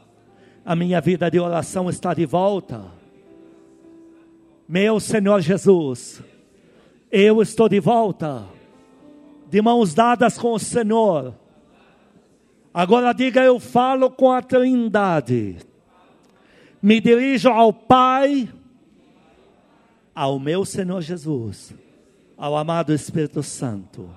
a 0.65 0.75
minha 0.75 1.01
vida 1.01 1.31
de 1.31 1.39
oração 1.39 1.91
está 1.91 2.15
de 2.15 2.25
volta. 2.25 2.83
Meu 4.67 4.99
Senhor 4.99 5.41
Jesus, 5.41 6.23
eu 7.13 7.43
estou 7.43 7.69
de 7.69 7.79
volta, 7.79 8.47
de 9.51 9.61
mãos 9.61 9.93
dadas 9.93 10.39
com 10.39 10.53
o 10.53 10.59
Senhor. 10.59 11.35
Agora 12.73 13.13
diga: 13.13 13.43
eu 13.43 13.61
falo 13.61 14.11
com 14.11 14.33
a 14.33 14.41
Trindade, 14.41 15.59
me 16.85 17.01
dirijo 17.01 17.49
ao 17.49 17.73
Pai, 17.73 18.47
ao 20.15 20.39
meu 20.39 20.67
Senhor 20.67 21.01
Jesus, 21.01 21.75
ao 22.37 22.55
amado 22.55 22.93
Espírito 22.93 23.43
Santo, 23.43 24.11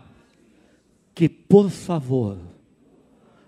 que 1.16 1.30
por 1.30 1.70
favor, 1.70 2.38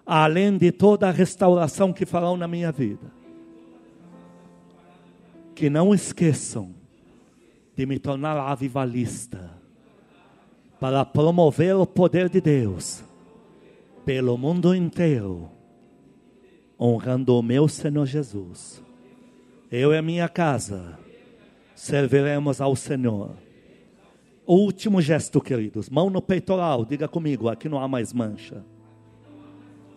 além 0.06 0.58
de 0.58 0.72
toda 0.72 1.10
a 1.10 1.12
restauração 1.12 1.92
que 1.92 2.06
farão 2.06 2.38
na 2.38 2.48
minha 2.48 2.72
vida. 2.72 3.12
Que 5.54 5.70
não 5.70 5.94
esqueçam 5.94 6.74
de 7.76 7.86
me 7.86 8.00
tornar 8.00 8.38
avivalista 8.38 9.52
para 10.80 11.04
promover 11.04 11.76
o 11.76 11.86
poder 11.86 12.30
de 12.30 12.40
Deus 12.40 13.04
pelo 14.06 14.38
mundo 14.38 14.74
inteiro, 14.74 15.52
honrando 16.80 17.36
o 17.36 17.44
meu 17.44 17.68
Senhor 17.68 18.06
Jesus. 18.06 18.88
Eu 19.72 19.94
e 19.94 19.98
a 19.98 20.02
minha 20.02 20.28
casa 20.28 20.98
serviremos 21.76 22.60
ao 22.60 22.76
Senhor. 22.76 23.38
O 24.46 24.56
último 24.56 25.00
gesto, 25.00 25.40
queridos, 25.40 25.90
mão 25.90 26.10
no 26.10 26.22
peitoral, 26.22 26.84
diga 26.84 27.08
comigo, 27.08 27.48
aqui 27.48 27.70
não 27.70 27.80
há 27.80 27.88
mais 27.88 28.12
mancha, 28.12 28.66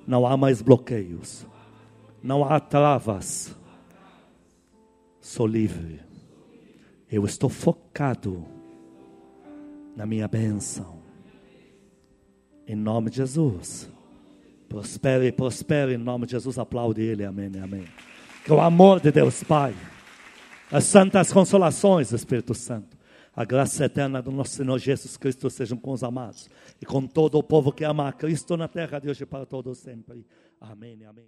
não 0.07 0.27
há 0.27 0.37
mais 0.37 0.61
bloqueios, 0.61 1.47
não 2.23 2.45
há 2.45 2.61
travas. 2.61 3.57
Sou 5.21 5.47
livre. 5.47 6.01
Eu 7.11 7.25
estou 7.25 7.49
focado 7.49 8.45
na 9.97 10.05
minha 10.05 10.29
bênção. 10.29 11.01
Em 12.67 12.75
nome 12.75 13.09
de 13.09 13.17
Jesus. 13.17 13.91
Prospere, 14.69 15.33
prospere 15.33 15.95
em 15.95 15.99
nome 15.99 16.27
de 16.27 16.33
Jesus. 16.33 16.59
Aplaude 16.59 17.01
Ele. 17.01 17.25
Amém, 17.25 17.51
amém. 17.63 17.85
Que 18.45 18.53
o 18.53 18.61
amor 18.61 19.01
de 19.01 19.13
Deus 19.13 19.43
Pai, 19.45 19.75
as 20.71 20.85
santas 20.85 21.33
consolações 21.33 22.11
do 22.11 22.17
Espírito 22.17 22.55
Santo, 22.55 22.97
a 23.35 23.45
graça 23.45 23.85
eterna 23.85 24.21
do 24.21 24.31
nosso 24.31 24.57
Senhor 24.57 24.79
Jesus 24.79 25.17
Cristo 25.17 25.49
sejam 25.49 25.79
com 25.79 25.93
os 25.93 26.03
amados 26.03 26.51
e 26.81 26.85
com 26.85 27.07
todo 27.07 27.39
o 27.39 27.43
povo 27.43 27.73
que 27.73 27.85
ama 27.85 28.09
a 28.09 28.13
Cristo 28.13 28.57
na 28.57 28.69
terra 28.69 28.99
de 28.99 29.09
hoje 29.09 29.25
para 29.25 29.47
todos 29.47 29.79
sempre. 29.79 30.27
Amém, 30.61 31.05
amém. 31.05 31.27